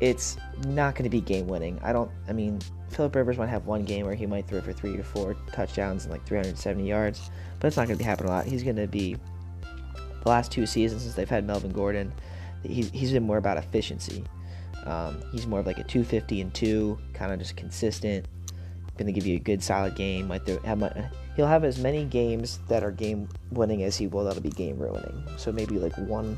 It's 0.01 0.37
not 0.67 0.95
going 0.95 1.05
to 1.05 1.11
be 1.11 1.21
game 1.21 1.47
winning. 1.47 1.79
I 1.83 1.93
don't. 1.93 2.11
I 2.29 2.33
mean, 2.33 2.61
Philip 2.91 3.15
Rivers 3.15 3.39
might 3.39 3.49
have 3.49 3.67
one 3.67 3.85
game 3.85 4.07
where 4.07 4.15
he 4.15 4.27
might 4.27 4.47
throw 4.47 4.61
for 4.61 4.73
three 4.73 4.97
or 4.97 5.03
four 5.03 5.37
touchdowns 5.53 6.05
and 6.05 6.13
like 6.13 6.25
370 6.27 6.87
yards, 6.89 7.31
but 7.61 7.69
it's 7.69 7.77
not 7.77 7.87
going 7.87 7.99
to 7.99 8.03
be 8.03 8.09
happening 8.09 8.31
a 8.31 8.35
lot. 8.35 8.47
He's 8.47 8.63
going 8.63 8.77
to 8.77 8.87
be 8.87 9.17
the 10.23 10.29
last 10.29 10.53
two 10.53 10.67
seasons 10.67 11.03
since 11.03 11.15
they've 11.15 11.29
had 11.29 11.47
Melvin 11.47 11.73
Gordon. 11.73 12.13
He's 12.65 12.91
he's 12.91 13.13
been 13.13 13.23
more 13.23 13.39
about 13.39 13.57
efficiency. 13.57 14.25
Um, 14.89 15.23
he's 15.33 15.47
more 15.47 15.61
of 15.61 15.67
like 15.67 15.79
a 15.79 15.85
250 15.85 16.41
and 16.41 16.55
two, 16.55 16.99
kind 17.13 17.31
of 17.31 17.39
just 17.39 17.57
consistent. 17.57 18.27
Going 18.97 19.07
to 19.07 19.13
give 19.13 19.27
you 19.27 19.37
a 19.37 19.41
good 19.41 19.63
solid 19.63 19.95
game. 19.95 20.27
Might 20.27 20.45
throw, 20.45 20.59
have 20.61 20.79
my, 20.79 20.91
he'll 21.37 21.47
have 21.47 21.63
as 21.63 21.79
many 21.79 22.05
games 22.05 22.59
that 22.69 22.83
are 22.83 22.91
game 22.91 23.29
winning 23.53 23.85
as 23.85 23.97
he 23.97 24.09
will 24.09 24.25
that'll 24.25 24.43
be 24.43 24.51
game 24.51 24.79
ruining. 24.79 25.23
So 25.37 25.53
maybe 25.53 25.79
like 25.79 25.97
one 25.99 26.37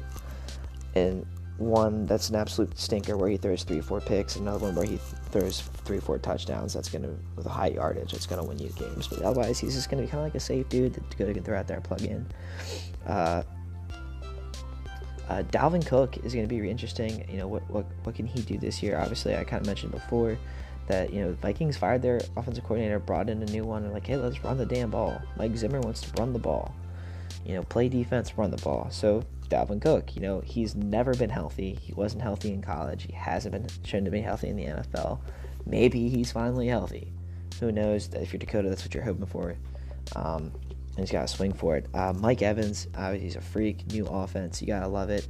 and 0.94 1.24
one 1.56 2.06
that's 2.06 2.30
an 2.30 2.36
absolute 2.36 2.76
stinker 2.78 3.16
where 3.16 3.28
he 3.28 3.36
throws 3.36 3.62
three 3.62 3.78
or 3.78 3.82
four 3.82 4.00
picks, 4.00 4.36
another 4.36 4.58
one 4.58 4.74
where 4.74 4.84
he 4.84 4.96
th- 4.96 5.00
throws 5.30 5.60
three 5.84 5.98
or 5.98 6.00
four 6.00 6.18
touchdowns. 6.18 6.72
That's 6.74 6.88
gonna 6.88 7.14
with 7.36 7.46
a 7.46 7.50
high 7.50 7.68
yardage. 7.68 8.12
That's 8.12 8.26
gonna 8.26 8.44
win 8.44 8.58
you 8.58 8.70
games. 8.70 9.06
But 9.06 9.22
otherwise, 9.22 9.58
he's 9.58 9.74
just 9.74 9.90
gonna 9.90 10.02
be 10.02 10.08
kind 10.08 10.20
of 10.20 10.24
like 10.24 10.34
a 10.34 10.40
safe 10.40 10.68
dude 10.68 10.94
that 10.94 11.16
good 11.16 11.32
can 11.34 11.44
throw 11.44 11.58
out 11.58 11.66
there, 11.66 11.80
plug 11.80 12.02
in. 12.02 12.26
Uh, 13.06 13.42
uh, 15.30 15.44
Dalvin 15.44 15.86
Cook 15.86 16.18
is 16.24 16.34
going 16.34 16.46
to 16.46 16.52
be 16.52 16.68
interesting. 16.68 17.24
You 17.30 17.38
know, 17.38 17.46
what, 17.46 17.62
what 17.70 17.86
what 18.02 18.16
can 18.16 18.26
he 18.26 18.42
do 18.42 18.58
this 18.58 18.82
year? 18.82 18.98
Obviously, 18.98 19.36
I 19.36 19.44
kind 19.44 19.60
of 19.60 19.66
mentioned 19.66 19.92
before 19.92 20.36
that 20.88 21.12
you 21.12 21.20
know 21.20 21.32
Vikings 21.34 21.76
fired 21.76 22.02
their 22.02 22.20
offensive 22.36 22.64
coordinator, 22.64 22.98
brought 22.98 23.30
in 23.30 23.40
a 23.40 23.46
new 23.46 23.64
one, 23.64 23.84
and 23.84 23.92
like, 23.92 24.08
hey, 24.08 24.16
let's 24.16 24.42
run 24.42 24.58
the 24.58 24.66
damn 24.66 24.90
ball. 24.90 25.22
Mike 25.36 25.56
Zimmer 25.56 25.78
wants 25.80 26.00
to 26.00 26.20
run 26.20 26.32
the 26.32 26.40
ball. 26.40 26.74
You 27.46 27.54
know, 27.54 27.62
play 27.62 27.88
defense, 27.88 28.36
run 28.36 28.50
the 28.50 28.56
ball. 28.56 28.88
So 28.90 29.22
Dalvin 29.48 29.80
Cook, 29.80 30.16
you 30.16 30.20
know, 30.20 30.40
he's 30.44 30.74
never 30.74 31.14
been 31.14 31.30
healthy. 31.30 31.78
He 31.80 31.92
wasn't 31.92 32.22
healthy 32.22 32.52
in 32.52 32.60
college. 32.60 33.04
He 33.04 33.12
hasn't 33.12 33.52
been 33.52 33.68
shown 33.84 34.04
to 34.06 34.10
be 34.10 34.20
healthy 34.20 34.48
in 34.48 34.56
the 34.56 34.64
NFL. 34.64 35.20
Maybe 35.64 36.08
he's 36.08 36.32
finally 36.32 36.66
healthy. 36.66 37.12
Who 37.60 37.70
knows? 37.70 38.08
If 38.14 38.32
you're 38.32 38.38
Dakota, 38.38 38.68
that's 38.68 38.82
what 38.82 38.94
you're 38.94 39.04
hoping 39.04 39.26
for. 39.26 39.54
Um, 40.16 40.50
and 40.90 41.00
he's 41.00 41.10
got 41.10 41.22
to 41.22 41.28
swing 41.28 41.52
for 41.52 41.76
it. 41.76 41.86
Uh, 41.94 42.12
Mike 42.16 42.42
Evans, 42.42 42.88
uh, 42.94 43.12
he's 43.12 43.36
a 43.36 43.40
freak. 43.40 43.86
New 43.92 44.06
offense, 44.06 44.60
you 44.60 44.66
gotta 44.66 44.88
love 44.88 45.10
it. 45.10 45.26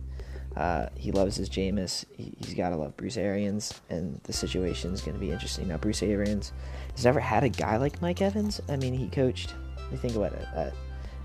Uh, 0.56 0.86
he 0.96 1.12
loves 1.12 1.36
his 1.36 1.48
Jameis. 1.48 2.04
He, 2.16 2.34
has 2.44 2.54
got 2.54 2.70
to 2.70 2.76
love 2.76 2.96
Bruce 2.96 3.16
Arians, 3.16 3.80
and 3.88 4.20
the 4.24 4.32
situation 4.32 4.92
is 4.92 5.00
going 5.00 5.14
to 5.14 5.20
be 5.20 5.30
interesting. 5.30 5.68
Now, 5.68 5.76
Bruce 5.76 6.02
Arians 6.02 6.52
has 6.94 7.04
never 7.04 7.20
had 7.20 7.44
a 7.44 7.48
guy 7.48 7.76
like 7.76 8.02
Mike 8.02 8.20
Evans. 8.20 8.60
I 8.68 8.76
mean, 8.76 8.92
he 8.92 9.08
coached, 9.08 9.54
me 9.90 9.96
think 9.96 10.16
about 10.16 10.32
it, 10.32 10.48
at, 10.54 10.74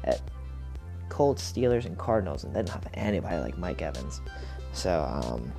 at 0.04 0.22
Colts, 1.10 1.52
Steelers, 1.52 1.86
and 1.86 1.98
Cardinals, 1.98 2.44
and 2.44 2.54
they 2.54 2.60
didn't 2.60 2.70
have 2.70 2.88
anybody 2.94 3.38
like 3.38 3.58
Mike 3.58 3.82
Evans. 3.82 4.22
So, 4.74 5.02
um, 5.02 5.52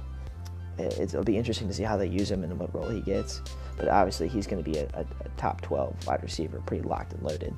it, 0.79 1.13
will 1.13 1.25
be 1.25 1.37
interesting 1.37 1.67
to 1.67 1.75
see 1.75 1.83
how 1.83 1.97
they 1.97 2.07
use 2.07 2.31
him 2.31 2.45
and 2.45 2.59
what 2.59 2.73
role 2.75 2.89
he 2.89 3.01
gets. 3.01 3.43
But 3.77 3.89
obviously, 3.89 4.29
he's 4.29 4.47
going 4.47 4.63
to 4.63 4.71
be 4.71 4.79
a, 4.79 4.85
a, 4.95 5.01
a, 5.25 5.29
top 5.37 5.61
12 5.63 6.07
wide 6.07 6.23
receiver, 6.23 6.63
pretty 6.67 6.87
locked 6.87 7.15
and 7.15 7.23
loaded. 7.23 7.55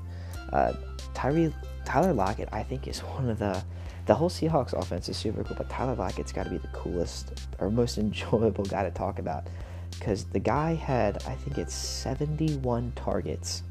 Uh, 0.53 0.73
Tyree, 1.19 1.53
Tyler 1.85 2.13
Lockett, 2.13 2.49
I 2.53 2.63
think, 2.63 2.87
is 2.87 3.01
one 3.19 3.29
of 3.29 3.41
the 3.41 3.61
the 4.07 4.15
whole 4.15 4.31
Seahawks 4.31 4.73
offense 4.73 5.11
is 5.11 5.19
super 5.19 5.45
cool, 5.45 5.57
but 5.57 5.69
Tyler 5.69 5.95
Lockett's 5.95 6.33
got 6.33 6.45
to 6.45 6.51
be 6.51 6.57
the 6.57 6.69
coolest 6.69 7.47
or 7.59 7.71
most 7.71 7.99
enjoyable 8.07 8.65
guy 8.65 8.83
to 8.85 8.91
talk 8.91 9.19
about 9.19 9.49
because 9.91 10.25
the 10.25 10.39
guy 10.39 10.75
had, 10.75 11.23
I 11.27 11.35
think 11.35 11.59
it's 11.59 11.75
71 11.75 12.93
targets 12.97 13.65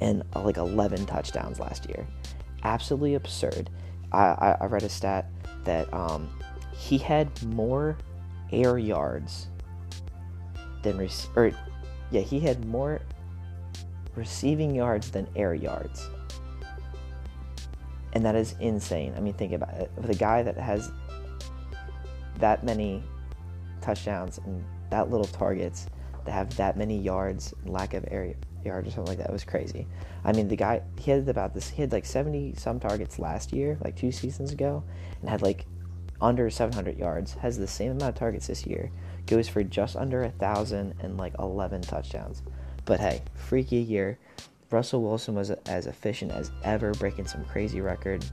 and 0.00 0.24
uh, 0.34 0.42
like 0.42 0.56
11 0.56 1.06
touchdowns 1.06 1.60
last 1.60 1.86
year. 1.88 2.04
Absolutely 2.64 3.14
absurd. 3.14 3.70
I, 4.10 4.24
I, 4.24 4.56
I 4.62 4.66
read 4.66 4.82
a 4.82 4.88
stat 4.88 5.26
that 5.62 5.92
um, 5.94 6.28
he 6.76 6.98
had 6.98 7.30
more 7.44 7.96
air 8.50 8.76
yards 8.76 9.48
than, 10.82 11.08
or 11.36 11.52
yeah, 12.10 12.22
he 12.22 12.40
had 12.40 12.64
more 12.64 13.00
receiving 14.16 14.74
yards 14.74 15.10
than 15.10 15.28
air 15.36 15.54
yards 15.54 16.08
and 18.14 18.24
that 18.24 18.36
is 18.36 18.54
insane. 18.60 19.12
I 19.16 19.20
mean, 19.20 19.34
think 19.34 19.52
about 19.52 19.74
it. 19.74 19.90
With 19.96 20.10
a 20.10 20.14
guy 20.14 20.42
that 20.42 20.56
has 20.56 20.90
that 22.38 22.64
many 22.64 23.02
touchdowns 23.80 24.38
and 24.38 24.64
that 24.90 25.10
little 25.10 25.26
targets 25.26 25.86
to 26.24 26.30
have 26.30 26.56
that 26.56 26.76
many 26.76 26.98
yards 26.98 27.52
lack 27.66 27.92
of 27.92 28.04
air 28.10 28.34
yards 28.64 28.88
or 28.88 28.90
something 28.92 29.16
like 29.16 29.18
that 29.18 29.32
was 29.32 29.44
crazy. 29.44 29.86
I 30.24 30.32
mean, 30.32 30.48
the 30.48 30.56
guy 30.56 30.82
he 30.98 31.10
had 31.10 31.28
about 31.28 31.52
this. 31.54 31.68
He 31.68 31.82
had 31.82 31.92
like 31.92 32.06
70 32.06 32.54
some 32.56 32.80
targets 32.80 33.18
last 33.18 33.52
year, 33.52 33.76
like 33.82 33.96
two 33.96 34.12
seasons 34.12 34.52
ago, 34.52 34.84
and 35.20 35.28
had 35.28 35.42
like 35.42 35.66
under 36.20 36.48
700 36.48 36.96
yards. 36.96 37.34
Has 37.34 37.58
the 37.58 37.66
same 37.66 37.90
amount 37.90 38.10
of 38.10 38.14
targets 38.14 38.46
this 38.46 38.64
year. 38.64 38.90
Goes 39.26 39.48
for 39.48 39.64
just 39.64 39.96
under 39.96 40.22
a 40.22 40.30
thousand 40.30 40.94
and 41.00 41.16
like 41.16 41.34
11 41.38 41.82
touchdowns. 41.82 42.42
But 42.84 43.00
hey, 43.00 43.22
freaky 43.34 43.76
year. 43.76 44.18
Russell 44.70 45.02
Wilson 45.02 45.34
was 45.34 45.50
as 45.50 45.86
efficient 45.86 46.32
as 46.32 46.50
ever, 46.64 46.92
breaking 46.92 47.26
some 47.26 47.44
crazy 47.44 47.80
record, 47.80 48.24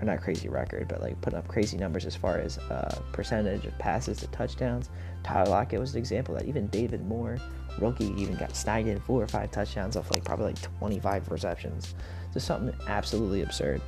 or 0.00 0.04
not 0.04 0.22
crazy 0.22 0.48
record, 0.48 0.88
but 0.88 1.00
like 1.00 1.20
putting 1.20 1.38
up 1.38 1.46
crazy 1.48 1.76
numbers 1.76 2.06
as 2.06 2.16
far 2.16 2.38
as 2.38 2.58
uh, 2.58 2.98
percentage 3.12 3.66
of 3.66 3.76
passes 3.78 4.18
to 4.18 4.26
touchdowns. 4.28 4.88
Tyler 5.22 5.50
Lockett 5.50 5.78
was 5.78 5.92
an 5.92 5.98
example 5.98 6.34
that. 6.34 6.46
Even 6.46 6.66
David 6.68 7.06
Moore, 7.06 7.38
rookie, 7.78 8.14
even 8.16 8.36
got 8.36 8.56
snagged 8.56 8.88
in 8.88 8.98
four 9.00 9.22
or 9.22 9.28
five 9.28 9.50
touchdowns 9.50 9.96
off 9.96 10.10
like 10.10 10.24
probably 10.24 10.46
like 10.46 10.62
25 10.78 11.30
receptions. 11.30 11.94
Just 12.32 12.46
something 12.46 12.74
absolutely 12.88 13.42
absurd. 13.42 13.82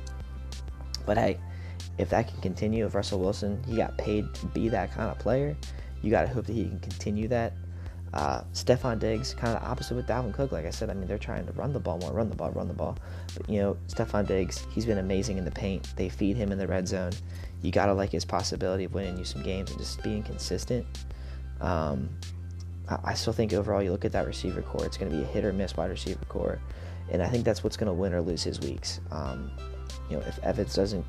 But 1.05 1.17
hey, 1.17 1.39
if 1.97 2.09
that 2.09 2.27
can 2.27 2.39
continue, 2.41 2.85
if 2.85 2.95
Russell 2.95 3.19
Wilson 3.19 3.61
he 3.67 3.75
got 3.75 3.97
paid 3.97 4.33
to 4.35 4.45
be 4.47 4.69
that 4.69 4.93
kind 4.93 5.09
of 5.09 5.17
player, 5.19 5.55
you 6.01 6.11
got 6.11 6.23
to 6.23 6.27
hope 6.27 6.45
that 6.45 6.53
he 6.53 6.65
can 6.65 6.79
continue 6.79 7.27
that. 7.29 7.53
Uh, 8.13 8.43
Stefon 8.53 8.99
Diggs, 8.99 9.33
kind 9.33 9.55
of 9.55 9.61
the 9.61 9.67
opposite 9.67 9.95
with 9.95 10.05
Dalvin 10.05 10.33
Cook. 10.33 10.51
Like 10.51 10.65
I 10.65 10.69
said, 10.69 10.91
I 10.91 10.93
mean, 10.93 11.07
they're 11.07 11.17
trying 11.17 11.47
to 11.47 11.51
run 11.53 11.73
the 11.73 11.79
ball 11.79 11.97
more, 11.97 12.11
run 12.11 12.29
the 12.29 12.35
ball, 12.35 12.51
run 12.51 12.67
the 12.67 12.73
ball. 12.73 12.95
But, 13.35 13.49
you 13.49 13.59
know, 13.59 13.75
Stefon 13.87 14.27
Diggs, 14.27 14.67
he's 14.71 14.85
been 14.85 14.99
amazing 14.99 15.39
in 15.39 15.45
the 15.45 15.51
paint. 15.51 15.95
They 15.95 16.09
feed 16.09 16.37
him 16.37 16.51
in 16.51 16.59
the 16.59 16.67
red 16.67 16.87
zone. 16.87 17.13
You 17.63 17.71
got 17.71 17.87
to 17.87 17.93
like 17.93 18.11
his 18.11 18.23
possibility 18.23 18.83
of 18.83 18.93
winning 18.93 19.17
you 19.17 19.25
some 19.25 19.41
games 19.41 19.71
and 19.71 19.79
just 19.79 20.03
being 20.03 20.21
consistent. 20.21 20.85
Um, 21.59 22.09
I 23.03 23.15
still 23.15 23.33
think 23.33 23.51
overall, 23.53 23.81
you 23.81 23.91
look 23.91 24.05
at 24.05 24.11
that 24.11 24.27
receiver 24.27 24.61
core, 24.61 24.85
it's 24.85 24.97
going 24.97 25.09
to 25.09 25.17
be 25.17 25.23
a 25.23 25.25
hit 25.25 25.43
or 25.43 25.53
miss 25.53 25.75
wide 25.75 25.89
receiver 25.89 26.23
core. 26.25 26.59
And 27.09 27.23
I 27.23 27.27
think 27.29 27.45
that's 27.45 27.63
what's 27.63 27.77
going 27.77 27.87
to 27.87 27.93
win 27.93 28.13
or 28.13 28.21
lose 28.21 28.43
his 28.43 28.59
weeks. 28.59 28.99
Um, 29.11 29.49
you 30.09 30.17
know, 30.17 30.23
if 30.27 30.37
Evans 30.43 30.75
doesn't 30.75 31.05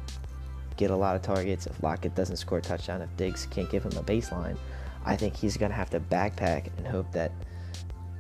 get 0.76 0.90
a 0.90 0.96
lot 0.96 1.16
of 1.16 1.22
targets, 1.22 1.66
if 1.66 1.82
Lockett 1.82 2.14
doesn't 2.14 2.36
score 2.36 2.58
a 2.58 2.62
touchdown, 2.62 3.02
if 3.02 3.14
Diggs 3.16 3.46
can't 3.46 3.68
give 3.68 3.82
him 3.82 3.92
a 3.92 4.02
baseline, 4.02 4.56
I 5.04 5.16
think 5.16 5.36
he's 5.36 5.56
going 5.56 5.70
to 5.70 5.76
have 5.76 5.90
to 5.90 6.00
backpack 6.00 6.68
and 6.78 6.86
hope 6.86 7.10
that 7.12 7.32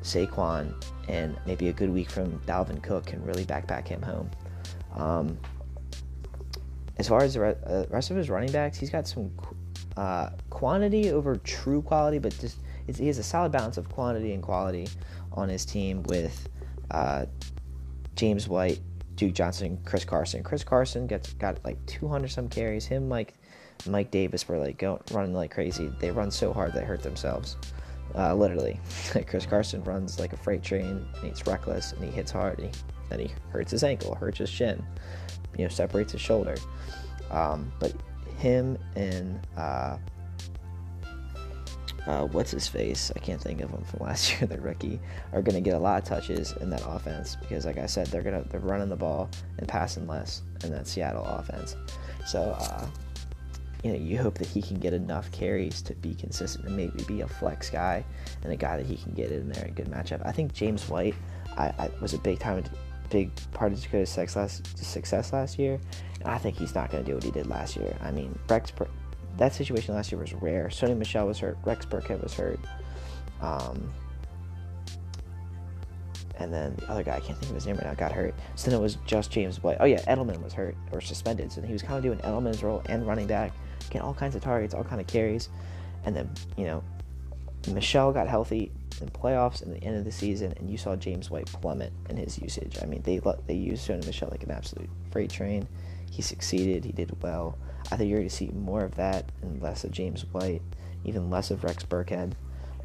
Saquon 0.02 0.74
and 1.08 1.36
maybe 1.46 1.68
a 1.68 1.72
good 1.72 1.90
week 1.90 2.10
from 2.10 2.38
Dalvin 2.40 2.82
Cook 2.82 3.06
can 3.06 3.24
really 3.24 3.44
backpack 3.44 3.88
him 3.88 4.02
home. 4.02 4.30
Um, 4.94 5.38
as 6.98 7.08
far 7.08 7.22
as 7.22 7.34
the 7.34 7.56
uh, 7.66 7.86
rest 7.90 8.10
of 8.10 8.16
his 8.16 8.30
running 8.30 8.52
backs, 8.52 8.78
he's 8.78 8.90
got 8.90 9.08
some 9.08 9.32
uh, 9.96 10.30
quantity 10.50 11.10
over 11.10 11.36
true 11.36 11.82
quality, 11.82 12.18
but 12.18 12.38
just 12.38 12.58
he 12.86 13.06
has 13.06 13.18
a 13.18 13.22
solid 13.22 13.50
balance 13.50 13.78
of 13.78 13.88
quantity 13.88 14.32
and 14.32 14.42
quality 14.42 14.86
on 15.32 15.48
his 15.48 15.64
team 15.64 16.02
with 16.04 16.48
uh, 16.90 17.24
James 18.14 18.46
White, 18.46 18.80
Duke 19.16 19.32
Johnson, 19.32 19.78
Chris 19.84 20.04
Carson. 20.04 20.42
Chris 20.42 20.62
Carson 20.62 21.06
gets 21.06 21.32
got 21.34 21.64
like 21.64 21.84
200 21.86 22.30
some 22.30 22.48
carries. 22.48 22.84
Him, 22.84 23.08
Mike, 23.08 23.34
Mike 23.86 24.10
Davis 24.10 24.46
were 24.48 24.58
like 24.58 24.78
going 24.78 25.00
running 25.12 25.34
like 25.34 25.50
crazy. 25.50 25.90
They 26.00 26.10
run 26.10 26.30
so 26.30 26.52
hard 26.52 26.72
they 26.72 26.84
hurt 26.84 27.02
themselves. 27.02 27.56
Uh, 28.14 28.34
literally, 28.34 28.80
Chris 29.26 29.44
Carson 29.46 29.82
runs 29.84 30.18
like 30.18 30.32
a 30.32 30.36
freight 30.36 30.62
train. 30.62 31.06
And 31.16 31.28
he's 31.28 31.46
reckless 31.46 31.92
and 31.92 32.04
he 32.04 32.10
hits 32.10 32.30
hard. 32.30 32.58
And 32.58 32.74
he, 32.74 32.82
then 33.10 33.20
he 33.20 33.30
hurts 33.50 33.70
his 33.70 33.84
ankle, 33.84 34.14
hurts 34.14 34.38
his 34.38 34.48
shin, 34.48 34.84
you 35.56 35.64
know, 35.64 35.68
separates 35.68 36.12
his 36.12 36.20
shoulder. 36.20 36.56
Um, 37.30 37.72
but 37.80 37.92
him 38.38 38.78
and 38.96 39.40
uh, 39.56 39.98
uh, 42.06 42.26
what's 42.26 42.50
his 42.50 42.68
face? 42.68 43.10
I 43.16 43.18
can't 43.18 43.40
think 43.40 43.60
of 43.60 43.70
him 43.70 43.82
from 43.84 44.00
last 44.06 44.32
year. 44.32 44.46
The 44.46 44.60
rookie 44.60 45.00
are 45.32 45.42
going 45.42 45.54
to 45.54 45.60
get 45.60 45.74
a 45.74 45.78
lot 45.78 46.02
of 46.02 46.08
touches 46.08 46.52
in 46.60 46.70
that 46.70 46.82
offense 46.86 47.36
because, 47.36 47.64
like 47.64 47.78
I 47.78 47.86
said, 47.86 48.08
they're 48.08 48.22
gonna 48.22 48.44
they're 48.50 48.60
running 48.60 48.88
the 48.88 48.96
ball 48.96 49.30
and 49.58 49.66
passing 49.66 50.06
less 50.06 50.42
in 50.62 50.70
that 50.72 50.86
Seattle 50.86 51.24
offense. 51.24 51.76
So, 52.26 52.56
uh, 52.58 52.86
you 53.84 53.92
know, 53.92 53.98
you 53.98 54.18
hope 54.18 54.38
that 54.38 54.48
he 54.48 54.62
can 54.62 54.78
get 54.78 54.94
enough 54.94 55.30
carries 55.30 55.82
to 55.82 55.94
be 55.94 56.14
consistent 56.14 56.64
and 56.64 56.76
maybe 56.76 57.04
be 57.04 57.20
a 57.20 57.28
flex 57.28 57.68
guy 57.68 58.02
and 58.42 58.52
a 58.52 58.56
guy 58.56 58.78
that 58.78 58.86
he 58.86 58.96
can 58.96 59.12
get 59.12 59.30
in 59.30 59.48
there 59.50 59.66
a 59.66 59.70
good 59.70 59.86
matchup. 59.86 60.24
I 60.26 60.32
think 60.32 60.54
James 60.54 60.88
White 60.88 61.14
I, 61.56 61.66
I 61.78 61.90
was 62.00 62.14
a 62.14 62.18
big 62.18 62.38
time 62.38 62.64
big 63.10 63.30
part 63.52 63.72
of 63.72 63.80
Dakota's 63.80 64.08
success 64.08 64.36
last, 64.36 64.78
success 64.78 65.32
last 65.32 65.58
year, 65.58 65.78
and 66.20 66.28
I 66.28 66.38
think 66.38 66.56
he's 66.56 66.74
not 66.74 66.90
going 66.90 67.04
to 67.04 67.10
do 67.10 67.14
what 67.14 67.22
he 67.22 67.30
did 67.30 67.46
last 67.46 67.76
year. 67.76 67.96
I 68.02 68.10
mean, 68.10 68.36
Rex 68.48 68.72
that 69.36 69.52
situation 69.52 69.94
last 69.94 70.10
year 70.10 70.20
was 70.20 70.32
rare. 70.32 70.68
Sony 70.68 70.96
Michel 70.96 71.26
was 71.26 71.38
hurt. 71.38 71.58
Rex 71.64 71.84
Burkhead 71.84 72.22
was 72.22 72.34
hurt. 72.34 72.60
Um, 73.40 73.92
and 76.38 76.52
then 76.52 76.74
the 76.76 76.88
other 76.88 77.02
guy, 77.02 77.16
I 77.16 77.20
can't 77.20 77.38
think 77.38 77.50
of 77.50 77.54
his 77.54 77.66
name 77.66 77.76
right 77.76 77.86
now, 77.86 77.94
got 77.94 78.12
hurt. 78.12 78.34
So 78.54 78.70
then 78.70 78.78
it 78.78 78.82
was 78.82 78.96
just 79.06 79.30
James 79.30 79.62
White. 79.62 79.76
Oh 79.80 79.84
yeah, 79.84 80.00
Edelman 80.02 80.42
was 80.42 80.52
hurt 80.52 80.76
or 80.92 81.00
suspended. 81.00 81.52
So 81.52 81.62
he 81.62 81.72
was 81.72 81.82
kind 81.82 81.96
of 81.96 82.02
doing 82.02 82.18
Edelman's 82.18 82.62
role 82.62 82.82
and 82.86 83.06
running 83.06 83.26
back, 83.26 83.52
getting 83.90 84.02
all 84.02 84.14
kinds 84.14 84.34
of 84.34 84.42
targets, 84.42 84.74
all 84.74 84.84
kind 84.84 85.00
of 85.00 85.06
carries. 85.06 85.48
And 86.04 86.14
then 86.14 86.30
you 86.56 86.64
know, 86.64 86.82
Michel 87.68 88.12
got 88.12 88.28
healthy 88.28 88.70
in 89.00 89.08
playoffs 89.08 89.62
and 89.62 89.74
the 89.74 89.82
end 89.82 89.96
of 89.96 90.04
the 90.04 90.12
season, 90.12 90.54
and 90.58 90.70
you 90.70 90.76
saw 90.76 90.96
James 90.96 91.30
White 91.30 91.46
plummet 91.46 91.92
in 92.08 92.16
his 92.16 92.38
usage. 92.38 92.78
I 92.82 92.86
mean, 92.86 93.02
they 93.02 93.20
they 93.46 93.54
used 93.54 93.88
Sony 93.88 94.04
Michel 94.06 94.28
like 94.30 94.42
an 94.42 94.50
absolute 94.50 94.90
freight 95.10 95.30
train. 95.30 95.66
He 96.10 96.22
succeeded. 96.22 96.84
He 96.84 96.92
did 96.92 97.22
well. 97.22 97.58
I 97.90 97.96
think 97.96 98.08
you're 98.08 98.20
going 98.20 98.28
to 98.28 98.34
see 98.34 98.48
more 98.48 98.84
of 98.84 98.94
that 98.96 99.30
and 99.42 99.60
less 99.60 99.84
of 99.84 99.90
James 99.90 100.24
White, 100.32 100.62
even 101.04 101.30
less 101.30 101.50
of 101.50 101.64
Rex 101.64 101.84
Burkhead. 101.84 102.32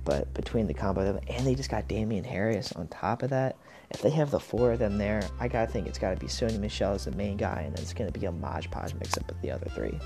But 0.03 0.33
between 0.33 0.67
the 0.67 0.73
combo 0.73 1.01
of 1.01 1.15
them, 1.15 1.23
and 1.27 1.45
they 1.45 1.55
just 1.55 1.69
got 1.69 1.87
Damien 1.87 2.23
Harris 2.23 2.71
on 2.71 2.87
top 2.87 3.21
of 3.21 3.29
that. 3.29 3.57
If 3.91 4.01
they 4.01 4.09
have 4.11 4.31
the 4.31 4.39
four 4.39 4.71
of 4.71 4.79
them 4.79 4.97
there, 4.97 5.21
I 5.39 5.47
gotta 5.47 5.71
think 5.71 5.87
it's 5.87 5.99
got 5.99 6.11
to 6.11 6.17
be 6.17 6.27
Sony 6.27 6.59
Michel 6.59 6.93
as 6.93 7.05
the 7.05 7.11
main 7.11 7.37
guy, 7.37 7.63
and 7.65 7.75
then 7.75 7.83
it's 7.83 7.93
going 7.93 8.11
to 8.11 8.19
be 8.19 8.25
a 8.25 8.31
Mod 8.31 8.67
Podge 8.71 8.93
mix 8.95 9.17
up 9.17 9.27
with 9.27 9.41
the 9.41 9.51
other 9.51 9.69
three. 9.75 9.99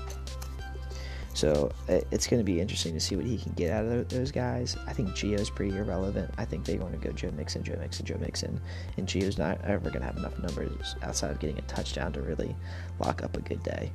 So 1.34 1.72
it's 1.88 2.28
going 2.28 2.40
to 2.40 2.44
be 2.44 2.60
interesting 2.60 2.94
to 2.94 3.00
see 3.00 3.16
what 3.16 3.26
he 3.26 3.36
can 3.36 3.52
get 3.52 3.72
out 3.72 3.84
of 3.84 4.08
those 4.08 4.30
guys. 4.30 4.76
I 4.86 4.92
think 4.92 5.10
Gio's 5.10 5.50
pretty 5.50 5.76
irrelevant. 5.76 6.32
I 6.38 6.44
think 6.44 6.64
they're 6.64 6.78
going 6.78 6.92
to 6.92 6.98
go 6.98 7.12
Joe 7.12 7.32
Mixon, 7.32 7.64
Joe 7.64 7.76
Mixon, 7.80 8.06
Joe 8.06 8.16
Mixon, 8.20 8.60
and 8.96 9.06
Gio's 9.06 9.36
not 9.36 9.60
ever 9.64 9.90
going 9.90 10.00
to 10.00 10.06
have 10.06 10.16
enough 10.16 10.38
numbers 10.38 10.94
outside 11.02 11.32
of 11.32 11.40
getting 11.40 11.58
a 11.58 11.62
touchdown 11.62 12.12
to 12.12 12.22
really 12.22 12.54
lock 13.00 13.22
up 13.24 13.36
a 13.36 13.40
good 13.40 13.62
day. 13.62 13.90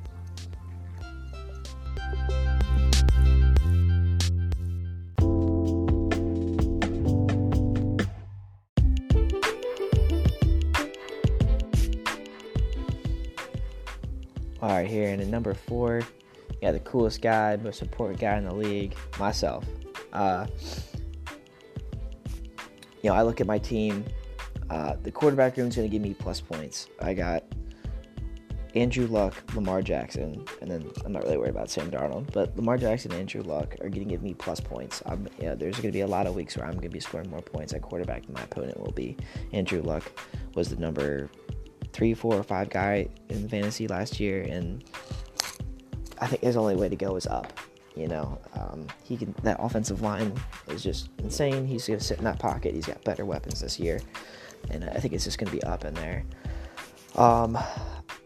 All 14.62 14.68
right, 14.68 14.86
here 14.86 15.08
in 15.08 15.30
number 15.30 15.54
four, 15.54 16.02
yeah, 16.60 16.72
the 16.72 16.80
coolest 16.80 17.22
guy, 17.22 17.56
most 17.56 17.82
important 17.82 18.20
guy 18.20 18.36
in 18.36 18.44
the 18.44 18.54
league, 18.54 18.94
myself. 19.18 19.64
Uh, 20.12 20.46
you 23.02 23.10
know, 23.10 23.14
I 23.14 23.22
look 23.22 23.40
at 23.40 23.46
my 23.46 23.58
team. 23.58 24.04
Uh, 24.68 24.94
the 25.02 25.10
quarterback 25.10 25.56
room 25.56 25.68
is 25.68 25.76
going 25.76 25.88
to 25.88 25.92
give 25.92 26.02
me 26.02 26.14
plus 26.14 26.40
points. 26.40 26.88
I 27.00 27.14
got 27.14 27.44
Andrew 28.74 29.06
Luck, 29.06 29.34
Lamar 29.54 29.82
Jackson, 29.82 30.44
and 30.60 30.70
then 30.70 30.90
I'm 31.04 31.12
not 31.12 31.24
really 31.24 31.38
worried 31.38 31.50
about 31.50 31.70
Sam 31.70 31.90
Darnold, 31.90 32.32
but 32.32 32.54
Lamar 32.56 32.76
Jackson 32.76 33.10
and 33.10 33.20
Andrew 33.20 33.42
Luck 33.42 33.74
are 33.80 33.88
going 33.88 34.04
to 34.04 34.04
give 34.04 34.22
me 34.22 34.34
plus 34.34 34.60
points. 34.60 35.02
I'm, 35.06 35.28
there's 35.38 35.76
going 35.76 35.88
to 35.88 35.92
be 35.92 36.02
a 36.02 36.06
lot 36.06 36.26
of 36.26 36.34
weeks 36.36 36.56
where 36.56 36.66
I'm 36.66 36.74
going 36.74 36.82
to 36.82 36.88
be 36.88 37.00
scoring 37.00 37.30
more 37.30 37.42
points 37.42 37.72
at 37.72 37.82
quarterback 37.82 38.26
than 38.26 38.34
my 38.34 38.42
opponent 38.42 38.78
will 38.78 38.92
be. 38.92 39.16
Andrew 39.52 39.82
Luck 39.82 40.12
was 40.54 40.68
the 40.68 40.76
number 40.76 41.30
three, 41.92 42.14
four, 42.14 42.34
or 42.36 42.44
five 42.44 42.70
guy 42.70 43.08
in 43.28 43.48
fantasy 43.48 43.88
last 43.88 44.20
year, 44.20 44.42
and 44.42 44.84
I 46.20 46.26
think 46.26 46.42
his 46.42 46.56
only 46.56 46.76
way 46.76 46.88
to 46.88 46.96
go 46.96 47.16
is 47.16 47.26
up. 47.26 47.52
You 47.96 48.06
know, 48.06 48.38
um, 48.54 48.86
he 49.02 49.16
can. 49.16 49.34
That 49.42 49.56
offensive 49.58 50.00
line 50.00 50.32
is 50.68 50.82
just 50.82 51.08
insane. 51.18 51.66
He's 51.66 51.86
going 51.86 51.98
to 51.98 52.04
sit 52.04 52.18
in 52.18 52.24
that 52.24 52.38
pocket. 52.38 52.74
He's 52.74 52.86
got 52.86 53.02
better 53.02 53.24
weapons 53.24 53.60
this 53.60 53.80
year, 53.80 54.00
and 54.70 54.84
I 54.84 55.00
think 55.00 55.12
it's 55.12 55.24
just 55.24 55.38
going 55.38 55.50
to 55.50 55.56
be 55.56 55.62
up 55.64 55.84
in 55.84 55.94
there. 55.94 56.24
Um, 57.16 57.58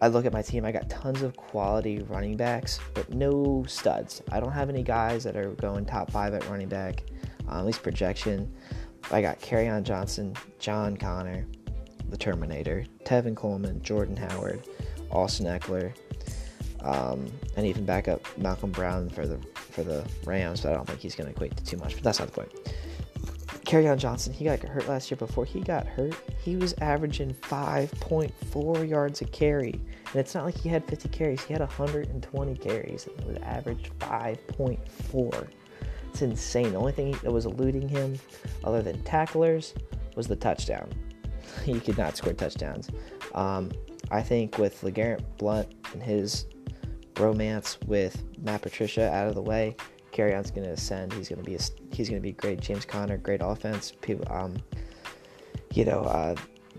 I 0.02 0.08
look 0.08 0.26
at 0.26 0.32
my 0.32 0.42
team. 0.42 0.66
I 0.66 0.72
got 0.72 0.90
tons 0.90 1.22
of 1.22 1.34
quality 1.36 2.00
running 2.02 2.36
backs, 2.36 2.78
but 2.92 3.08
no 3.08 3.64
studs. 3.66 4.22
I 4.30 4.38
don't 4.38 4.52
have 4.52 4.68
any 4.68 4.82
guys 4.82 5.24
that 5.24 5.34
are 5.36 5.50
going 5.52 5.86
top 5.86 6.10
five 6.10 6.34
at 6.34 6.46
running 6.50 6.68
back, 6.68 7.04
uh, 7.48 7.58
at 7.58 7.64
least 7.64 7.82
projection. 7.82 8.52
I 9.10 9.22
got 9.22 9.40
Kerryon 9.40 9.82
Johnson, 9.82 10.34
John 10.58 10.96
Connor, 10.96 11.46
the 12.10 12.16
Terminator, 12.16 12.84
Tevin 13.04 13.34
Coleman, 13.34 13.82
Jordan 13.82 14.16
Howard, 14.16 14.62
Austin 15.10 15.46
Ekeler, 15.46 15.94
um, 16.84 17.26
and 17.56 17.66
even 17.66 17.84
back 17.84 18.08
up 18.08 18.20
Malcolm 18.38 18.70
Brown 18.70 19.08
for 19.08 19.26
the 19.26 19.38
for 19.54 19.82
the 19.82 20.06
Rams. 20.24 20.60
But 20.60 20.72
I 20.72 20.74
don't 20.74 20.86
think 20.86 21.00
he's 21.00 21.14
going 21.14 21.26
to 21.26 21.32
equate 21.32 21.56
to 21.56 21.64
too 21.64 21.78
much. 21.78 21.94
But 21.94 22.04
that's 22.04 22.18
not 22.18 22.28
the 22.28 22.34
point. 22.34 22.52
Kerryon 23.64 23.96
Johnson, 23.96 24.32
he 24.32 24.44
got 24.44 24.60
hurt 24.60 24.86
last 24.88 25.10
year. 25.10 25.16
Before 25.16 25.44
he 25.44 25.60
got 25.60 25.86
hurt, 25.86 26.14
he 26.42 26.56
was 26.56 26.74
averaging 26.80 27.34
5.4 27.34 28.88
yards 28.88 29.22
a 29.22 29.24
carry. 29.24 29.72
And 29.72 30.16
it's 30.16 30.34
not 30.34 30.44
like 30.44 30.56
he 30.56 30.68
had 30.68 30.86
50 30.86 31.08
carries, 31.08 31.42
he 31.42 31.54
had 31.54 31.60
120 31.60 32.56
carries 32.56 33.06
and 33.06 33.26
would 33.26 33.42
average 33.42 33.90
5.4. 34.00 35.48
It's 36.10 36.22
insane. 36.22 36.72
The 36.72 36.78
only 36.78 36.92
thing 36.92 37.12
that 37.22 37.32
was 37.32 37.46
eluding 37.46 37.88
him, 37.88 38.18
other 38.62 38.82
than 38.82 39.02
tacklers, 39.02 39.74
was 40.14 40.28
the 40.28 40.36
touchdown. 40.36 40.88
he 41.64 41.80
could 41.80 41.98
not 41.98 42.16
score 42.16 42.34
touchdowns. 42.34 42.90
Um, 43.34 43.72
I 44.10 44.22
think 44.22 44.58
with 44.58 44.82
LeGarrette 44.82 45.24
Blunt 45.38 45.74
and 45.92 46.02
his 46.02 46.46
romance 47.18 47.78
with 47.86 48.22
Matt 48.42 48.62
Patricia 48.62 49.10
out 49.12 49.28
of 49.28 49.34
the 49.34 49.42
way, 49.42 49.76
Kerryon's 50.12 50.50
going 50.50 50.66
to 50.66 50.72
ascend. 50.72 51.12
He's 51.12 51.28
going 51.28 51.42
to 51.42 51.44
be 51.44 51.56
a, 51.56 51.60
he's 51.92 52.08
going 52.08 52.20
to 52.20 52.26
be 52.26 52.32
great. 52.32 52.60
James 52.60 52.84
Conner, 52.84 53.18
great 53.18 53.40
offense. 53.42 53.92
People, 54.00 54.30
um, 54.32 54.56
you 55.72 55.84
know, 55.84 56.00
uh, 56.00 56.36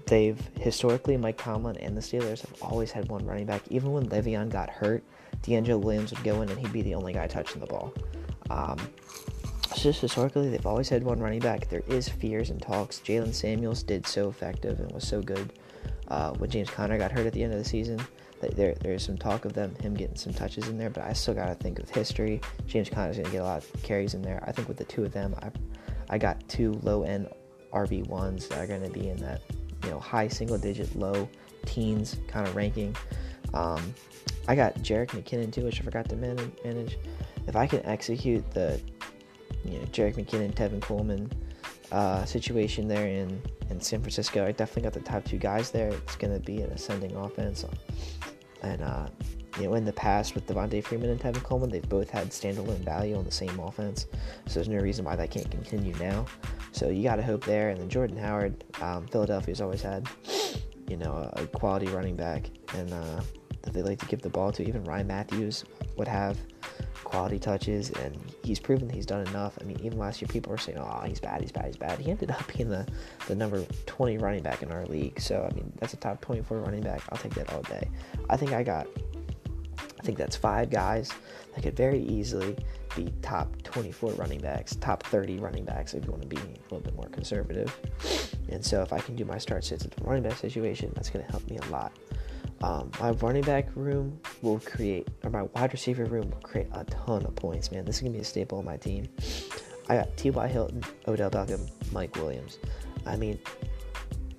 they've 0.07 0.39
historically 0.59 1.17
Mike 1.17 1.37
Tomlin 1.37 1.77
and 1.77 1.95
the 1.97 2.01
Steelers 2.01 2.41
have 2.41 2.61
always 2.61 2.91
had 2.91 3.09
one 3.09 3.25
running 3.25 3.45
back. 3.45 3.61
Even 3.69 3.91
when 3.91 4.07
Le'Veon 4.07 4.49
got 4.49 4.69
hurt, 4.69 5.03
DeAngelo 5.43 5.81
Williams 5.81 6.11
would 6.11 6.23
go 6.23 6.41
in 6.41 6.49
and 6.49 6.57
he'd 6.57 6.73
be 6.73 6.81
the 6.81 6.95
only 6.95 7.13
guy 7.13 7.27
touching 7.27 7.59
the 7.59 7.67
ball. 7.67 7.93
Um, 8.49 8.77
just 9.75 9.99
historically, 9.99 10.49
they've 10.49 10.65
always 10.65 10.87
had 10.87 11.03
one 11.03 11.19
running 11.19 11.39
back. 11.39 11.67
There 11.67 11.83
is 11.87 12.07
fears 12.07 12.49
and 12.49 12.61
talks. 12.61 12.99
Jaylen 12.99 13.33
Samuels 13.33 13.83
did 13.83 14.07
so 14.07 14.29
effective 14.29 14.79
and 14.79 14.91
was 14.91 15.05
so 15.05 15.21
good 15.21 15.53
uh, 16.07 16.31
when 16.33 16.49
James 16.49 16.69
Conner 16.69 16.97
got 16.97 17.11
hurt 17.11 17.25
at 17.25 17.33
the 17.33 17.43
end 17.43 17.51
of 17.51 17.59
the 17.59 17.65
season 17.65 17.99
there 18.51 18.75
there's 18.81 19.05
some 19.05 19.17
talk 19.17 19.45
of 19.45 19.53
them 19.53 19.75
him 19.75 19.93
getting 19.93 20.15
some 20.15 20.33
touches 20.33 20.67
in 20.67 20.77
there, 20.77 20.89
but 20.89 21.03
I 21.03 21.13
still 21.13 21.33
got 21.33 21.47
to 21.47 21.55
think 21.55 21.79
of 21.79 21.89
history. 21.89 22.41
James 22.67 22.89
Conner's 22.89 23.17
to 23.17 23.23
get 23.23 23.41
a 23.41 23.43
lot 23.43 23.63
of 23.63 23.83
carries 23.83 24.13
in 24.13 24.21
there. 24.21 24.43
I 24.45 24.51
think 24.51 24.67
with 24.67 24.77
the 24.77 24.85
two 24.85 25.03
of 25.03 25.11
them, 25.11 25.35
I 25.41 25.51
I 26.09 26.17
got 26.17 26.47
two 26.47 26.79
low 26.83 27.03
end 27.03 27.29
RB 27.73 28.07
ones 28.07 28.47
that 28.47 28.57
are 28.59 28.79
to 28.79 28.89
be 28.89 29.09
in 29.09 29.17
that 29.17 29.41
you 29.83 29.89
know 29.91 29.99
high 29.99 30.27
single 30.27 30.57
digit, 30.57 30.95
low 30.95 31.27
teens 31.65 32.17
kind 32.27 32.47
of 32.47 32.55
ranking. 32.55 32.95
Um, 33.53 33.93
I 34.47 34.55
got 34.55 34.75
Jerick 34.75 35.09
McKinnon 35.09 35.51
too, 35.51 35.63
which 35.63 35.79
I 35.81 35.83
forgot 35.83 36.09
to 36.09 36.15
manage. 36.15 36.97
If 37.47 37.55
I 37.55 37.67
can 37.67 37.85
execute 37.85 38.49
the 38.51 38.79
you 39.63 39.79
know 39.79 39.85
Jerick 39.85 40.15
McKinnon, 40.15 40.53
Tevin 40.53 40.81
Coleman 40.81 41.31
uh, 41.91 42.25
situation 42.25 42.87
there 42.87 43.07
in 43.07 43.41
in 43.69 43.81
San 43.81 43.99
Francisco, 44.01 44.45
I 44.45 44.51
definitely 44.51 44.83
got 44.83 44.93
the 44.93 44.99
top 45.01 45.25
two 45.25 45.37
guys 45.37 45.71
there. 45.71 45.89
It's 45.89 46.15
going 46.15 46.33
to 46.33 46.39
be 46.39 46.61
an 46.61 46.71
ascending 46.71 47.15
offense, 47.15 47.65
and 48.65 48.81
uh, 48.81 49.07
you 49.59 49.67
know, 49.67 49.75
in 49.75 49.85
the 49.85 49.93
past 49.93 50.35
with 50.35 50.47
Devonta 50.47 50.83
Freeman 50.83 51.09
and 51.09 51.19
Tevin 51.19 51.41
Coleman, 51.43 51.69
they've 51.69 51.87
both 51.87 52.09
had 52.09 52.29
standalone 52.29 52.79
value 52.79 53.15
on 53.15 53.23
the 53.23 53.31
same 53.31 53.57
offense. 53.59 54.07
So 54.47 54.55
there's 54.55 54.67
no 54.67 54.79
reason 54.79 55.05
why 55.05 55.15
that 55.15 55.31
can't 55.31 55.49
continue 55.49 55.93
now. 55.95 56.25
So 56.71 56.89
you 56.89 57.03
got 57.03 57.15
to 57.17 57.23
hope 57.23 57.45
there. 57.45 57.69
And 57.69 57.79
then 57.79 57.89
Jordan 57.89 58.17
Howard, 58.17 58.63
um, 58.81 59.07
Philadelphia's 59.07 59.61
always 59.61 59.81
had, 59.81 60.07
you 60.89 60.97
know, 60.97 61.29
a, 61.33 61.47
quality 61.47 61.87
running 61.87 62.17
back, 62.17 62.49
and 62.73 62.91
uh, 62.91 63.21
that 63.61 63.73
they 63.73 63.81
like 63.81 63.99
to 63.99 64.05
give 64.07 64.21
the 64.21 64.29
ball 64.29 64.51
to. 64.51 64.67
Even 64.67 64.83
Ryan 64.83 65.07
Mathews 65.07 65.63
would 65.95 66.07
have 66.07 66.37
quality 67.15 67.39
touches, 67.39 67.91
and 67.91 68.13
he's 68.43 68.59
proven 68.59 68.89
that 68.89 68.93
he's 68.93 69.05
done 69.05 69.25
enough. 69.27 69.57
I 69.61 69.63
mean, 69.63 69.79
even 69.81 69.97
last 69.97 70.21
year, 70.21 70.27
people 70.27 70.51
were 70.51 70.57
saying, 70.57 70.77
"Oh, 70.77 71.01
he's 71.05 71.21
bad, 71.21 71.39
he's 71.39 71.51
bad, 71.51 71.67
he's 71.67 71.77
bad." 71.77 71.97
He 71.97 72.11
ended 72.11 72.29
up 72.29 72.43
being 72.57 72.69
the 72.69 72.85
the 73.27 73.35
number 73.35 73.63
20 73.85 74.17
running 74.17 74.43
back 74.43 74.61
in 74.61 74.69
our 74.69 74.85
league. 74.87 75.21
So 75.21 75.47
I 75.49 75.55
mean, 75.55 75.71
that's 75.79 75.93
a 75.93 75.97
top 75.97 76.19
24 76.19 76.59
running 76.59 76.81
back. 76.81 77.01
I'll 77.09 77.17
take 77.17 77.33
that 77.35 77.53
all 77.53 77.61
day. 77.61 77.89
I 78.29 78.35
think 78.35 78.51
I 78.51 78.63
got 78.63 78.87
I 79.97 80.03
think 80.03 80.17
that's 80.17 80.35
five 80.35 80.69
guys 80.69 81.13
that 81.53 81.63
could 81.63 81.77
very 81.77 81.99
easily 81.99 82.57
be 82.97 83.13
top 83.21 83.49
24 83.63 84.11
running 84.11 84.41
backs, 84.41 84.75
top 84.75 85.03
30 85.03 85.37
running 85.37 85.63
backs 85.63 85.93
if 85.93 86.03
you 86.03 86.11
want 86.11 86.21
to 86.21 86.27
be 86.27 86.35
a 86.35 86.63
little 86.63 86.81
bit 86.81 86.95
more 86.95 87.07
conservative. 87.07 87.73
And 88.49 88.63
so 88.63 88.81
if 88.81 88.91
I 88.91 88.99
can 88.99 89.15
do 89.15 89.23
my 89.23 89.37
start 89.37 89.63
sits 89.63 89.85
at 89.85 89.91
the 89.91 90.03
running 90.03 90.23
back 90.23 90.37
situation, 90.37 90.91
that's 90.95 91.09
going 91.09 91.25
to 91.25 91.31
help 91.31 91.49
me 91.49 91.57
a 91.57 91.65
lot. 91.71 91.93
Um, 92.61 92.91
my 92.99 93.11
running 93.11 93.43
back 93.43 93.67
room 93.75 94.19
will 94.41 94.59
create, 94.59 95.07
or 95.23 95.29
my 95.29 95.43
wide 95.43 95.73
receiver 95.73 96.05
room 96.05 96.29
will 96.29 96.41
create 96.41 96.67
a 96.71 96.83
ton 96.85 97.25
of 97.25 97.35
points, 97.35 97.71
man. 97.71 97.85
This 97.85 97.97
is 97.97 98.01
going 98.01 98.13
to 98.13 98.17
be 98.17 98.21
a 98.21 98.25
staple 98.25 98.59
of 98.59 98.65
my 98.65 98.77
team. 98.77 99.07
I 99.87 99.95
got 99.97 100.17
T.Y. 100.17 100.47
Hilton, 100.47 100.83
Odell 101.07 101.29
Beckham, 101.29 101.69
Mike 101.91 102.15
Williams. 102.15 102.57
I 103.05 103.17
mean, 103.17 103.39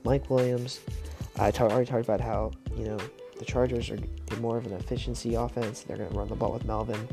Mike 0.05 0.29
Williams, 0.29 0.81
I 1.39 1.51
t- 1.51 1.63
already 1.63 1.87
talked 1.87 2.05
about 2.05 2.21
how, 2.21 2.53
you 2.77 2.87
know, 2.87 2.99
the 3.39 3.45
Chargers 3.45 3.91
are 3.91 3.99
more 4.41 4.57
of 4.57 4.67
an 4.67 4.73
efficiency 4.73 5.35
offense. 5.35 5.83
They're 5.83 5.97
going 5.97 6.11
to 6.11 6.17
run 6.17 6.29
the 6.29 6.35
ball 6.35 6.53
with 6.53 6.65
Melvin. 6.65 7.09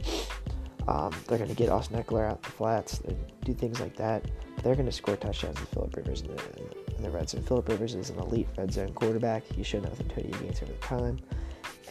Um, 0.87 1.11
they're 1.27 1.37
going 1.37 1.49
to 1.49 1.55
get 1.55 1.69
Austin 1.69 2.01
Ekeler 2.01 2.29
out 2.29 2.41
the 2.43 2.51
flats, 2.51 2.99
they 2.99 3.15
do 3.45 3.53
things 3.53 3.79
like 3.79 3.95
that. 3.97 4.25
They're 4.63 4.75
going 4.75 4.85
to 4.85 4.91
score 4.91 5.15
touchdowns 5.15 5.59
with 5.59 5.69
Philip 5.69 5.95
Rivers 5.95 6.21
in 6.21 6.35
the 6.35 6.82
red 7.09 7.29
zone. 7.29 7.43
Philip 7.43 7.69
Rivers 7.69 7.95
is 7.95 8.09
an 8.09 8.19
elite 8.19 8.47
red 8.57 8.71
zone 8.71 8.93
quarterback. 8.93 9.43
He 9.43 9.63
showed 9.63 9.83
that 9.83 9.91
with 9.91 10.01
Antonio 10.01 10.37
Gates 10.39 10.61
over 10.61 10.71
the 10.71 10.79
time. 10.79 11.19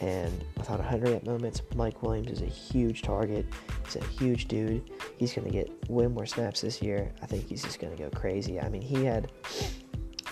And 0.01 0.43
without 0.57 0.79
100 0.79 1.09
at 1.09 1.25
moments, 1.25 1.61
Mike 1.75 2.01
Williams 2.03 2.31
is 2.31 2.41
a 2.41 2.45
huge 2.45 3.03
target. 3.03 3.45
He's 3.85 3.95
a 3.95 4.03
huge 4.05 4.47
dude. 4.47 4.89
He's 5.17 5.33
going 5.33 5.45
to 5.45 5.53
get 5.53 5.71
way 5.89 6.07
more 6.07 6.25
snaps 6.25 6.61
this 6.61 6.81
year. 6.81 7.11
I 7.21 7.25
think 7.25 7.47
he's 7.47 7.63
just 7.63 7.79
going 7.79 7.95
to 7.95 8.03
go 8.03 8.09
crazy. 8.09 8.59
I 8.59 8.69
mean, 8.69 8.81
he 8.81 9.05
had 9.05 9.31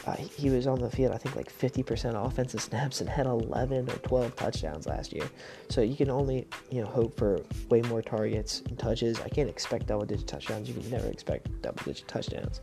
uh, 0.07 0.15
he 0.15 0.49
was 0.49 0.65
on 0.65 0.79
the 0.79 0.89
field, 0.89 1.13
I 1.13 1.17
think, 1.17 1.35
like 1.35 1.51
50% 1.55 2.25
offensive 2.25 2.61
snaps 2.61 3.01
and 3.01 3.09
had 3.09 3.27
11 3.27 3.89
or 3.89 3.93
12 3.97 4.35
touchdowns 4.35 4.87
last 4.87 5.13
year. 5.13 5.29
So 5.69 5.81
you 5.81 5.95
can 5.95 6.09
only, 6.09 6.47
you 6.71 6.81
know, 6.81 6.87
hope 6.87 7.15
for 7.15 7.39
way 7.69 7.81
more 7.83 8.01
targets 8.01 8.61
and 8.67 8.79
touches. 8.79 9.19
I 9.21 9.29
can't 9.29 9.49
expect 9.49 9.87
double-digit 9.87 10.27
touchdowns. 10.27 10.67
You 10.67 10.73
can 10.73 10.89
never 10.89 11.07
expect 11.07 11.61
double-digit 11.61 12.07
touchdowns 12.07 12.61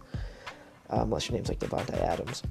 uh, 0.91 1.01
unless 1.03 1.28
your 1.28 1.36
name's 1.36 1.49
like 1.49 1.59
Davante 1.59 2.01
Adams. 2.03 2.43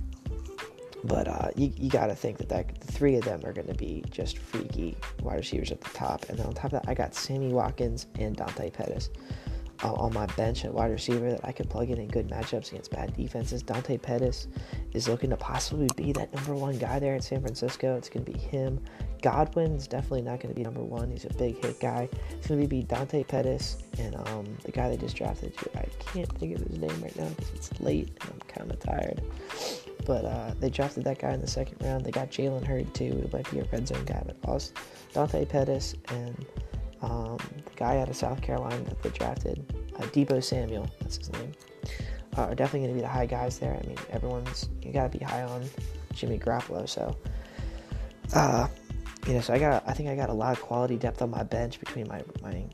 But 1.03 1.27
uh, 1.27 1.49
you, 1.55 1.71
you 1.77 1.89
got 1.89 2.07
to 2.07 2.15
think 2.15 2.37
that, 2.37 2.49
that 2.49 2.81
the 2.81 2.91
three 2.91 3.15
of 3.15 3.23
them 3.23 3.41
are 3.45 3.53
going 3.53 3.67
to 3.67 3.75
be 3.75 4.03
just 4.09 4.39
freaky 4.39 4.97
wide 5.21 5.37
receivers 5.37 5.71
at 5.71 5.79
the 5.79 5.89
top. 5.91 6.25
And 6.27 6.37
then 6.37 6.47
on 6.47 6.53
top 6.53 6.65
of 6.65 6.71
that, 6.71 6.85
I 6.87 6.93
got 6.93 7.13
Sammy 7.13 7.53
Watkins 7.53 8.07
and 8.19 8.35
Dante 8.35 8.71
Pettis 8.71 9.09
uh, 9.83 9.93
on 9.93 10.13
my 10.13 10.25
bench 10.27 10.65
at 10.65 10.73
wide 10.73 10.91
receiver 10.91 11.31
that 11.31 11.45
I 11.45 11.51
could 11.51 11.69
plug 11.69 11.89
in 11.89 11.99
in 11.99 12.07
good 12.07 12.29
matchups 12.29 12.71
against 12.71 12.91
bad 12.91 13.15
defenses. 13.15 13.61
Dante 13.61 13.97
Pettis 13.97 14.47
is 14.93 15.07
looking 15.07 15.29
to 15.29 15.37
possibly 15.37 15.87
be 15.95 16.11
that 16.13 16.33
number 16.33 16.55
one 16.55 16.77
guy 16.77 16.99
there 16.99 17.15
in 17.15 17.21
San 17.21 17.41
Francisco. 17.41 17.95
It's 17.95 18.09
going 18.09 18.25
to 18.25 18.31
be 18.31 18.37
him. 18.37 18.79
Goodwin 19.27 19.75
is 19.75 19.87
definitely 19.87 20.21
not 20.21 20.39
going 20.39 20.53
to 20.53 20.55
be 20.55 20.63
number 20.63 20.83
one. 20.83 21.11
He's 21.11 21.25
a 21.25 21.33
big 21.33 21.63
hit 21.63 21.79
guy. 21.79 22.07
It's 22.31 22.47
going 22.47 22.61
to 22.61 22.67
be 22.67 22.83
Dante 22.83 23.23
Pettis 23.23 23.77
and 23.99 24.15
um, 24.15 24.45
the 24.63 24.71
guy 24.71 24.89
they 24.89 24.97
just 24.97 25.17
drafted. 25.17 25.53
I 25.75 25.85
can't 25.99 26.31
think 26.37 26.55
of 26.55 26.61
his 26.61 26.79
name 26.79 27.01
right 27.01 27.15
now 27.17 27.27
because 27.29 27.51
it's 27.53 27.79
late 27.81 28.09
and 28.21 28.31
I'm 28.31 28.39
kind 28.47 28.71
of 28.71 28.79
tired. 28.79 29.21
But 30.05 30.23
uh, 30.23 30.53
they 30.59 30.69
drafted 30.69 31.03
that 31.03 31.19
guy 31.19 31.33
in 31.33 31.41
the 31.41 31.47
second 31.47 31.85
round. 31.85 32.05
They 32.05 32.11
got 32.11 32.31
Jalen 32.31 32.65
Hurd 32.65 32.93
too, 32.93 33.11
who 33.11 33.37
might 33.37 33.49
be 33.51 33.59
a 33.59 33.65
red 33.65 33.87
zone 33.87 34.05
guy. 34.05 34.23
But 34.25 34.37
also 34.49 34.73
Dante 35.13 35.43
Pettis 35.43 35.95
and 36.09 36.45
um, 37.01 37.37
the 37.65 37.75
guy 37.75 37.99
out 37.99 38.09
of 38.09 38.15
South 38.15 38.41
Carolina 38.41 38.81
that 38.85 39.03
they 39.03 39.09
drafted, 39.09 39.61
uh, 39.97 40.03
Deebo 40.03 40.41
Samuel, 40.41 40.89
that's 41.01 41.17
his 41.17 41.31
name, 41.33 41.51
uh, 42.37 42.43
are 42.43 42.55
definitely 42.55 42.87
going 42.87 42.91
to 42.91 42.95
be 42.95 43.01
the 43.01 43.07
high 43.07 43.25
guys 43.25 43.59
there. 43.59 43.73
I 43.73 43.85
mean, 43.85 43.97
everyone's 44.09 44.69
you 44.81 44.93
got 44.93 45.11
to 45.11 45.17
be 45.17 45.23
high 45.23 45.43
on 45.43 45.65
Jimmy 46.13 46.39
Garoppolo. 46.39 46.87
So, 46.87 47.15
uh, 48.33 48.67
you 49.27 49.33
know, 49.33 49.41
so 49.41 49.53
I 49.53 49.59
got 49.59 49.83
I 49.85 49.93
think 49.93 50.09
I 50.09 50.15
got 50.15 50.29
a 50.29 50.33
lot 50.33 50.53
of 50.53 50.61
quality 50.61 50.95
depth 50.95 51.21
on 51.21 51.29
my 51.29 51.43
bench 51.43 51.79
between 51.79 52.07
my 52.07 52.23
my 52.41 52.65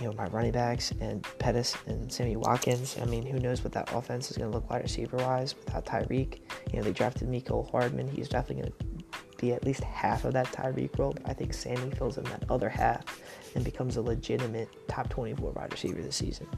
you 0.00 0.08
know 0.08 0.12
my 0.14 0.26
running 0.26 0.50
backs 0.50 0.92
and 1.00 1.22
Pettis 1.38 1.76
and 1.86 2.12
Sammy 2.12 2.36
Watkins. 2.36 2.96
I 3.00 3.04
mean, 3.04 3.24
who 3.24 3.38
knows 3.38 3.62
what 3.62 3.72
that 3.74 3.92
offense 3.92 4.30
is 4.30 4.36
going 4.36 4.50
to 4.50 4.56
look 4.56 4.68
wide 4.68 4.82
receiver 4.82 5.16
wise 5.18 5.54
without 5.54 5.86
Tyreek? 5.86 6.40
You 6.72 6.78
know, 6.78 6.82
they 6.82 6.92
drafted 6.92 7.28
Mecole 7.28 7.70
Hardman. 7.70 8.08
He's 8.08 8.28
definitely 8.28 8.62
going 8.62 8.72
to 8.72 9.36
be 9.36 9.52
at 9.52 9.64
least 9.64 9.84
half 9.84 10.24
of 10.24 10.32
that 10.32 10.46
Tyreek 10.46 10.98
role. 10.98 11.14
I 11.24 11.34
think 11.34 11.54
Sammy 11.54 11.90
fills 11.92 12.18
in 12.18 12.24
that 12.24 12.44
other 12.50 12.68
half 12.68 13.20
and 13.54 13.64
becomes 13.64 13.96
a 13.96 14.02
legitimate 14.02 14.68
top 14.88 15.08
24 15.08 15.52
wide 15.52 15.72
receiver 15.72 16.02
this 16.02 16.16
season. 16.16 16.48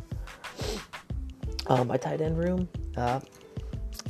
Um, 1.67 1.89
my 1.89 1.99
tight 1.99 2.23
end 2.23 2.39
room, 2.39 2.69
uh, 2.97 3.21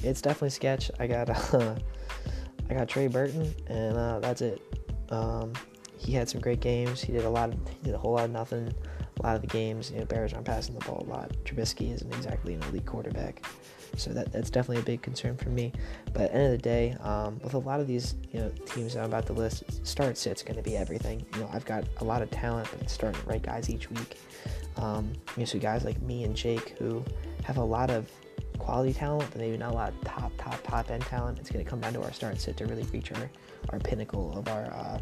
it's 0.05 0.20
definitely 0.20 0.51
sketch. 0.51 0.93
I 1.01 1.09
got 1.09 1.55
uh, 1.55 1.74
I 2.70 2.74
got 2.74 2.89
Trey 2.89 3.09
Burton, 3.09 3.53
and 3.66 3.97
uh, 3.97 4.20
that's 4.20 4.41
it. 4.43 4.84
Um, 5.11 5.52
he 5.98 6.12
had 6.12 6.28
some 6.28 6.40
great 6.40 6.61
games. 6.61 7.00
He 7.00 7.12
did 7.12 7.24
a 7.24 7.30
lot. 7.30 7.50
Of, 7.50 7.55
he 7.68 7.84
did 7.84 7.94
a 7.94 7.98
whole 7.98 8.12
lot 8.12 8.24
of 8.24 8.30
nothing. 8.30 8.72
A 9.20 9.22
lot 9.22 9.36
of 9.36 9.42
the 9.42 9.48
games, 9.48 9.90
you 9.90 10.00
know, 10.00 10.05
Bears 10.05 10.32
aren't 10.32 10.44
passing 10.44 10.74
the 10.74 10.84
ball 10.84 11.05
a 11.07 11.11
lot. 11.11 11.32
Trubisky 11.44 11.92
isn't 11.92 12.12
exactly 12.14 12.55
an 12.55 12.62
elite 12.64 12.84
quarterback. 12.84 13.46
So 13.96 14.11
that, 14.12 14.32
that's 14.32 14.50
definitely 14.50 14.82
a 14.82 14.84
big 14.84 15.02
concern 15.02 15.36
for 15.36 15.50
me. 15.50 15.72
But 16.12 16.22
at 16.22 16.32
the 16.32 16.36
end 16.36 16.44
of 16.46 16.52
the 16.52 16.62
day, 16.62 16.96
um, 17.00 17.38
with 17.42 17.55
a 17.55 17.59
lot 17.59 17.80
of 17.80 17.86
these 17.86 18.16
you 18.32 18.40
know 18.40 18.50
teams 18.66 18.96
I'm 18.96 19.05
about 19.05 19.26
to 19.26 19.32
list, 19.32 19.86
start 19.86 20.18
sit's 20.18 20.42
going 20.42 20.57
to 20.57 20.62
be 20.62 20.76
everything. 20.76 21.24
You 21.34 21.40
know, 21.40 21.50
I've 21.52 21.64
got 21.64 21.84
a 21.98 22.05
lot 22.05 22.22
of 22.22 22.30
talent, 22.30 22.68
but 22.76 22.90
starting 22.90 23.20
right 23.24 23.42
guys 23.42 23.70
each 23.70 23.90
week. 23.90 24.18
Um, 24.76 25.12
you 25.36 25.40
know, 25.40 25.44
so 25.44 25.59
guys 25.59 25.84
like 25.84 26.00
me 26.02 26.24
and 26.24 26.34
Jake 26.34 26.76
who 26.78 27.05
have 27.44 27.59
a 27.59 27.64
lot 27.64 27.90
of 27.90 28.11
quality 28.59 28.92
talent, 28.92 29.28
but 29.30 29.40
maybe 29.40 29.57
not 29.57 29.72
a 29.72 29.74
lot 29.74 29.88
of 29.90 30.00
top, 30.05 30.32
top, 30.38 30.62
top 30.62 30.90
end 30.90 31.02
talent. 31.02 31.38
It's 31.38 31.50
going 31.50 31.64
to 31.64 31.68
come 31.68 31.80
down 31.80 31.92
to 31.94 32.02
our 32.02 32.12
start 32.12 32.32
and 32.32 32.40
sit 32.40 32.57
to 32.59 32.66
really 32.66 32.84
reach 32.84 33.12
our, 33.12 33.30
our 33.70 33.78
pinnacle 33.78 34.36
of 34.36 34.48
our 34.48 34.64
uh, 34.72 34.98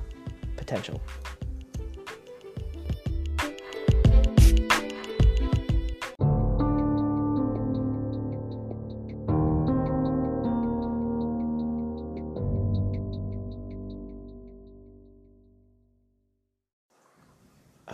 potential. 0.57 1.01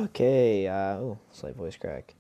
Okay, 0.01 0.67
uh, 0.69 0.73
oh, 0.73 1.19
slight 1.33 1.57
voice 1.57 1.77
crack. 1.77 2.15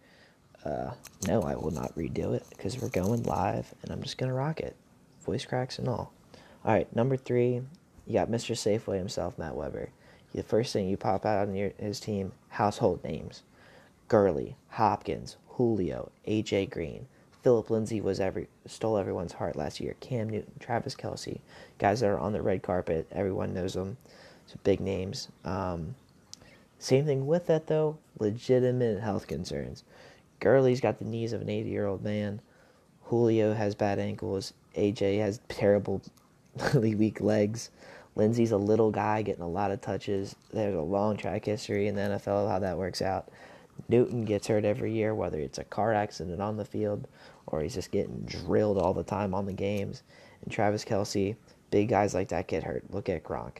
Uh, 0.64 0.90
no, 1.26 1.42
I 1.42 1.54
will 1.54 1.70
not 1.70 1.94
redo 1.94 2.34
it 2.34 2.44
because 2.50 2.80
we're 2.80 2.88
going 2.88 3.22
live 3.22 3.72
and 3.82 3.90
I'm 3.90 4.02
just 4.02 4.18
going 4.18 4.28
to 4.28 4.34
rock 4.34 4.60
it. 4.60 4.76
Voice 5.24 5.44
cracks 5.44 5.78
and 5.78 5.88
all. 5.88 6.12
All 6.64 6.72
right, 6.74 6.94
number 6.94 7.16
three, 7.16 7.62
you 8.06 8.12
got 8.12 8.30
Mr. 8.30 8.54
Safeway 8.54 8.98
himself, 8.98 9.38
Matt 9.38 9.54
Weber. 9.54 9.90
The 10.34 10.42
first 10.42 10.72
thing 10.72 10.88
you 10.88 10.96
pop 10.96 11.24
out 11.24 11.48
on 11.48 11.54
your, 11.54 11.72
his 11.78 12.00
team, 12.00 12.32
household 12.50 13.02
names. 13.04 13.42
Gurley, 14.08 14.56
Hopkins, 14.70 15.36
Julio, 15.48 16.10
A.J. 16.26 16.66
Green. 16.66 17.06
Philip 17.42 17.70
Lindsay 17.70 18.00
was 18.00 18.20
every 18.20 18.48
stole 18.66 18.98
everyone's 18.98 19.32
heart 19.34 19.56
last 19.56 19.80
year. 19.80 19.94
Cam 20.00 20.28
Newton, 20.28 20.52
Travis 20.58 20.94
Kelce, 20.94 21.40
guys 21.78 22.00
that 22.00 22.08
are 22.08 22.18
on 22.18 22.32
the 22.32 22.42
red 22.42 22.62
carpet, 22.62 23.06
everyone 23.12 23.54
knows 23.54 23.74
them. 23.74 23.96
So 24.46 24.56
big 24.64 24.80
names. 24.80 25.28
Um, 25.44 25.94
same 26.78 27.04
thing 27.06 27.26
with 27.26 27.46
that 27.46 27.66
though, 27.66 27.98
legitimate 28.18 29.00
health 29.00 29.26
concerns. 29.26 29.84
Gurley's 30.40 30.80
got 30.80 30.98
the 30.98 31.04
knees 31.04 31.32
of 31.32 31.40
an 31.40 31.48
80 31.48 31.68
year 31.68 31.86
old 31.86 32.02
man. 32.02 32.40
Julio 33.04 33.54
has 33.54 33.74
bad 33.74 33.98
ankles. 33.98 34.52
AJ 34.76 35.20
has 35.20 35.40
terrible, 35.48 36.02
really 36.74 36.94
weak 36.94 37.20
legs. 37.20 37.70
Lindsay's 38.16 38.52
a 38.52 38.56
little 38.56 38.90
guy 38.90 39.22
getting 39.22 39.42
a 39.42 39.48
lot 39.48 39.70
of 39.70 39.80
touches. 39.80 40.34
There's 40.52 40.74
a 40.74 40.80
long 40.80 41.16
track 41.16 41.44
history 41.44 41.86
in 41.86 41.94
the 41.94 42.02
NFL 42.02 42.50
how 42.50 42.58
that 42.58 42.76
works 42.76 43.00
out. 43.00 43.30
Newton 43.88 44.24
gets 44.24 44.48
hurt 44.48 44.64
every 44.64 44.92
year, 44.92 45.14
whether 45.14 45.38
it's 45.38 45.58
a 45.58 45.64
car 45.64 45.94
accident 45.94 46.42
on 46.42 46.56
the 46.56 46.64
field 46.64 47.06
or 47.46 47.62
he's 47.62 47.74
just 47.74 47.90
getting 47.90 48.20
drilled 48.22 48.78
all 48.78 48.92
the 48.92 49.04
time 49.04 49.34
on 49.34 49.46
the 49.46 49.52
games. 49.52 50.02
And 50.42 50.52
Travis 50.52 50.84
Kelce, 50.84 51.36
big 51.70 51.88
guys 51.88 52.14
like 52.14 52.28
that 52.28 52.48
get 52.48 52.64
hurt. 52.64 52.84
Look 52.90 53.08
at 53.08 53.24
Gronk. 53.24 53.58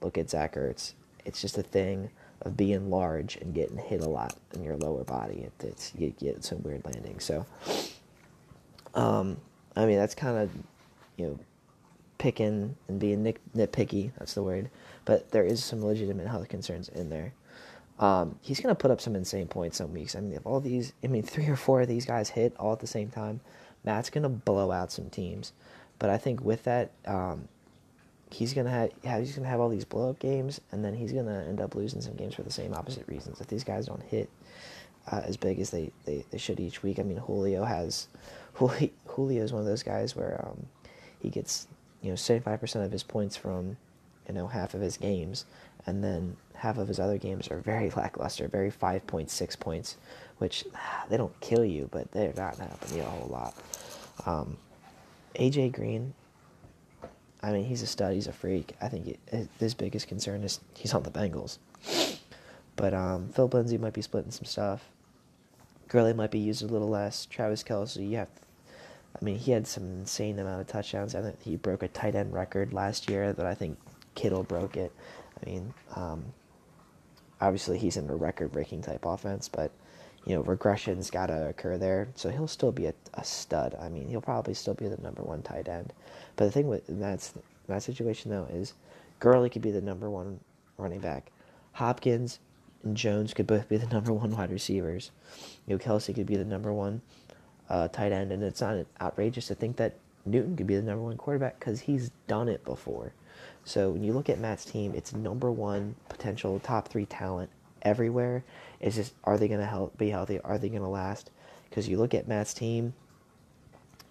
Look 0.00 0.18
at 0.18 0.30
Zach 0.30 0.54
Ertz. 0.54 0.94
It's 1.24 1.40
just 1.40 1.58
a 1.58 1.62
thing 1.62 2.10
of 2.48 2.56
being 2.56 2.90
large 2.90 3.36
and 3.36 3.54
getting 3.54 3.78
hit 3.78 4.00
a 4.02 4.08
lot 4.08 4.34
in 4.54 4.64
your 4.64 4.76
lower 4.76 5.04
body. 5.04 5.46
It, 5.46 5.52
it's 5.64 5.92
you 5.96 6.10
get 6.18 6.44
some 6.44 6.62
weird 6.62 6.84
landings. 6.84 7.24
So, 7.24 7.46
um, 8.94 9.36
I 9.76 9.86
mean 9.86 9.96
that's 9.96 10.14
kind 10.14 10.38
of 10.38 10.50
you 11.16 11.26
know 11.26 11.38
picking 12.18 12.76
and 12.88 12.98
being 12.98 13.22
nit- 13.22 13.56
nitpicky. 13.56 14.12
That's 14.18 14.34
the 14.34 14.42
word. 14.42 14.70
But 15.04 15.30
there 15.30 15.44
is 15.44 15.64
some 15.64 15.84
legitimate 15.84 16.26
health 16.26 16.48
concerns 16.48 16.88
in 16.88 17.08
there. 17.08 17.32
Um, 17.98 18.38
he's 18.42 18.60
going 18.60 18.74
to 18.74 18.78
put 18.78 18.90
up 18.90 19.00
some 19.00 19.16
insane 19.16 19.48
points 19.48 19.78
some 19.78 19.92
weeks. 19.92 20.14
I 20.14 20.20
mean, 20.20 20.34
if 20.34 20.46
all 20.46 20.60
these, 20.60 20.92
I 21.02 21.08
mean, 21.08 21.22
three 21.22 21.48
or 21.48 21.56
four 21.56 21.80
of 21.80 21.88
these 21.88 22.04
guys 22.04 22.30
hit 22.30 22.54
all 22.58 22.72
at 22.72 22.80
the 22.80 22.86
same 22.86 23.10
time, 23.10 23.40
Matt's 23.84 24.10
going 24.10 24.22
to 24.22 24.28
blow 24.28 24.70
out 24.70 24.92
some 24.92 25.10
teams. 25.10 25.52
But 25.98 26.10
I 26.10 26.16
think 26.16 26.42
with 26.42 26.64
that, 26.64 26.90
um, 27.06 27.48
he's 28.30 28.54
gonna 28.54 28.70
have 28.70 28.90
he's 29.20 29.36
gonna 29.36 29.48
have 29.48 29.60
all 29.60 29.68
these 29.68 29.84
blow 29.84 30.10
up 30.10 30.18
games, 30.18 30.60
and 30.72 30.84
then 30.84 30.94
he's 30.94 31.12
gonna 31.12 31.44
end 31.48 31.60
up 31.60 31.74
losing 31.74 32.00
some 32.00 32.14
games 32.14 32.34
for 32.34 32.42
the 32.42 32.52
same 32.52 32.74
opposite 32.74 33.06
reasons. 33.08 33.40
If 33.40 33.46
these 33.46 33.64
guys 33.64 33.86
don't 33.86 34.02
hit 34.02 34.28
uh, 35.10 35.22
as 35.24 35.36
big 35.36 35.58
as 35.60 35.70
they, 35.70 35.90
they, 36.04 36.24
they 36.30 36.38
should 36.38 36.60
each 36.60 36.82
week, 36.82 36.98
I 36.98 37.02
mean, 37.02 37.18
Julio 37.18 37.64
has 37.64 38.08
Julio 38.54 39.42
is 39.42 39.52
one 39.52 39.60
of 39.60 39.66
those 39.66 39.82
guys 39.82 40.14
where 40.14 40.44
um, 40.46 40.66
he 41.20 41.30
gets 41.30 41.66
you 42.02 42.10
know 42.10 42.16
seventy 42.16 42.44
five 42.44 42.60
percent 42.60 42.84
of 42.84 42.92
his 42.92 43.02
points 43.02 43.36
from 43.36 43.76
you 44.26 44.34
know 44.34 44.46
half 44.46 44.74
of 44.74 44.80
his 44.80 44.96
games, 44.96 45.44
and 45.86 46.02
then 46.04 46.36
half 46.54 46.78
of 46.78 46.88
his 46.88 46.98
other 46.98 47.18
games 47.18 47.48
are 47.48 47.60
very 47.60 47.90
lackluster, 47.96 48.48
very 48.48 48.70
five 48.70 49.06
point 49.06 49.30
six 49.30 49.56
points, 49.56 49.96
which 50.38 50.64
they 51.08 51.16
don't 51.16 51.38
kill 51.40 51.64
you, 51.64 51.88
but 51.90 52.10
they're 52.12 52.34
not 52.36 52.58
happening 52.58 52.98
you 52.98 53.02
a 53.02 53.06
whole 53.06 53.28
lot. 53.28 53.54
Um, 54.26 54.56
AJ 55.36 55.72
Green, 55.72 56.14
I 57.42 57.52
mean, 57.52 57.64
he's 57.64 57.82
a 57.82 57.86
stud. 57.86 58.14
He's 58.14 58.26
a 58.26 58.32
freak. 58.32 58.74
I 58.80 58.88
think 58.88 59.18
it, 59.30 59.48
his 59.58 59.74
biggest 59.74 60.08
concern 60.08 60.42
is 60.42 60.60
he's 60.74 60.94
on 60.94 61.04
the 61.04 61.10
Bengals. 61.10 61.58
But 62.76 62.94
um, 62.94 63.28
Phil 63.28 63.48
Lindsay 63.52 63.78
might 63.78 63.92
be 63.92 64.02
splitting 64.02 64.30
some 64.30 64.44
stuff. 64.44 64.88
Gurley 65.88 66.12
might 66.12 66.30
be 66.30 66.38
used 66.38 66.62
a 66.62 66.66
little 66.66 66.88
less. 66.88 67.26
Travis 67.26 67.62
Kelce, 67.62 68.08
you 68.08 68.16
have 68.18 68.28
I 69.20 69.24
mean, 69.24 69.38
he 69.38 69.52
had 69.52 69.66
some 69.66 70.00
insane 70.00 70.38
amount 70.38 70.60
of 70.60 70.66
touchdowns. 70.66 71.14
I 71.14 71.22
think 71.22 71.42
he 71.42 71.56
broke 71.56 71.82
a 71.82 71.88
tight 71.88 72.14
end 72.14 72.32
record 72.32 72.72
last 72.72 73.10
year 73.10 73.32
that 73.32 73.46
I 73.46 73.54
think 73.54 73.78
Kittle 74.14 74.44
broke 74.44 74.76
it. 74.76 74.92
I 75.40 75.50
mean, 75.50 75.74
um, 75.96 76.24
obviously 77.40 77.78
he's 77.78 77.96
in 77.96 78.08
a 78.10 78.16
record-breaking 78.16 78.82
type 78.82 79.04
offense, 79.04 79.48
but 79.48 79.72
you 80.24 80.34
know 80.34 80.42
regression's 80.42 81.10
got 81.10 81.26
to 81.26 81.48
occur 81.48 81.78
there. 81.78 82.08
So 82.14 82.30
he'll 82.30 82.48
still 82.48 82.72
be 82.72 82.86
a, 82.86 82.94
a, 83.14 83.24
stud. 83.24 83.76
I 83.80 83.88
mean, 83.88 84.08
he'll 84.08 84.20
probably 84.20 84.54
still 84.54 84.74
be 84.74 84.88
the 84.88 85.00
number 85.02 85.22
one 85.22 85.42
tight 85.42 85.68
end. 85.68 85.92
But 86.36 86.46
the 86.46 86.50
thing 86.50 86.68
with 86.68 86.84
that's 86.86 87.34
that 87.68 87.82
situation 87.82 88.30
though 88.30 88.46
is 88.50 88.74
Gurley 89.20 89.50
could 89.50 89.62
be 89.62 89.70
the 89.70 89.80
number 89.80 90.10
one 90.10 90.40
running 90.76 91.00
back. 91.00 91.30
Hopkins 91.72 92.40
and 92.82 92.96
Jones 92.96 93.34
could 93.34 93.46
both 93.46 93.68
be 93.68 93.76
the 93.76 93.86
number 93.94 94.12
one 94.12 94.30
wide 94.36 94.50
receivers. 94.50 95.10
You 95.66 95.76
know, 95.76 95.78
Kelce 95.78 96.14
could 96.14 96.26
be 96.26 96.36
the 96.36 96.44
number 96.44 96.72
one 96.72 97.00
uh, 97.68 97.88
tight 97.88 98.12
end, 98.12 98.32
and 98.32 98.42
it's 98.42 98.60
not 98.60 98.86
outrageous 99.00 99.48
to 99.48 99.54
think 99.54 99.76
that 99.76 99.94
Newton 100.24 100.56
could 100.56 100.66
be 100.66 100.76
the 100.76 100.82
number 100.82 101.02
one 101.02 101.16
quarterback 101.16 101.58
because 101.58 101.80
he's 101.80 102.10
done 102.26 102.48
it 102.48 102.64
before. 102.64 103.12
So 103.64 103.90
when 103.90 104.02
you 104.02 104.12
look 104.12 104.28
at 104.28 104.38
Matt's 104.38 104.64
team, 104.64 104.92
it's 104.94 105.12
number 105.12 105.50
one 105.50 105.94
potential 106.08 106.58
top 106.60 106.88
three 106.88 107.06
talent 107.06 107.50
everywhere. 107.82 108.44
It's 108.80 108.96
just 108.96 109.14
are 109.24 109.38
they 109.38 109.48
going 109.48 109.60
to 109.60 109.66
help 109.66 109.96
be 109.98 110.10
healthy? 110.10 110.40
Are 110.40 110.58
they 110.58 110.68
going 110.68 110.82
to 110.82 110.88
last? 110.88 111.30
Because 111.68 111.88
you 111.88 111.98
look 111.98 112.14
at 112.14 112.28
Matt's 112.28 112.54
team, 112.54 112.94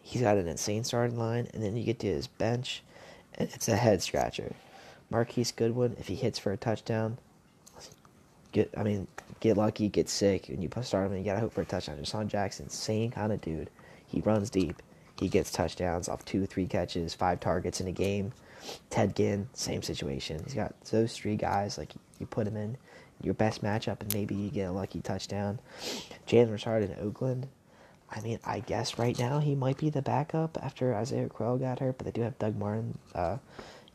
he's 0.01 0.21
got 0.21 0.37
an 0.37 0.47
insane 0.47 0.83
starting 0.83 1.17
line, 1.17 1.47
and 1.53 1.63
then 1.63 1.75
you 1.75 1.83
get 1.83 1.99
to 1.99 2.07
his 2.07 2.27
bench, 2.27 2.83
and 3.35 3.49
it's 3.53 3.67
a 3.67 3.75
head 3.75 4.01
scratcher. 4.01 4.53
Marquise 5.09 5.51
Goodwin, 5.51 5.95
if 5.99 6.07
he 6.07 6.15
hits 6.15 6.37
for 6.37 6.51
a 6.51 6.57
touchdown, 6.57 7.17
get 8.51 8.73
I 8.77 8.83
mean 8.83 9.07
get 9.39 9.57
lucky, 9.57 9.87
get 9.89 10.09
sick, 10.09 10.49
and 10.49 10.61
you 10.61 10.69
start 10.81 11.05
him 11.05 11.13
and 11.13 11.19
you 11.19 11.25
gotta 11.25 11.39
hope 11.39 11.53
for 11.53 11.61
a 11.61 11.65
touchdown. 11.65 11.97
DeSean 11.97 12.27
Jackson, 12.27 12.69
same 12.69 13.11
kind 13.11 13.31
of 13.31 13.41
dude. 13.41 13.69
He 14.05 14.21
runs 14.21 14.49
deep. 14.49 14.81
He 15.19 15.29
gets 15.29 15.51
touchdowns 15.51 16.09
off 16.09 16.23
two, 16.25 16.45
three 16.45 16.67
catches, 16.67 17.13
five 17.13 17.39
targets 17.39 17.81
in 17.81 17.87
a 17.87 17.91
game. 17.91 18.33
Ted 18.89 19.15
Ginn, 19.15 19.49
same 19.53 19.81
situation. 19.81 20.41
He's 20.43 20.53
got 20.53 20.79
those 20.91 21.13
three 21.13 21.35
guys. 21.35 21.77
Like 21.77 21.93
you 22.19 22.25
put 22.25 22.47
him 22.47 22.57
in 22.57 22.77
your 23.21 23.33
best 23.33 23.63
matchup, 23.63 24.01
and 24.01 24.13
maybe 24.13 24.35
you 24.35 24.49
get 24.49 24.69
a 24.69 24.71
lucky 24.71 25.01
touchdown. 25.01 25.59
Jalen 26.27 26.51
Richard 26.51 26.83
in 26.83 26.95
Oakland. 26.99 27.47
I 28.09 28.21
mean, 28.21 28.39
I 28.45 28.61
guess 28.61 28.97
right 28.97 29.17
now 29.17 29.39
he 29.39 29.53
might 29.55 29.77
be 29.77 29.89
the 29.89 30.01
backup 30.01 30.57
after 30.61 30.95
Isaiah 30.95 31.27
Crowell 31.27 31.57
got 31.57 31.79
hurt, 31.79 31.97
but 31.97 32.05
they 32.05 32.11
do 32.11 32.21
have 32.21 32.39
Doug 32.39 32.57
Martin. 32.57 32.97
Uh, 33.13 33.37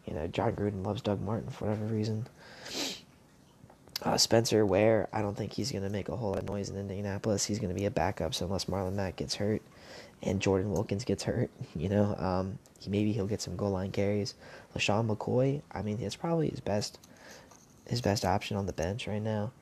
you 0.06 0.14
know, 0.14 0.26
Jon 0.26 0.52
Gruden 0.52 0.84
loves 0.84 1.00
Doug 1.00 1.20
Martin 1.22 1.48
for 1.50 1.66
whatever 1.66 1.86
reason. 1.86 2.26
Uh, 4.02 4.18
Spencer 4.18 4.66
Ware, 4.66 5.08
I 5.12 5.22
don't 5.22 5.36
think 5.36 5.52
he's 5.52 5.70
going 5.70 5.84
to 5.84 5.90
make 5.90 6.08
a 6.08 6.16
whole 6.16 6.30
lot 6.30 6.40
of 6.40 6.48
noise 6.48 6.68
in 6.68 6.76
Indianapolis. 6.76 7.44
He's 7.44 7.60
going 7.60 7.72
to 7.72 7.78
be 7.78 7.86
a 7.86 7.90
backup, 7.90 8.34
so 8.34 8.46
unless 8.46 8.64
Marlon 8.64 8.94
Mack 8.94 9.16
gets 9.16 9.36
hurt 9.36 9.62
and 10.22 10.40
Jordan 10.40 10.72
Wilkins 10.72 11.04
gets 11.04 11.22
hurt, 11.22 11.50
you 11.76 11.88
know, 11.88 12.16
um, 12.16 12.58
he, 12.80 12.90
maybe 12.90 13.12
he'll 13.12 13.26
get 13.26 13.40
some 13.40 13.56
goal 13.56 13.70
line 13.70 13.92
carries. 13.92 14.34
LeSean 14.76 15.08
McCoy, 15.08 15.62
I 15.70 15.82
mean, 15.82 16.00
it's 16.00 16.16
probably 16.16 16.50
his 16.50 16.60
best 16.60 16.98
his 17.86 18.00
best 18.00 18.24
option 18.24 18.56
on 18.56 18.66
the 18.66 18.72
bench 18.72 19.06
right 19.06 19.22
now, 19.22 19.52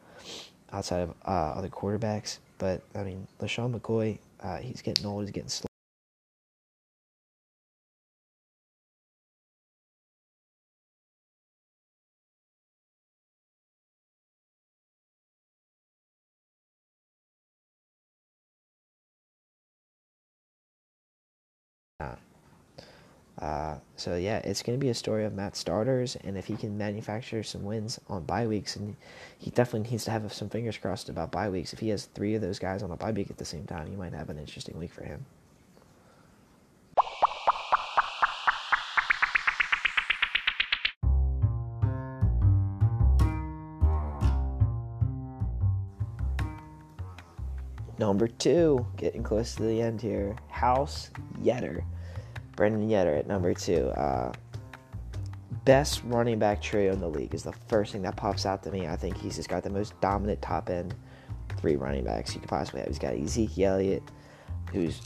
outside 0.72 1.00
of 1.00 1.10
uh, 1.26 1.30
other 1.56 1.68
quarterbacks. 1.68 2.38
But 2.58 2.82
I 2.94 3.02
mean, 3.02 3.26
LeSean 3.40 3.78
McCoy, 3.78 4.18
uh, 4.40 4.58
he's 4.58 4.82
getting 4.82 5.06
old, 5.06 5.22
he's 5.22 5.30
getting 5.30 5.48
slow. 5.48 5.69
Uh, 23.40 23.76
so 23.96 24.16
yeah, 24.16 24.38
it's 24.38 24.62
going 24.62 24.78
to 24.78 24.84
be 24.84 24.90
a 24.90 24.94
story 24.94 25.24
of 25.24 25.32
Matt 25.32 25.56
starters, 25.56 26.16
and 26.24 26.36
if 26.36 26.44
he 26.44 26.56
can 26.56 26.76
manufacture 26.76 27.42
some 27.42 27.64
wins 27.64 27.98
on 28.08 28.24
bye 28.24 28.46
weeks, 28.46 28.76
and 28.76 28.96
he 29.38 29.50
definitely 29.50 29.90
needs 29.90 30.04
to 30.04 30.10
have 30.10 30.30
some 30.32 30.50
fingers 30.50 30.76
crossed 30.76 31.08
about 31.08 31.32
bye 31.32 31.48
weeks. 31.48 31.72
If 31.72 31.78
he 31.78 31.88
has 31.88 32.04
three 32.04 32.34
of 32.34 32.42
those 32.42 32.58
guys 32.58 32.82
on 32.82 32.90
a 32.90 32.96
bye 32.96 33.12
week 33.12 33.30
at 33.30 33.38
the 33.38 33.44
same 33.46 33.64
time, 33.64 33.86
he 33.86 33.96
might 33.96 34.12
have 34.12 34.28
an 34.28 34.38
interesting 34.38 34.78
week 34.78 34.92
for 34.92 35.04
him. 35.04 35.24
Number 47.98 48.28
two, 48.28 48.86
getting 48.96 49.22
close 49.22 49.54
to 49.56 49.62
the 49.62 49.80
end 49.80 50.00
here. 50.00 50.36
House 50.48 51.10
Yetter. 51.42 51.84
Brandon 52.60 52.86
Yetter 52.86 53.18
at 53.18 53.26
number 53.26 53.54
two. 53.54 53.86
Uh, 53.88 54.34
best 55.64 56.02
running 56.04 56.38
back 56.38 56.60
trio 56.60 56.92
in 56.92 57.00
the 57.00 57.08
league 57.08 57.34
is 57.34 57.42
the 57.42 57.54
first 57.68 57.90
thing 57.90 58.02
that 58.02 58.16
pops 58.16 58.44
out 58.44 58.62
to 58.64 58.70
me. 58.70 58.86
I 58.86 58.96
think 58.96 59.16
he's 59.16 59.36
just 59.36 59.48
got 59.48 59.62
the 59.62 59.70
most 59.70 59.98
dominant 60.02 60.42
top 60.42 60.68
end 60.68 60.94
three 61.56 61.76
running 61.76 62.04
backs 62.04 62.34
you 62.34 62.40
could 62.40 62.50
possibly 62.50 62.80
have. 62.80 62.88
He's 62.88 62.98
got 62.98 63.14
Ezekiel 63.14 63.72
Elliott, 63.72 64.02
who's 64.74 65.00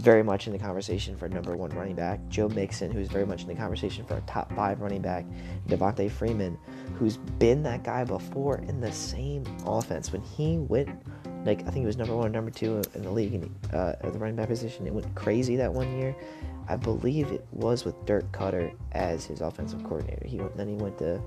very 0.00 0.24
much 0.24 0.48
in 0.48 0.52
the 0.52 0.58
conversation 0.58 1.16
for 1.16 1.28
number 1.28 1.56
one 1.56 1.70
running 1.70 1.94
back. 1.94 2.18
Joe 2.28 2.48
Mixon, 2.48 2.90
who's 2.90 3.06
very 3.06 3.24
much 3.24 3.42
in 3.42 3.46
the 3.46 3.54
conversation 3.54 4.04
for 4.04 4.16
a 4.16 4.20
top 4.22 4.52
five 4.56 4.80
running 4.80 5.00
back. 5.00 5.24
Devonta 5.68 6.10
Freeman, 6.10 6.58
who's 6.96 7.18
been 7.38 7.62
that 7.62 7.84
guy 7.84 8.02
before 8.02 8.58
in 8.66 8.80
the 8.80 8.90
same 8.90 9.44
offense. 9.64 10.12
When 10.12 10.22
he 10.22 10.58
went, 10.58 10.90
like, 11.44 11.60
I 11.60 11.70
think 11.70 11.76
he 11.76 11.86
was 11.86 11.96
number 11.96 12.16
one 12.16 12.26
or 12.26 12.30
number 12.30 12.50
two 12.50 12.82
in 12.94 13.02
the 13.02 13.12
league 13.12 13.34
in, 13.34 13.54
uh, 13.72 13.94
at 14.02 14.12
the 14.12 14.18
running 14.18 14.34
back 14.34 14.48
position, 14.48 14.88
it 14.88 14.92
went 14.92 15.14
crazy 15.14 15.54
that 15.54 15.72
one 15.72 15.96
year. 16.00 16.16
I 16.68 16.76
believe 16.76 17.30
it 17.30 17.46
was 17.52 17.84
with 17.84 18.04
Dirk 18.06 18.30
Koetter 18.32 18.74
as 18.92 19.24
his 19.24 19.40
offensive 19.40 19.84
coordinator. 19.84 20.26
He 20.26 20.40
then 20.56 20.68
he 20.68 20.74
went 20.74 20.98
to 20.98 21.20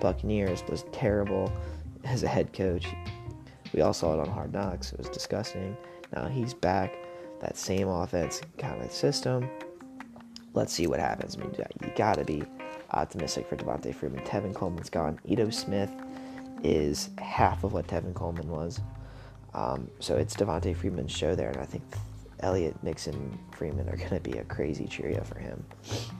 Buccaneers, 0.00 0.62
was 0.68 0.84
terrible 0.92 1.52
as 2.04 2.22
a 2.22 2.28
head 2.28 2.52
coach. 2.52 2.86
We 3.72 3.82
all 3.82 3.92
saw 3.92 4.14
it 4.14 4.20
on 4.20 4.28
Hard 4.28 4.52
Knocks. 4.52 4.92
It 4.92 4.98
was 4.98 5.08
disgusting. 5.08 5.76
Now 6.14 6.28
he's 6.28 6.54
back, 6.54 6.94
that 7.40 7.56
same 7.56 7.88
offense 7.88 8.40
kind 8.58 8.82
of 8.82 8.90
system. 8.90 9.48
Let's 10.54 10.72
see 10.72 10.86
what 10.86 11.00
happens. 11.00 11.36
I 11.36 11.40
mean, 11.40 11.54
you 11.82 11.92
got 11.94 12.14
to 12.14 12.24
be 12.24 12.42
optimistic 12.92 13.48
for 13.48 13.56
Devonta 13.56 13.94
Freeman. 13.94 14.24
Tevin 14.24 14.54
Coleman's 14.54 14.88
gone. 14.88 15.18
Ito 15.26 15.50
Smith 15.50 15.90
is 16.64 17.10
half 17.18 17.64
of 17.64 17.74
what 17.74 17.86
Tevin 17.86 18.14
Coleman 18.14 18.48
was. 18.48 18.80
Um, 19.52 19.90
so 20.00 20.16
it's 20.16 20.34
Devonta 20.34 20.74
Freeman's 20.74 21.12
show 21.12 21.34
there, 21.34 21.50
and 21.50 21.58
I 21.58 21.64
think 21.64 21.82
Elliott, 22.40 22.82
Mixon, 22.82 23.38
Freeman 23.52 23.88
are 23.88 23.96
going 23.96 24.10
to 24.10 24.20
be 24.20 24.38
a 24.38 24.44
crazy 24.44 24.86
trio 24.86 25.22
for 25.24 25.38
him 25.38 25.64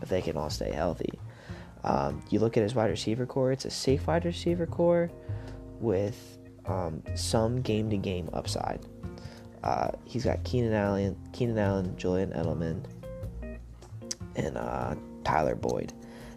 if 0.03 0.09
they 0.09 0.23
can 0.23 0.37
all 0.37 0.51
stay 0.51 0.73
healthy. 0.73 1.19
Um, 1.85 2.23
you 2.31 2.41
look 2.41 2.57
at 2.57 2.63
his 2.63 2.75
wide 2.75 2.91
receiver 2.91 3.27
core; 3.27 3.53
it's 3.53 3.65
a 3.65 3.71
safe 3.71 4.07
wide 4.07 4.25
receiver 4.25 4.67
core 4.67 5.11
with 5.81 6.39
um, 6.67 7.03
some 7.15 7.61
game 7.61 7.91
to 7.91 7.97
game 7.97 8.29
upside. 8.33 8.81
Uh, 9.63 9.91
he's 10.05 10.25
got 10.25 10.43
Keenan 10.45 10.73
Allen, 10.73 11.17
Keenan 11.33 11.59
Allen, 11.59 11.97
Julian 11.97 12.31
Edelman, 12.31 12.83
and 14.37 14.57
uh, 14.57 14.95
Tyler 15.25 15.55
Boyd. 15.55 15.93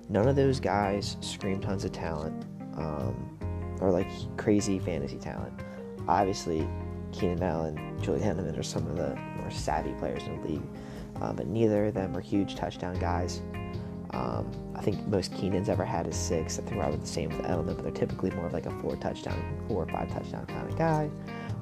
None 0.10 0.28
of 0.28 0.36
those 0.36 0.60
guys 0.60 1.18
scream 1.22 1.62
tons 1.62 1.86
of 1.86 1.92
talent 1.92 2.46
um, 2.76 3.38
or 3.80 3.92
like 3.92 4.08
crazy 4.38 4.80
fantasy 4.80 5.18
talent. 5.18 5.54
Obviously, 6.08 6.68
Keenan 7.12 7.44
Allen, 7.44 7.98
Julian 8.02 8.38
Edelman 8.38 8.58
are 8.58 8.64
some 8.64 8.88
of 8.88 8.96
the 8.96 9.18
savvy 9.50 9.94
players 9.94 10.24
in 10.24 10.42
the 10.42 10.48
league, 10.48 10.68
um, 11.22 11.36
but 11.36 11.48
neither 11.48 11.86
of 11.86 11.94
them 11.94 12.16
are 12.16 12.22
huge 12.22 12.56
touchdown 12.56 12.98
guys. 13.00 13.42
Um, 14.12 14.50
I 14.76 14.82
think 14.82 15.06
most 15.08 15.34
Keenan's 15.34 15.70
ever 15.70 15.86
had 15.86 16.08
is 16.08 16.16
six. 16.16 16.58
I 16.58 16.64
think 16.64 16.80
probably 16.80 16.98
the 16.98 17.08
same 17.08 17.30
with 17.30 17.46
Edelman, 17.46 17.76
but 17.76 17.84
they're 17.84 17.92
typically 17.92 18.32
more 18.32 18.48
of 18.48 18.54
like 18.54 18.66
a 18.66 18.72
four 18.80 18.96
touchdown, 18.96 19.64
four 19.68 19.84
or 19.84 19.88
five 19.88 20.12
touchdown 20.12 20.46
kind 20.48 20.68
of 20.68 20.78
guy 20.78 21.10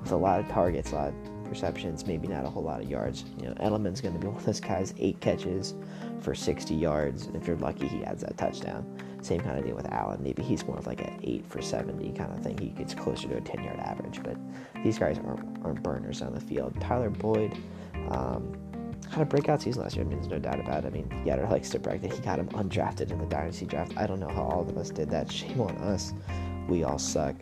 with 0.01 0.11
a 0.11 0.15
lot 0.15 0.39
of 0.39 0.47
targets, 0.47 0.91
a 0.91 0.95
lot 0.95 1.07
of 1.09 1.49
receptions, 1.49 2.05
maybe 2.05 2.27
not 2.27 2.45
a 2.45 2.49
whole 2.49 2.63
lot 2.63 2.81
of 2.81 2.89
yards. 2.89 3.25
You 3.41 3.47
know, 3.47 3.53
Edelman's 3.55 4.01
going 4.01 4.13
to 4.13 4.19
be 4.19 4.27
one 4.27 4.37
of 4.37 4.45
those 4.45 4.59
guys, 4.59 4.93
eight 4.97 5.19
catches 5.19 5.73
for 6.21 6.35
60 6.35 6.73
yards, 6.73 7.25
and 7.25 7.35
if 7.35 7.47
you're 7.47 7.57
lucky, 7.57 7.87
he 7.87 8.03
adds 8.03 8.21
that 8.21 8.37
touchdown. 8.37 8.85
Same 9.21 9.41
kind 9.41 9.57
of 9.57 9.65
deal 9.65 9.75
with 9.75 9.91
Allen. 9.91 10.21
Maybe 10.23 10.43
he's 10.43 10.65
more 10.65 10.77
of 10.77 10.87
like 10.87 11.01
an 11.01 11.19
eight 11.23 11.45
for 11.47 11.61
70 11.61 12.13
kind 12.13 12.31
of 12.31 12.41
thing. 12.41 12.57
He 12.57 12.67
gets 12.69 12.93
closer 12.93 13.27
to 13.27 13.37
a 13.37 13.41
10 13.41 13.63
yard 13.63 13.79
average, 13.79 14.21
but 14.23 14.37
these 14.83 14.99
guys 14.99 15.19
aren't, 15.25 15.65
aren't 15.65 15.83
burners 15.83 16.21
on 16.21 16.33
the 16.33 16.39
field. 16.39 16.79
Tyler 16.79 17.09
Boyd, 17.09 17.57
um, 18.09 18.57
had 19.09 19.21
a 19.21 19.25
breakout 19.25 19.61
season 19.61 19.83
last 19.83 19.95
year. 19.95 20.05
I 20.05 20.07
mean, 20.07 20.19
there's 20.19 20.31
no 20.31 20.39
doubt 20.39 20.59
about 20.59 20.83
it. 20.83 20.87
I 20.87 20.89
mean, 20.89 21.07
Yetter 21.25 21.49
likes 21.49 21.69
to 21.69 21.79
brag 21.79 22.01
that 22.01 22.13
he 22.13 22.19
got 22.19 22.39
him 22.39 22.49
undrafted 22.49 23.11
in 23.11 23.19
the 23.19 23.25
dynasty 23.25 23.65
draft. 23.65 23.93
I 23.97 24.05
don't 24.05 24.19
know 24.19 24.29
how 24.29 24.43
all 24.43 24.61
of 24.61 24.77
us 24.77 24.89
did 24.89 25.09
that. 25.11 25.31
Shame 25.31 25.61
on 25.61 25.75
us. 25.77 26.13
We 26.67 26.83
all 26.83 26.99
suck. 26.99 27.35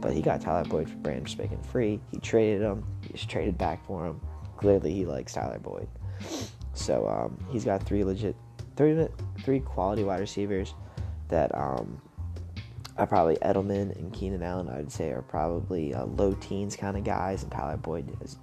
But 0.00 0.12
he 0.12 0.22
got 0.22 0.40
Tyler 0.40 0.64
Boyd 0.68 0.88
for 0.88 0.96
brand 0.96 1.28
spanking 1.28 1.62
free. 1.62 2.00
He 2.10 2.18
traded 2.18 2.62
him. 2.62 2.84
He 3.02 3.12
just 3.12 3.28
traded 3.28 3.56
back 3.56 3.84
for 3.86 4.06
him. 4.06 4.20
Clearly, 4.56 4.92
he 4.92 5.06
likes 5.06 5.32
Tyler 5.32 5.58
Boyd. 5.58 5.88
So 6.74 7.06
um, 7.08 7.38
he's 7.50 7.64
got 7.64 7.82
three 7.82 8.04
legit, 8.04 8.36
three 8.76 9.06
three 9.42 9.60
quality 9.60 10.04
wide 10.04 10.20
receivers 10.20 10.74
that 11.28 11.54
um, 11.54 12.00
are 12.96 13.06
probably 13.06 13.36
Edelman 13.36 13.96
and 13.96 14.12
Keenan 14.12 14.42
Allen. 14.42 14.68
I'd 14.68 14.90
say 14.90 15.10
are 15.10 15.22
probably 15.22 15.94
uh, 15.94 16.04
low 16.04 16.34
teens 16.34 16.76
kind 16.76 16.96
of 16.96 17.04
guys, 17.04 17.42
and 17.42 17.52
Tyler 17.52 17.76
Boyd 17.76 18.16
is 18.22 18.38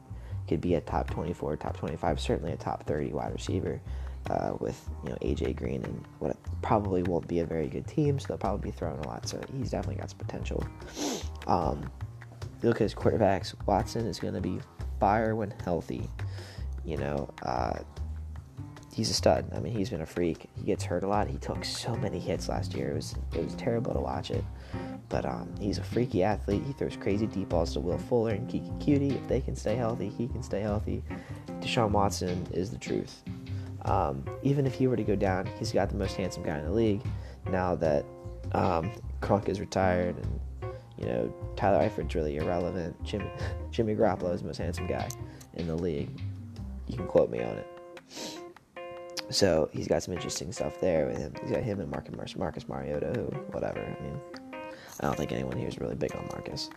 could 0.52 0.60
be 0.60 0.76
a 0.76 0.82
top 0.82 1.10
24, 1.10 1.56
top 1.56 1.78
25, 1.78 2.20
certainly 2.20 2.52
a 2.52 2.58
top 2.58 2.84
30 2.84 3.14
wide 3.14 3.32
receiver 3.32 3.80
uh, 4.30 4.52
with 4.60 4.90
you 5.02 5.10
know 5.10 5.16
AJ 5.22 5.56
Green 5.56 5.82
and 5.86 6.04
what 6.20 6.36
probably 6.62 7.04
won't 7.04 7.26
be 7.26 7.40
a 7.40 7.46
very 7.46 7.68
good 7.68 7.88
team, 7.88 8.20
so 8.20 8.28
they'll 8.28 8.38
probably 8.38 8.70
be 8.70 8.76
throwing 8.78 9.00
a 9.00 9.08
lot. 9.08 9.30
So 9.30 9.40
he's 9.58 9.72
definitely 9.72 10.02
got 10.02 10.10
some 10.10 10.20
potential. 10.20 10.62
Um, 11.48 11.90
look 12.64 12.76
at 12.76 12.82
his 12.82 12.94
quarterbacks. 12.94 13.56
Watson 13.66 14.06
is 14.06 14.20
going 14.20 14.34
to 14.34 14.42
be 14.42 14.60
fire 15.00 15.38
when 15.38 15.54
healthy. 15.64 16.10
You 16.84 16.98
know, 16.98 17.30
uh, 17.44 17.80
he's 18.94 19.10
a 19.10 19.14
stud. 19.14 19.50
I 19.56 19.60
mean, 19.60 19.74
he's 19.74 19.90
been 19.90 20.02
a 20.02 20.06
freak. 20.06 20.50
He 20.58 20.64
gets 20.64 20.84
hurt 20.84 21.04
a 21.04 21.08
lot. 21.08 21.30
He 21.30 21.38
took 21.38 21.64
so 21.64 21.96
many 21.96 22.20
hits 22.20 22.50
last 22.50 22.74
year. 22.74 22.92
It 22.92 22.96
was 22.96 23.16
it 23.34 23.42
was 23.42 23.56
terrible 23.56 23.94
to 23.94 24.02
watch 24.02 24.32
it. 24.32 24.44
But 25.12 25.26
um, 25.26 25.54
he's 25.60 25.78
a 25.78 25.84
freaky 25.84 26.24
athlete. 26.24 26.64
He 26.66 26.72
throws 26.72 26.96
crazy 26.96 27.28
deep 27.28 27.50
balls 27.50 27.74
to 27.74 27.82
Will 27.82 27.98
Fuller 27.98 28.32
and 28.32 28.50
Keke 28.50 28.72
Coutee. 28.80 29.22
If 29.22 29.28
they 29.28 29.42
can 29.42 29.58
stay 29.58 29.76
healthy, 29.76 30.08
he 30.08 30.30
can 30.30 30.42
stay 30.42 30.62
healthy. 30.62 31.04
Deshaun 31.60 31.92
Watson 31.92 32.48
is 32.52 32.72
the 32.72 32.78
truth. 32.78 33.22
Um, 33.84 34.24
even 34.42 34.66
if 34.66 34.74
he 34.74 34.88
were 34.88 34.96
to 34.96 35.04
go 35.04 35.18
down, 35.18 35.50
he's 35.60 35.74
got 35.74 35.90
the 35.90 35.98
most 35.98 36.16
handsome 36.16 36.44
guy 36.44 36.60
in 36.60 36.66
the 36.66 36.72
league. 36.72 37.02
Now 37.50 37.76
that 37.76 38.06
um, 38.54 38.92
is 39.48 39.60
retired 39.60 40.16
and 40.16 40.40
you 40.98 41.06
know 41.06 41.34
Tyler 41.56 41.84
Eifert's 41.84 42.16
really 42.16 42.38
irrelevant, 42.38 43.02
Jimmy, 43.04 43.30
Jimmy 43.72 43.96
Garoppolo 43.96 44.34
is 44.34 44.42
the 44.42 44.48
most 44.48 44.58
handsome 44.58 44.88
guy 44.88 45.10
in 45.56 45.68
the 45.68 45.76
league. 45.76 46.10
You 46.88 46.96
can 46.96 47.08
quote 47.08 47.30
me 47.30 47.42
on 47.44 47.58
it. 47.58 47.68
So 49.30 49.70
he's 49.72 49.88
got 49.88 50.04
some 50.04 50.14
interesting 50.14 50.52
stuff 50.52 50.80
there 50.82 51.08
with 51.08 51.18
him. 51.18 51.34
He's 51.42 51.52
got 51.52 51.64
him 51.64 51.80
and 51.80 51.90
Marcus, 51.90 52.36
Marcus 52.36 52.68
Mariota, 52.68 53.14
who, 53.16 53.24
whatever. 53.52 53.80
I 53.80 54.04
mean, 54.04 54.20
I 55.02 55.06
don't 55.06 55.18
think 55.18 55.32
anyone 55.32 55.58
here 55.58 55.68
is 55.68 55.80
really 55.80 55.96
big 55.96 56.16
on 56.16 56.28
Marcus. 56.28 56.70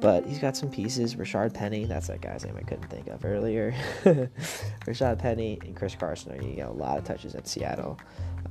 But 0.00 0.26
he's 0.26 0.38
got 0.38 0.56
some 0.56 0.70
pieces. 0.70 1.14
Rashaad 1.14 1.54
Penny, 1.54 1.84
that's 1.84 2.08
that 2.08 2.20
guy's 2.20 2.44
name 2.44 2.56
I 2.58 2.62
couldn't 2.62 2.88
think 2.88 3.06
of 3.06 3.24
earlier. 3.24 3.74
Rashaad 4.86 5.18
Penny 5.18 5.58
and 5.64 5.74
Chris 5.76 5.94
Carson 5.94 6.32
are 6.32 6.36
getting 6.36 6.62
a 6.62 6.72
lot 6.72 6.98
of 6.98 7.04
touches 7.04 7.34
at 7.34 7.46
Seattle. 7.46 7.98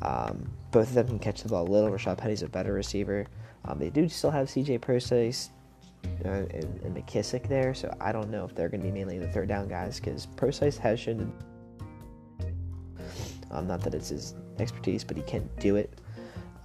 Um, 0.02 0.50
both 0.72 0.88
of 0.90 0.94
them 0.96 1.08
can 1.08 1.20
catch 1.20 1.44
the 1.44 1.50
ball 1.50 1.68
a 1.68 1.70
little. 1.70 1.90
Rashaad 1.90 2.18
Penny's 2.18 2.44
a 2.44 2.48
better 2.48 2.74
receiver. 2.74 3.28
Um, 3.66 3.78
they 3.78 3.90
do 3.90 4.08
still 4.10 4.32
have 4.32 4.48
CJ 4.48 4.82
Prosise 4.82 5.50
uh, 6.26 6.30
and, 6.30 6.82
and, 6.84 6.96
McKissic 6.96 7.48
there, 7.48 7.74
so 7.74 7.94
I 8.02 8.12
don't 8.12 8.30
know 8.30 8.44
if 8.44 8.56
they're 8.56 8.68
going 8.68 8.82
to 8.82 8.88
be 8.88 8.92
mainly 8.92 9.20
the 9.20 9.28
third 9.28 9.48
down 9.48 9.70
guys 9.70 10.00
because 10.00 10.26
Prosise 10.26 10.78
has 10.78 11.00
shown 11.00 11.32
um, 13.52 13.68
not 13.68 13.82
that 13.82 13.94
it's 13.94 14.10
his 14.10 14.36
expertise, 14.60 15.04
but 15.04 15.16
he 15.16 15.24
can 15.24 15.48
do 15.60 15.76
it. 15.76 16.00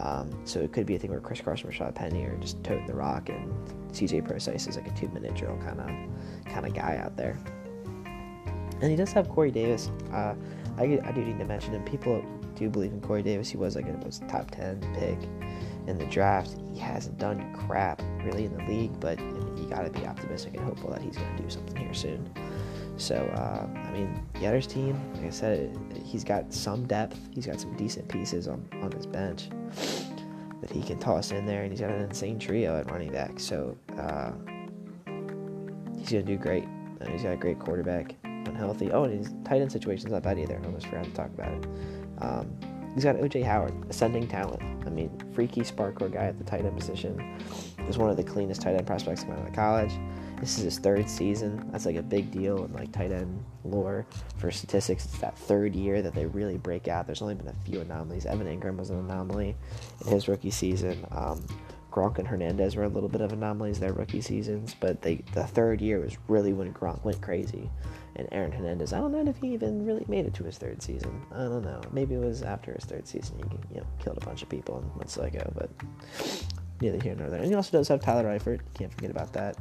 Um, 0.01 0.31
so 0.45 0.61
it 0.61 0.73
could 0.73 0.87
be 0.87 0.95
a 0.95 0.99
thing 0.99 1.11
where 1.11 1.21
Chris 1.21 1.41
Carson, 1.41 1.71
Rashaad 1.71 1.95
Penny 1.95 2.25
are 2.25 2.37
just 2.37 2.63
toting 2.63 2.87
the 2.87 2.95
rock, 2.95 3.29
and 3.29 3.53
CJ 3.93 4.27
Prosise 4.27 4.67
is 4.67 4.77
like 4.77 4.87
a 4.87 4.95
two-minute 4.95 5.35
drill 5.35 5.57
kind 5.59 5.81
of 5.81 6.53
kind 6.53 6.67
of 6.67 6.75
guy 6.75 6.97
out 7.03 7.17
there. 7.17 7.37
And 8.81 8.91
he 8.91 8.97
does 8.97 9.13
have 9.13 9.29
Corey 9.29 9.51
Davis. 9.51 9.91
Uh, 10.13 10.35
I, 10.77 11.01
I 11.05 11.13
do 11.13 11.25
need 11.25 11.39
to 11.39 11.45
mention 11.45 11.75
him. 11.75 11.85
People 11.85 12.25
do 12.55 12.71
believe 12.71 12.93
in 12.93 13.01
Corey 13.01 13.23
Davis. 13.23 13.49
He 13.49 13.57
was 13.57 13.75
like 13.75 13.89
a 13.89 13.93
was 14.05 14.21
top 14.29 14.51
ten 14.53 14.81
pick 14.95 15.19
in 15.89 15.99
the 15.99 16.07
draft. 16.07 16.57
He 16.73 16.79
hasn't 16.79 17.19
done 17.19 17.55
crap 17.55 18.01
really 18.23 18.45
in 18.45 18.57
the 18.57 18.65
league, 18.65 19.01
but 19.01 19.19
you 19.19 19.67
got 19.69 19.83
to 19.83 19.91
be 19.91 20.07
optimistic 20.07 20.55
and 20.55 20.65
hopeful 20.65 20.91
that 20.91 21.03
he's 21.03 21.17
going 21.17 21.37
to 21.37 21.43
do 21.43 21.51
something 21.51 21.77
here 21.77 21.95
soon. 21.95 22.31
So, 22.99 23.15
uh, 23.35 23.67
I 23.87 23.91
mean, 23.93 24.23
Yetter's 24.41 24.67
team, 24.67 25.01
like 25.15 25.27
I 25.27 25.31
said, 25.31 25.77
he's 26.05 26.25
got 26.25 26.53
some 26.53 26.87
depth. 26.87 27.19
He's 27.33 27.47
got 27.47 27.61
some 27.61 27.77
decent 27.77 28.09
pieces 28.09 28.49
on, 28.49 28.69
on 28.83 28.93
his 28.93 29.07
bench 29.07 29.49
that 30.61 30.71
he 30.71 30.83
can 30.83 30.99
toss 30.99 31.31
in 31.31 31.47
there, 31.47 31.63
and 31.63 31.71
he's 31.71 31.81
got 31.81 31.91
an 31.91 32.03
insane 32.03 32.39
trio 32.39 32.77
at 32.79 32.91
running 32.91 33.13
back. 33.13 33.39
So, 33.39 33.79
uh, 33.97 34.33
he's 35.97 36.11
going 36.11 36.27
to 36.27 36.33
do 36.33 36.37
great. 36.37 36.65
And 37.01 37.09
he's 37.11 37.23
got 37.23 37.33
a 37.33 37.37
great 37.37 37.61
quarterback 37.61 38.17
when 38.23 38.55
healthy. 38.57 38.91
Oh, 38.91 39.05
and 39.05 39.25
his 39.25 39.33
tight 39.45 39.61
end 39.61 39.71
situation's 39.71 40.13
not 40.13 40.23
bad 40.23 40.39
either. 40.39 40.59
I 40.61 40.67
almost 40.67 40.87
forgot 40.87 41.05
to 41.05 41.11
talk 41.13 41.27
about 41.29 41.53
it. 41.53 41.67
Um, 42.21 42.51
he's 42.95 43.05
got 43.05 43.17
OJ 43.17 43.45
Howard, 43.45 43.75
ascending 43.89 44.27
talent. 44.27 44.63
I 44.85 44.91
mean, 44.91 45.11
freaky 45.33 45.63
sparkler 45.63 46.09
guy 46.09 46.25
at 46.25 46.39
the 46.39 46.45
tight 46.45 46.65
end 46.65 46.77
position. 46.77 47.39
Is 47.89 47.97
one 47.97 48.11
of 48.11 48.17
the 48.17 48.25
cleanest 48.25 48.63
tight 48.63 48.75
end 48.75 48.87
prospects 48.87 49.23
coming 49.23 49.39
out 49.39 49.49
of 49.49 49.55
college. 49.55 49.93
This 50.41 50.59
is 50.59 50.65
his 50.65 50.79
third 50.79 51.09
season. 51.09 51.69
That's 51.73 51.87
like 51.87 51.97
a 51.97 52.03
big 52.03 52.31
deal 52.31 52.65
in 52.65 52.73
like 52.73 52.93
tight 52.93 53.13
end 53.13 53.45
lore 53.65 54.07
for 54.37 54.51
statistics. 54.51 55.05
It's 55.05 55.19
that 55.19 55.37
third 55.37 55.75
year 55.75 56.01
that 56.03 56.15
they 56.15 56.27
really 56.27 56.59
break 56.59 56.89
out. 56.89 57.07
There's 57.07 57.23
only 57.23 57.35
been 57.35 57.49
a 57.49 57.55
few 57.65 57.81
anomalies. 57.81 58.27
Evan 58.27 58.47
Engram 58.47 58.77
was 58.77 58.91
an 58.91 58.99
anomaly 58.99 59.57
in 60.05 60.13
his 60.13 60.29
rookie 60.29 60.51
season. 60.51 61.05
Um, 61.11 61.45
Gronk 61.91 62.19
and 62.19 62.29
Hernandez 62.29 62.77
were 62.77 62.85
a 62.85 62.89
little 62.89 63.09
bit 63.09 63.21
of 63.21 63.33
anomalies 63.33 63.81
their 63.81 63.93
rookie 63.93 64.21
seasons, 64.21 64.77
but 64.79 65.03
they 65.03 65.17
the 65.33 65.45
third 65.45 65.81
year 65.81 66.01
was 66.01 66.17
really 66.29 66.53
when 66.53 66.73
Gronk 66.73 67.03
went 67.05 67.21
crazy. 67.21 67.71
And 68.17 68.29
Aaron 68.33 68.51
Hernandez, 68.51 68.93
I 68.93 68.99
don't 68.99 69.13
know 69.13 69.29
if 69.29 69.39
he 69.39 69.53
even 69.55 69.87
really 69.87 70.05
made 70.09 70.27
it 70.27 70.35
to 70.35 70.45
his 70.45 70.59
third 70.59 70.83
season. 70.83 71.23
I 71.33 71.45
don't 71.45 71.63
know. 71.63 71.81
Maybe 71.93 72.17
it 72.17 72.21
was 72.21 72.43
after 72.43 72.73
his 72.73 72.85
third 72.85 73.07
season. 73.07 73.39
He 73.39 73.75
you 73.75 73.81
know 73.81 73.87
killed 74.01 74.19
a 74.19 74.25
bunch 74.25 74.43
of 74.43 74.49
people 74.49 74.79
and 74.79 74.97
went 74.97 75.09
psycho, 75.11 75.53
but 75.57 75.71
neither 76.81 77.01
here 77.03 77.15
nor 77.15 77.29
there. 77.29 77.41
And 77.41 77.49
he 77.49 77.55
also 77.55 77.77
does 77.77 77.89
have 77.89 78.01
Tyler 78.01 78.25
Eifert. 78.25 78.61
Can't 78.75 78.93
forget 78.93 79.11
about 79.11 79.33
that. 79.33 79.57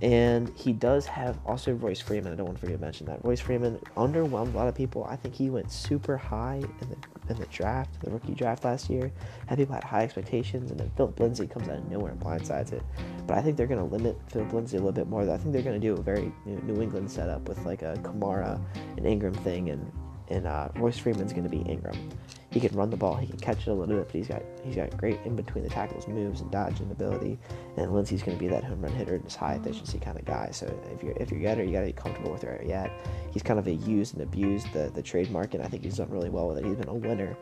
And 0.00 0.52
he 0.56 0.72
does 0.72 1.06
have 1.06 1.38
also 1.44 1.72
Royce 1.72 2.00
Freeman. 2.00 2.32
I 2.32 2.36
don't 2.36 2.46
want 2.46 2.58
to 2.58 2.60
forget 2.60 2.78
to 2.78 2.84
mention 2.84 3.06
that. 3.06 3.24
Royce 3.24 3.40
Freeman 3.40 3.80
underwhelmed 3.96 4.54
a 4.54 4.56
lot 4.56 4.68
of 4.68 4.74
people. 4.74 5.04
I 5.04 5.16
think 5.16 5.34
he 5.34 5.50
went 5.50 5.72
super 5.72 6.16
high 6.16 6.62
in 6.80 6.88
the 6.88 6.96
in 7.28 7.38
the 7.38 7.46
draft, 7.46 8.00
the 8.00 8.10
rookie 8.10 8.32
draft 8.32 8.64
last 8.64 8.88
year. 8.88 9.10
Had 9.46 9.58
people 9.58 9.74
had 9.74 9.84
high 9.84 10.04
expectations, 10.04 10.70
and 10.70 10.78
then 10.80 10.90
Philip 10.96 11.18
Lindsay 11.18 11.46
comes 11.46 11.68
out 11.68 11.78
of 11.78 11.90
nowhere 11.90 12.12
and 12.12 12.20
blindsides 12.20 12.72
it. 12.72 12.82
But 13.26 13.38
I 13.38 13.42
think 13.42 13.56
they're 13.56 13.66
going 13.66 13.86
to 13.86 13.94
limit 13.94 14.16
Philip 14.30 14.52
Lindsay 14.52 14.76
a 14.76 14.80
little 14.80 14.92
bit 14.92 15.08
more. 15.08 15.22
I 15.22 15.36
think 15.36 15.52
they're 15.52 15.62
going 15.62 15.80
to 15.80 15.86
do 15.86 15.94
a 15.94 16.02
very 16.02 16.32
New 16.46 16.80
England 16.80 17.10
setup 17.10 17.48
with 17.48 17.64
like 17.66 17.82
a 17.82 17.94
Kamara 18.02 18.60
and 18.96 19.06
Ingram 19.06 19.34
thing, 19.34 19.70
and 19.70 19.92
and 20.28 20.46
uh, 20.46 20.68
Royce 20.76 20.98
Freeman's 20.98 21.32
going 21.32 21.44
to 21.44 21.50
be 21.50 21.62
Ingram 21.70 22.10
he 22.50 22.60
can 22.60 22.74
run 22.74 22.88
the 22.88 22.96
ball, 22.96 23.14
he 23.16 23.26
can 23.26 23.38
catch 23.38 23.66
it 23.66 23.68
a 23.68 23.74
little 23.74 23.94
bit, 23.94 24.06
but 24.06 24.14
he's 24.14 24.28
got 24.28 24.42
he's 24.64 24.76
got 24.76 24.96
great 24.96 25.18
in 25.24 25.36
between 25.36 25.64
the 25.64 25.70
tackles 25.70 26.08
moves 26.08 26.40
and 26.40 26.50
dodging 26.50 26.90
ability. 26.90 27.38
And 27.76 27.94
Lindsay's 27.94 28.22
going 28.22 28.36
to 28.38 28.42
be 28.42 28.48
that 28.48 28.64
home 28.64 28.80
run 28.80 28.92
hitter 28.92 29.16
and 29.16 29.24
just 29.24 29.36
high 29.36 29.54
efficiency 29.54 29.98
kind 29.98 30.18
of 30.18 30.24
guy. 30.24 30.50
So 30.50 30.66
if 30.94 31.02
you're 31.02 31.14
if 31.16 31.30
you're 31.30 31.40
Yetter, 31.40 31.66
you 31.66 31.72
got 31.72 31.80
to 31.80 31.86
be 31.86 31.92
comfortable 31.92 32.32
with 32.32 32.44
where 32.44 32.62
you're 32.62 32.74
at. 32.74 32.90
He's 33.32 33.42
kind 33.42 33.58
of 33.58 33.66
a 33.66 33.74
used 33.74 34.14
and 34.14 34.22
abused 34.22 34.72
the 34.72 34.90
the 34.94 35.02
trademark, 35.02 35.54
and 35.54 35.62
I 35.62 35.68
think 35.68 35.84
he's 35.84 35.98
done 35.98 36.10
really 36.10 36.30
well 36.30 36.48
with 36.48 36.58
it. 36.58 36.64
He's 36.64 36.76
been 36.76 36.88
a 36.88 36.94
winner, 36.94 37.36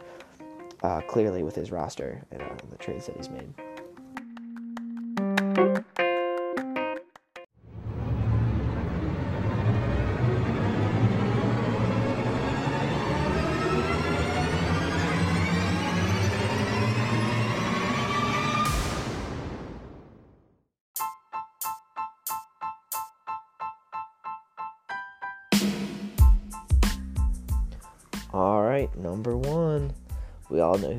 uh, 0.83 1.01
clearly 1.03 1.45
with 1.45 1.55
his 1.55 1.71
roster 1.71 2.23
and 2.33 2.43
uh, 2.43 2.49
the 2.71 2.77
trades 2.77 3.07
that 3.07 3.17
he's 3.17 3.31
made. 3.31 3.55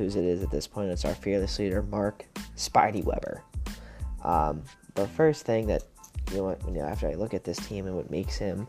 Whose 0.07 0.15
it 0.15 0.23
is 0.23 0.41
at 0.41 0.49
this 0.49 0.67
point. 0.67 0.89
It's 0.89 1.03
our 1.03 1.13
fearless 1.13 1.59
leader, 1.59 1.81
Mark 1.83 2.25
Spidey 2.55 3.03
Weber. 3.03 3.43
Um, 4.23 4.63
the 4.95 5.05
first 5.05 5.45
thing 5.45 5.67
that 5.67 5.83
you 6.31 6.37
know, 6.37 6.57
you 6.65 6.73
know, 6.73 6.85
after 6.85 7.09
I 7.09 7.15
look 7.15 7.33
at 7.33 7.43
this 7.43 7.57
team 7.57 7.87
and 7.87 7.95
what 7.95 8.09
makes 8.09 8.37
him, 8.37 8.67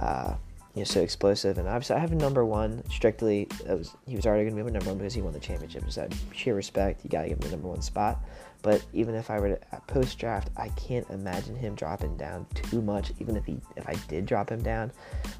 uh, 0.00 0.34
you 0.74 0.80
know, 0.80 0.84
so 0.84 1.00
explosive, 1.00 1.58
and 1.58 1.66
obviously 1.66 1.96
I 1.96 1.98
have 1.98 2.12
a 2.12 2.16
number 2.16 2.44
one 2.44 2.88
strictly. 2.90 3.48
Was, 3.66 3.96
he 4.06 4.14
was 4.14 4.24
already 4.24 4.44
going 4.44 4.56
to 4.56 4.62
be 4.62 4.70
my 4.70 4.78
number 4.78 4.90
one 4.90 4.98
because 4.98 5.14
he 5.14 5.20
won 5.20 5.32
the 5.32 5.40
championship. 5.40 5.82
Out 5.98 6.12
sheer 6.32 6.54
respect, 6.54 7.02
you 7.02 7.10
got 7.10 7.22
to 7.22 7.28
give 7.28 7.38
him 7.38 7.50
the 7.50 7.56
number 7.56 7.68
one 7.68 7.82
spot. 7.82 8.22
But 8.62 8.84
even 8.92 9.14
if 9.14 9.30
I 9.30 9.38
were 9.38 9.50
to 9.50 9.80
post 9.86 10.18
draft, 10.18 10.50
I 10.56 10.68
can't 10.70 11.08
imagine 11.10 11.54
him 11.54 11.74
dropping 11.74 12.16
down 12.16 12.46
too 12.54 12.82
much. 12.82 13.12
Even 13.20 13.36
if 13.36 13.44
he, 13.44 13.60
if 13.76 13.88
I 13.88 13.94
did 14.08 14.26
drop 14.26 14.50
him 14.50 14.62
down, 14.62 14.90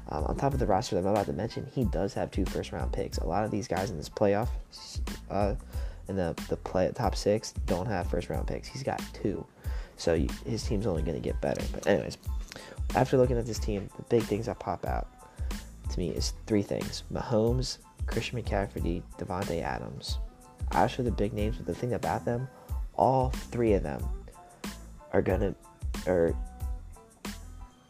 um, 0.07 0.23
on 0.25 0.37
top 0.37 0.53
of 0.53 0.59
the 0.59 0.65
roster 0.65 0.95
that 0.95 1.01
I'm 1.01 1.07
about 1.07 1.25
to 1.25 1.33
mention, 1.33 1.67
he 1.73 1.83
does 1.85 2.13
have 2.13 2.31
two 2.31 2.45
first 2.45 2.71
round 2.71 2.93
picks. 2.93 3.17
A 3.17 3.25
lot 3.25 3.43
of 3.43 3.51
these 3.51 3.67
guys 3.67 3.91
in 3.91 3.97
this 3.97 4.09
playoff, 4.09 4.49
uh, 5.29 5.55
in 6.07 6.15
the 6.15 6.33
the 6.47 6.55
play 6.57 6.91
top 6.95 7.15
six, 7.15 7.51
don't 7.65 7.87
have 7.87 8.09
first 8.09 8.29
round 8.29 8.47
picks. 8.47 8.69
He's 8.69 8.83
got 8.83 9.01
two, 9.13 9.45
so 9.97 10.13
you, 10.13 10.29
his 10.45 10.63
team's 10.63 10.87
only 10.87 11.01
going 11.01 11.21
to 11.21 11.23
get 11.23 11.39
better. 11.41 11.61
But 11.73 11.87
anyways, 11.87 12.17
after 12.95 13.17
looking 13.17 13.37
at 13.37 13.45
this 13.45 13.59
team, 13.59 13.89
the 13.97 14.03
big 14.03 14.23
things 14.23 14.45
that 14.45 14.59
pop 14.59 14.85
out 14.85 15.07
to 15.91 15.99
me 15.99 16.11
is 16.11 16.33
three 16.47 16.63
things: 16.63 17.03
Mahomes, 17.11 17.79
Christian 18.07 18.41
McCaffrey, 18.41 19.03
Davante 19.17 19.61
Adams. 19.61 20.19
Actually, 20.71 21.05
the 21.05 21.11
big 21.11 21.33
names, 21.33 21.57
but 21.57 21.65
the 21.65 21.75
thing 21.75 21.93
about 21.93 22.23
them 22.23 22.47
all 22.99 23.29
three 23.29 23.73
of 23.73 23.81
them 23.81 24.05
are 25.13 25.21
gonna 25.21 25.55
are 26.05 26.35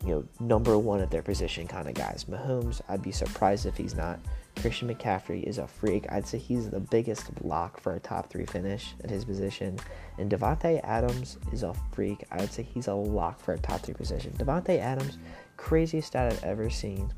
you 0.06 0.12
know 0.12 0.24
number 0.40 0.78
one 0.78 1.02
at 1.02 1.12
their 1.12 1.24
position 1.24 1.68
kind 1.68 1.90
of 1.90 1.96
guys. 1.96 2.26
Mahomes, 2.30 2.80
I'd 2.88 3.02
be 3.02 3.12
surprised 3.12 3.66
if 3.66 3.76
he's 3.76 3.96
not. 3.96 4.20
Christian 4.62 4.94
McCaffrey 4.94 5.44
is 5.44 5.58
a 5.58 5.68
freak. 5.68 6.06
I'd 6.12 6.28
say 6.28 6.38
he's 6.38 6.70
the 6.70 6.80
biggest 6.80 7.30
lock 7.44 7.80
for 7.80 7.96
a 7.96 8.00
top 8.00 8.30
three 8.30 8.46
finish 8.46 8.94
at 9.04 9.10
his 9.10 9.26
position. 9.26 9.80
And 10.18 10.30
Davante 10.30 10.82
Adams 10.84 11.38
is 11.52 11.64
a 11.64 11.74
freak. 11.92 12.26
I'd 12.32 12.52
say 12.52 12.64
he's 12.64 12.88
a 12.88 12.94
lock 12.94 13.40
for 13.40 13.54
a 13.54 13.58
top 13.58 13.82
three 13.82 13.94
position. 13.94 14.32
Davante 14.38 14.78
Adams, 14.78 15.18
craziest 15.58 16.10
stat 16.10 16.32
I've 16.32 16.44
ever 16.44 16.70
seen. 16.70 17.12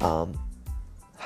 Um, 0.00 0.38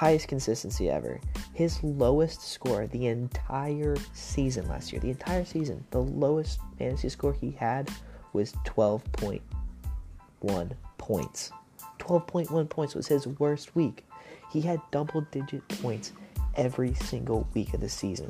highest 0.03 0.26
consistency 0.26 0.90
ever. 0.90 1.20
His 1.55 1.80
lowest 1.84 2.42
score 2.42 2.88
the 2.88 3.07
entire 3.07 3.94
season 4.12 4.66
last 4.66 4.90
year, 4.90 5.00
the 5.00 5.11
entire 5.11 5.44
season, 5.44 5.84
the 5.92 6.00
lowest 6.00 6.59
fantasy 6.76 7.09
score 7.09 7.32
he 7.32 7.53
had 7.53 7.88
was 8.32 8.50
12.1 8.64 10.72
points. 10.98 11.53
12.1 12.00 12.68
points 12.68 12.96
was 12.96 13.07
his 13.07 13.28
worst 13.28 13.76
week. 13.76 14.05
He 14.50 14.61
had 14.61 14.80
double 14.90 15.20
digit 15.30 15.68
points 15.68 16.11
every 16.57 16.94
single 16.94 17.46
week 17.55 17.72
of 17.72 17.80
the 17.80 17.88
season. 17.88 18.28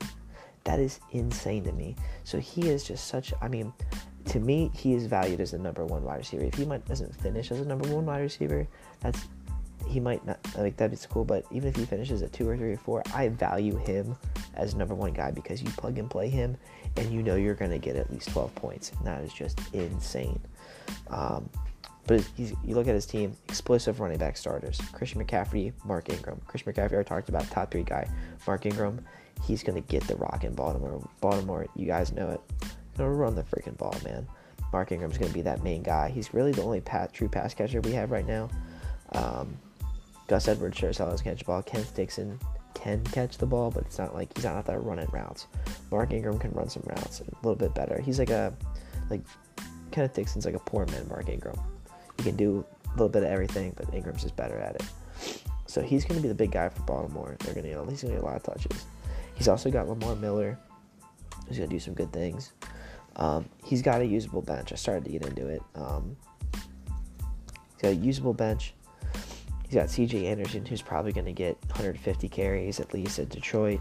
That 0.64 0.78
is 0.78 1.00
insane 1.12 1.64
to 1.64 1.72
me. 1.72 1.96
So 2.24 2.38
he 2.38 2.68
is 2.68 2.84
just 2.84 3.08
such, 3.08 3.32
I 3.40 3.48
mean, 3.48 3.72
to 4.26 4.40
me, 4.40 4.70
he 4.74 4.92
is 4.92 5.06
valued 5.06 5.40
as 5.40 5.52
the 5.52 5.58
number 5.58 5.86
one 5.86 6.04
wide 6.04 6.18
receiver. 6.18 6.44
If 6.44 6.52
he 6.52 6.66
might 6.66 6.84
doesn't 6.84 7.16
finish 7.16 7.50
as 7.50 7.60
a 7.60 7.64
number 7.64 7.88
one 7.88 8.04
wide 8.04 8.20
receiver, 8.20 8.68
that's 9.00 9.26
he 9.86 10.00
might 10.00 10.24
not 10.24 10.38
like 10.56 10.76
that'd 10.76 10.98
be 10.98 11.06
cool, 11.08 11.24
but 11.24 11.44
even 11.50 11.68
if 11.68 11.76
he 11.76 11.84
finishes 11.84 12.22
at 12.22 12.32
two 12.32 12.48
or 12.48 12.56
three 12.56 12.72
or 12.72 12.78
four, 12.78 13.02
I 13.14 13.28
value 13.28 13.76
him 13.76 14.16
as 14.54 14.74
number 14.74 14.94
one 14.94 15.12
guy 15.12 15.30
because 15.30 15.62
you 15.62 15.70
plug 15.70 15.98
and 15.98 16.10
play 16.10 16.28
him 16.28 16.56
and 16.96 17.12
you 17.12 17.22
know 17.22 17.36
you're 17.36 17.54
gonna 17.54 17.78
get 17.78 17.96
at 17.96 18.10
least 18.10 18.30
12 18.30 18.54
points, 18.54 18.92
and 18.98 19.06
that 19.06 19.22
is 19.22 19.32
just 19.32 19.58
insane. 19.72 20.40
Um, 21.08 21.48
but 22.06 22.26
you 22.36 22.74
look 22.74 22.88
at 22.88 22.94
his 22.94 23.06
team, 23.06 23.36
explosive 23.48 24.00
running 24.00 24.18
back 24.18 24.36
starters: 24.36 24.80
Christian 24.92 25.24
McCaffrey, 25.24 25.72
Mark 25.84 26.10
Ingram. 26.10 26.40
Christian 26.46 26.72
McCaffrey, 26.72 26.98
I 26.98 27.02
talked 27.02 27.28
about 27.28 27.48
top 27.50 27.70
three 27.70 27.84
guy. 27.84 28.08
Mark 28.46 28.66
Ingram, 28.66 29.04
he's 29.42 29.62
gonna 29.62 29.80
get 29.80 30.06
the 30.06 30.16
rock 30.16 30.44
in 30.44 30.54
Baltimore. 30.54 31.06
Baltimore, 31.20 31.66
you 31.76 31.86
guys 31.86 32.12
know 32.12 32.30
it. 32.30 32.40
Gonna 32.96 33.10
run 33.10 33.34
the 33.34 33.42
freaking 33.42 33.76
ball, 33.76 33.94
man. 34.04 34.26
Mark 34.72 34.92
Ingram's 34.92 35.18
gonna 35.18 35.32
be 35.32 35.42
that 35.42 35.62
main 35.62 35.82
guy. 35.82 36.08
He's 36.08 36.34
really 36.34 36.52
the 36.52 36.62
only 36.62 36.80
pat, 36.80 37.12
true 37.12 37.28
pass 37.28 37.54
catcher 37.54 37.80
we 37.80 37.92
have 37.92 38.10
right 38.10 38.26
now. 38.26 38.48
Um, 39.12 39.56
Gus 40.28 40.48
Edwards 40.48 40.78
sure 40.78 40.90
as 40.90 40.98
hell 40.98 41.16
catch 41.18 41.40
the 41.40 41.44
ball. 41.44 41.62
Kenneth 41.62 41.94
Dixon 41.94 42.38
can 42.74 43.04
catch 43.04 43.38
the 43.38 43.46
ball, 43.46 43.70
but 43.70 43.84
it's 43.84 43.98
not 43.98 44.14
like 44.14 44.34
he's 44.34 44.44
not 44.44 44.54
out 44.54 44.66
there 44.66 44.80
running 44.80 45.08
routes. 45.12 45.46
Mark 45.90 46.12
Ingram 46.12 46.38
can 46.38 46.50
run 46.52 46.68
some 46.68 46.82
routes 46.86 47.20
a 47.20 47.24
little 47.46 47.54
bit 47.54 47.74
better. 47.74 48.00
He's 48.00 48.18
like 48.18 48.30
a 48.30 48.52
like 49.10 49.20
Kenneth 49.90 50.14
Dixon's 50.14 50.44
like 50.44 50.54
a 50.54 50.60
poor 50.60 50.86
man 50.86 51.06
Mark 51.08 51.28
Ingram. 51.28 51.58
He 52.16 52.24
can 52.24 52.36
do 52.36 52.64
a 52.86 52.90
little 52.92 53.08
bit 53.08 53.22
of 53.22 53.28
everything, 53.28 53.74
but 53.76 53.92
Ingram's 53.94 54.22
just 54.22 54.36
better 54.36 54.58
at 54.58 54.76
it. 54.76 55.42
So 55.66 55.80
he's 55.80 56.04
going 56.04 56.16
to 56.16 56.22
be 56.22 56.28
the 56.28 56.34
big 56.34 56.50
guy 56.50 56.68
for 56.68 56.82
Baltimore. 56.82 57.36
They're 57.40 57.54
going 57.54 57.64
to 57.64 57.70
get 57.70 57.90
he's 57.90 58.02
going 58.02 58.14
to 58.14 58.20
get 58.20 58.22
a 58.22 58.26
lot 58.26 58.36
of 58.36 58.42
touches. 58.42 58.84
He's 59.34 59.48
also 59.48 59.70
got 59.70 59.88
Lamar 59.88 60.14
Miller. 60.16 60.58
He's 61.48 61.56
going 61.56 61.68
to 61.68 61.74
do 61.74 61.80
some 61.80 61.94
good 61.94 62.12
things. 62.12 62.52
Um, 63.16 63.48
he's 63.64 63.82
got 63.82 64.00
a 64.00 64.06
usable 64.06 64.42
bench. 64.42 64.72
I 64.72 64.76
started 64.76 65.04
to 65.04 65.10
get 65.10 65.24
into 65.26 65.48
it. 65.48 65.62
Um, 65.74 66.16
he's 66.52 67.82
got 67.82 67.88
a 67.88 67.94
usable 67.94 68.34
bench. 68.34 68.74
He's 69.72 69.80
got 69.80 69.88
C.J. 69.88 70.26
Anderson, 70.26 70.66
who's 70.66 70.82
probably 70.82 71.12
going 71.12 71.24
to 71.24 71.32
get 71.32 71.56
150 71.68 72.28
carries 72.28 72.78
at 72.78 72.92
least 72.92 73.18
at 73.18 73.30
Detroit. 73.30 73.80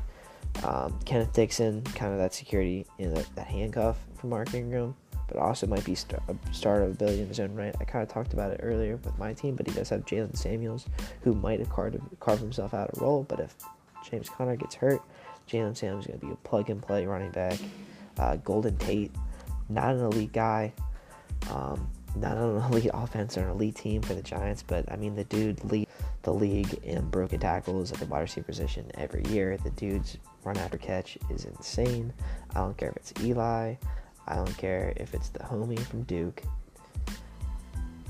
Um, 0.64 0.98
Kenneth 1.04 1.34
Dixon, 1.34 1.82
kind 1.82 2.14
of 2.14 2.20
that 2.20 2.34
security 2.34 2.86
in 2.98 3.14
that, 3.14 3.28
that 3.36 3.48
handcuff 3.48 3.98
for 4.16 4.28
Mark 4.28 4.54
Ingram, 4.54 4.96
but 5.28 5.36
also 5.36 5.68
might 5.68 5.84
be 5.84 5.92
a 5.92 6.54
starter 6.54 6.86
ability 6.86 7.24
in 7.24 7.28
his 7.28 7.42
own 7.42 7.54
right. 7.54 7.76
I 7.82 7.84
kind 7.84 8.04
of 8.04 8.08
talked 8.08 8.32
about 8.32 8.54
it 8.54 8.62
earlier 8.64 8.96
with 8.96 9.20
my 9.20 9.34
team, 9.34 9.58
but 9.58 9.68
he 9.68 9.74
does 9.74 9.89
have 9.89 10.06
Jaylen 10.06 10.34
Samuels, 10.34 10.86
who 11.24 11.34
might 11.34 11.60
have 11.60 11.70
carved, 11.70 12.00
carved 12.22 12.42
himself 12.42 12.74
out 12.74 12.92
a 12.96 13.02
role. 13.02 13.26
But 13.28 13.42
if 13.42 13.54
James 14.10 14.30
Conner 14.30 14.56
gets 14.56 14.76
hurt, 14.76 15.02
Jaylen 15.50 15.76
Samuels 15.76 16.06
is 16.06 16.08
going 16.08 16.20
to 16.22 16.26
be 16.26 16.32
a 16.32 16.38
plug 16.38 16.70
and 16.70 16.82
play 16.82 17.06
running 17.06 17.32
back. 17.32 17.60
Uh, 18.18 18.38
Golden 18.38 18.78
Tate, 18.78 19.12
not 19.68 19.94
an 19.94 20.06
elite 20.06 20.32
guy. 20.32 20.72
Um, 21.50 21.89
not 22.16 22.38
an 22.38 22.57
elite 22.72 22.91
offense 22.93 23.38
or 23.38 23.43
an 23.43 23.51
elite 23.51 23.76
team 23.76 24.01
for 24.01 24.14
the 24.14 24.22
Giants, 24.22 24.64
but 24.64 24.91
I 24.91 24.95
mean, 24.95 25.16
the 25.16 25.24
dude 25.26 25.64
lead 25.66 25.88
the 26.24 26.34
league 26.34 26.74
in 26.84 27.09
broken 27.09 27.39
tackles 27.39 27.91
at 27.91 27.99
the 27.99 28.05
wide 28.05 28.22
receiver 28.22 28.45
position 28.45 28.91
every 28.95 29.24
year. 29.30 29.57
The 29.57 29.72
dude's 29.72 30.18
run 30.43 30.57
after 30.57 30.78
catch 30.78 31.18
is 31.30 31.45
insane. 31.45 32.14
I 32.51 32.59
don't 32.59 32.78
care 32.78 32.89
if 32.89 32.97
it's 32.97 33.14
Eli, 33.24 33.76
I 34.28 34.36
don't 34.36 34.57
care 34.57 34.93
if 34.97 35.14
it's 35.14 35.30
the 35.30 35.39
homie 35.39 35.80
from 35.80 36.03
Duke. 36.03 36.43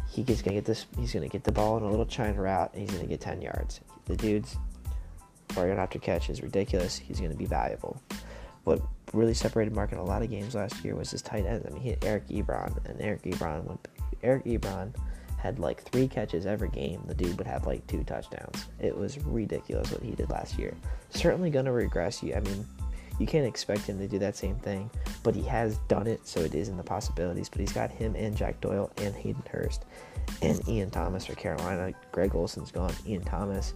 He 0.09 0.23
gets 0.23 0.41
gonna 0.41 0.55
get 0.55 0.65
this. 0.65 0.85
He's 0.97 1.13
gonna 1.13 1.29
get 1.29 1.43
the 1.43 1.51
ball 1.53 1.77
in 1.77 1.83
a 1.83 1.89
little 1.89 2.05
China 2.05 2.41
route, 2.41 2.71
and 2.73 2.81
he's 2.81 2.91
gonna 2.91 3.07
get 3.07 3.21
10 3.21 3.41
yards. 3.41 3.79
The 4.05 4.17
dude's 4.17 4.57
run 5.55 5.69
after 5.69 5.99
catch 5.99 6.29
is 6.29 6.41
ridiculous. 6.41 6.97
He's 6.97 7.19
gonna 7.19 7.35
be 7.35 7.45
valuable. 7.45 8.01
What 8.63 8.81
really 9.13 9.33
separated 9.33 9.73
Mark 9.73 9.91
in 9.91 9.97
a 9.97 10.03
lot 10.03 10.21
of 10.21 10.29
games 10.29 10.55
last 10.55 10.83
year 10.83 10.95
was 10.95 11.11
his 11.11 11.21
tight 11.21 11.45
end. 11.45 11.65
I 11.67 11.71
mean, 11.71 11.81
he 11.81 11.89
had 11.89 12.03
Eric 12.03 12.27
Ebron, 12.27 12.85
and 12.85 13.01
Eric 13.01 13.23
Ebron 13.23 13.63
went. 13.65 13.87
Eric 14.23 14.45
Ebron 14.45 14.93
had 15.37 15.57
like 15.57 15.81
three 15.83 16.07
catches 16.07 16.45
every 16.45 16.69
game. 16.69 17.01
The 17.07 17.15
dude 17.15 17.37
would 17.37 17.47
have 17.47 17.65
like 17.65 17.85
two 17.87 18.03
touchdowns. 18.03 18.67
It 18.79 18.95
was 18.95 19.17
ridiculous 19.19 19.91
what 19.91 20.03
he 20.03 20.11
did 20.11 20.29
last 20.29 20.59
year. 20.59 20.75
Certainly 21.09 21.49
gonna 21.49 21.71
regress. 21.71 22.21
You, 22.21 22.35
I 22.35 22.39
mean, 22.41 22.65
you 23.19 23.25
can't 23.25 23.45
expect 23.45 23.81
him 23.81 23.97
to 23.99 24.07
do 24.07 24.19
that 24.19 24.35
same 24.35 24.55
thing, 24.57 24.89
but 25.23 25.35
he 25.35 25.43
has 25.43 25.77
done 25.87 26.07
it, 26.07 26.27
so 26.27 26.39
it 26.41 26.53
is 26.53 26.69
in 26.69 26.77
the 26.77 26.83
possibilities. 26.83 27.49
But 27.49 27.61
he's 27.61 27.73
got 27.73 27.89
him 27.89 28.15
and 28.15 28.37
Jack 28.37 28.61
Doyle 28.61 28.91
and 28.97 29.15
Hayden 29.15 29.43
Hurst 29.49 29.85
and 30.41 30.67
Ian 30.67 30.91
Thomas 30.91 31.25
for 31.25 31.33
Carolina. 31.35 31.93
Greg 32.11 32.35
Olsen's 32.35 32.71
gone. 32.71 32.93
Ian 33.07 33.23
Thomas 33.23 33.73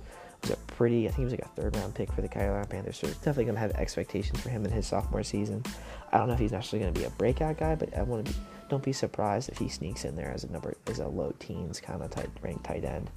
was 0.50 0.58
a 0.58 0.74
pretty, 0.74 1.08
I 1.08 1.12
think 1.12 1.18
he 1.18 1.24
was 1.24 1.34
like 1.34 1.42
a 1.42 1.62
third 1.62 1.76
round 1.76 1.96
pick 1.96 2.12
for 2.12 2.22
the 2.22 2.28
Carolina 2.28 2.66
Panthers. 2.66 2.98
So 2.98 3.08
definitely 3.08 3.46
gonna 3.46 3.60
have 3.60 3.72
expectations 3.72 4.40
for 4.40 4.50
him 4.50 4.66
in 4.66 4.72
his 4.72 4.88
sophomore 4.88 5.24
season. 5.24 5.64
I 6.12 6.18
don't 6.18 6.28
know 6.28 6.34
if 6.34 6.40
he's 6.40 6.54
actually 6.54 6.80
gonna 6.80 6.92
be 6.92 7.06
a 7.06 7.10
breakout 7.12 7.58
guy, 7.58 7.76
but 7.76 7.96
I 7.98 8.04
want 8.04 8.26
to 8.26 8.32
be. 8.32 8.40
Don't 8.68 8.84
be 8.84 8.94
surprised 8.94 9.50
if 9.50 9.60
he 9.60 9.70
sneaks 9.70 10.06
in 10.06 10.16
there 10.16 10.32
as 10.32 10.44
a 10.44 10.52
number 10.52 10.76
as 10.88 10.98
a 10.98 11.08
low 11.08 11.32
teens 11.38 11.80
kind 11.80 12.02
of 12.02 12.10
tight 12.10 12.30
ranked 12.42 12.64
tight 12.64 12.84
end. 12.84 13.12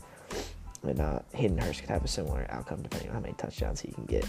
And 0.83 1.01
uh, 1.01 1.21
Hayden 1.33 1.57
Hurst 1.57 1.81
could 1.81 1.89
have 1.89 2.05
a 2.05 2.09
similar 2.09 2.47
outcome 2.51 2.83
depending 2.83 3.09
on 3.09 3.15
how 3.15 3.21
many 3.21 3.33
touchdowns 3.35 3.81
he 3.81 3.91
can 3.91 4.05
get. 4.05 4.27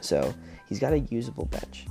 So 0.00 0.34
he's 0.68 0.80
got 0.80 0.92
a 0.92 0.98
usable 0.98 1.44
bench. 1.44 1.86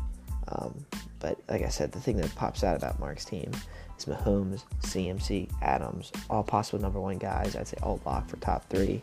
Um, 0.49 0.85
but 1.19 1.39
like 1.49 1.61
I 1.61 1.69
said, 1.69 1.93
the 1.93 2.01
thing 2.01 2.17
that 2.17 2.33
pops 2.35 2.65
out 2.65 2.75
about 2.75 2.99
Mark's 2.99 3.23
team 3.23 3.49
is 3.97 4.05
Mahomes, 4.05 4.63
CMC, 4.81 5.49
Adams, 5.61 6.11
all 6.29 6.43
possible 6.43 6.79
number 6.79 6.99
one 6.99 7.17
guys. 7.17 7.55
I'd 7.55 7.67
say 7.67 7.77
all 7.81 8.01
lock 8.05 8.27
for 8.27 8.35
top 8.37 8.67
three 8.69 9.01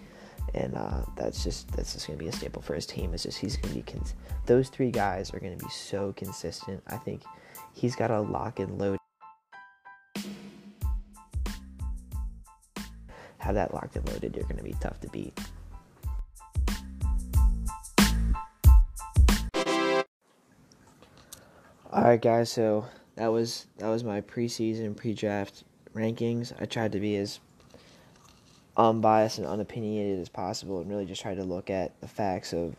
and 0.52 0.74
uh, 0.74 1.02
that's 1.16 1.42
just 1.42 1.70
that's 1.72 1.94
just 1.94 2.06
gonna 2.06 2.18
be 2.18 2.28
a 2.28 2.32
staple 2.32 2.62
for 2.62 2.74
his 2.74 2.86
team. 2.86 3.14
It's 3.14 3.22
just 3.22 3.38
he's 3.38 3.56
gonna 3.56 3.74
be 3.74 3.82
cons- 3.82 4.14
those 4.46 4.68
three 4.68 4.90
guys 4.90 5.32
are 5.32 5.40
gonna 5.40 5.56
be 5.56 5.68
so 5.70 6.12
consistent. 6.16 6.82
I 6.88 6.96
think 6.96 7.22
he's 7.72 7.96
got 7.96 8.10
a 8.10 8.20
lock 8.20 8.58
and 8.60 8.78
load. 8.78 8.98
Have 13.38 13.54
that 13.54 13.74
locked 13.74 13.96
and 13.96 14.08
loaded, 14.08 14.36
you're 14.36 14.46
gonna 14.46 14.62
be 14.62 14.74
tough 14.80 15.00
to 15.00 15.08
beat. 15.08 15.38
All 21.92 22.02
right, 22.02 22.20
guys. 22.20 22.50
So 22.50 22.86
that 23.16 23.28
was 23.28 23.66
that 23.78 23.88
was 23.88 24.02
my 24.02 24.20
preseason 24.20 24.96
pre-draft 24.96 25.62
rankings. 25.94 26.52
I 26.60 26.64
tried 26.64 26.92
to 26.92 27.00
be 27.00 27.16
as 27.16 27.38
unbiased 28.76 29.38
and 29.38 29.46
unopinionated 29.46 30.20
as 30.20 30.28
possible, 30.28 30.80
and 30.80 30.90
really 30.90 31.06
just 31.06 31.22
try 31.22 31.34
to 31.34 31.44
look 31.44 31.70
at 31.70 31.98
the 32.00 32.08
facts 32.08 32.52
of 32.52 32.74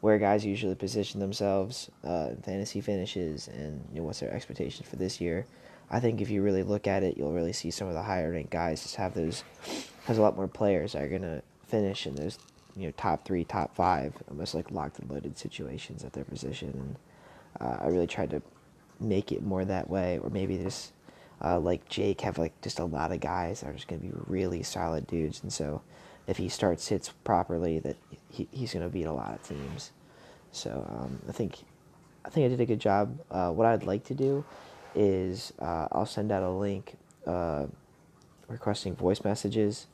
where 0.00 0.18
guys 0.18 0.44
usually 0.44 0.74
position 0.74 1.18
themselves 1.18 1.90
uh, 2.06 2.28
in 2.30 2.36
fantasy 2.42 2.80
finishes 2.80 3.48
and 3.48 3.82
you 3.92 4.00
know, 4.00 4.06
what's 4.06 4.20
their 4.20 4.32
expectations 4.32 4.88
for 4.88 4.96
this 4.96 5.20
year. 5.20 5.46
I 5.90 6.00
think 6.00 6.20
if 6.20 6.30
you 6.30 6.42
really 6.42 6.62
look 6.62 6.86
at 6.86 7.02
it, 7.02 7.16
you'll 7.16 7.32
really 7.32 7.52
see 7.52 7.70
some 7.70 7.88
of 7.88 7.94
the 7.94 8.02
higher 8.02 8.30
ranked 8.30 8.50
guys 8.50 8.82
just 8.82 8.96
have 8.96 9.14
those 9.14 9.44
has 10.04 10.18
a 10.18 10.22
lot 10.22 10.36
more 10.36 10.48
players 10.48 10.92
that 10.92 11.02
are 11.02 11.08
gonna 11.08 11.42
finish 11.66 12.06
in 12.06 12.14
those 12.14 12.38
you 12.76 12.86
know 12.86 12.92
top 12.96 13.24
three, 13.24 13.44
top 13.44 13.74
five, 13.74 14.12
almost 14.28 14.54
like 14.54 14.70
locked 14.70 14.98
and 14.98 15.10
loaded 15.10 15.38
situations 15.38 16.04
at 16.04 16.12
their 16.12 16.24
position. 16.24 16.96
And 17.60 17.66
uh, 17.66 17.84
I 17.84 17.88
really 17.88 18.06
tried 18.06 18.30
to 18.30 18.42
make 19.00 19.32
it 19.32 19.42
more 19.42 19.64
that 19.64 19.88
way, 19.88 20.18
or 20.18 20.30
maybe 20.30 20.58
just 20.58 20.92
uh, 21.42 21.58
like 21.58 21.88
Jake 21.88 22.20
have 22.22 22.38
like 22.38 22.60
just 22.62 22.78
a 22.78 22.84
lot 22.84 23.12
of 23.12 23.20
guys 23.20 23.60
that 23.60 23.70
are 23.70 23.74
just 23.74 23.88
gonna 23.88 24.02
be 24.02 24.12
really 24.26 24.62
solid 24.62 25.06
dudes, 25.06 25.42
and 25.42 25.52
so 25.52 25.82
if 26.26 26.36
he 26.36 26.48
starts 26.48 26.88
hits 26.88 27.10
properly, 27.24 27.78
that 27.80 27.96
he, 28.30 28.48
he's 28.50 28.72
gonna 28.72 28.88
beat 28.88 29.06
a 29.06 29.12
lot 29.12 29.34
of 29.34 29.42
teams. 29.42 29.92
So 30.52 30.86
um, 30.88 31.20
I 31.28 31.32
think 31.32 31.64
I 32.24 32.30
think 32.30 32.46
I 32.46 32.48
did 32.48 32.60
a 32.60 32.66
good 32.66 32.80
job. 32.80 33.18
Uh, 33.30 33.50
what 33.50 33.66
I'd 33.66 33.84
like 33.84 34.04
to 34.04 34.14
do 34.14 34.44
is 34.94 35.52
uh, 35.60 35.88
I'll 35.92 36.06
send 36.06 36.30
out 36.32 36.42
a 36.42 36.50
link 36.50 36.96
uh, 37.26 37.66
requesting 38.48 38.94
voice 38.94 39.24
messages. 39.24 39.86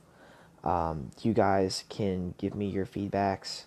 Um, 0.63 1.09
you 1.21 1.33
guys 1.33 1.83
can 1.89 2.35
give 2.37 2.53
me 2.53 2.67
your 2.67 2.85
feedbacks 2.85 3.63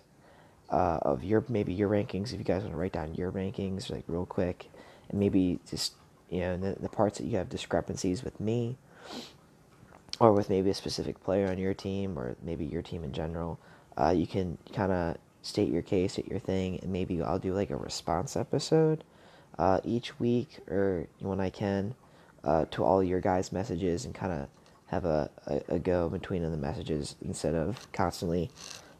uh, 0.69 0.99
of 1.01 1.23
your 1.23 1.43
maybe 1.49 1.73
your 1.73 1.89
rankings 1.89 2.31
if 2.31 2.39
you 2.39 2.45
guys 2.45 2.61
want 2.61 2.73
to 2.73 2.77
write 2.77 2.93
down 2.93 3.13
your 3.15 3.31
rankings 3.31 3.89
like 3.89 4.03
real 4.07 4.25
quick, 4.25 4.69
and 5.09 5.19
maybe 5.19 5.59
just 5.69 5.93
you 6.29 6.39
know 6.41 6.57
the, 6.57 6.75
the 6.79 6.89
parts 6.89 7.17
that 7.19 7.25
you 7.25 7.37
have 7.37 7.49
discrepancies 7.49 8.23
with 8.23 8.39
me, 8.39 8.77
or 10.19 10.33
with 10.33 10.49
maybe 10.49 10.69
a 10.69 10.73
specific 10.73 11.23
player 11.23 11.49
on 11.49 11.57
your 11.57 11.73
team, 11.73 12.17
or 12.17 12.35
maybe 12.43 12.65
your 12.65 12.81
team 12.81 13.03
in 13.03 13.11
general. 13.11 13.59
Uh, 13.97 14.09
you 14.09 14.27
can 14.27 14.57
kind 14.73 14.91
of 14.91 15.17
state 15.41 15.71
your 15.71 15.81
case, 15.81 16.13
state 16.13 16.27
your 16.27 16.39
thing, 16.39 16.79
and 16.81 16.91
maybe 16.91 17.21
I'll 17.21 17.39
do 17.39 17.53
like 17.53 17.69
a 17.69 17.77
response 17.77 18.35
episode 18.35 19.03
uh, 19.57 19.79
each 19.83 20.19
week 20.19 20.59
or 20.67 21.07
when 21.19 21.39
I 21.39 21.49
can 21.49 21.95
uh, 22.43 22.65
to 22.71 22.83
all 22.83 23.03
your 23.03 23.21
guys' 23.21 23.51
messages 23.51 24.05
and 24.05 24.13
kind 24.13 24.33
of 24.33 24.47
have 24.87 25.05
a, 25.05 25.29
a, 25.47 25.75
a, 25.75 25.79
go 25.79 26.09
between 26.09 26.43
the 26.43 26.57
messages 26.57 27.15
instead 27.25 27.55
of 27.55 27.91
constantly, 27.91 28.51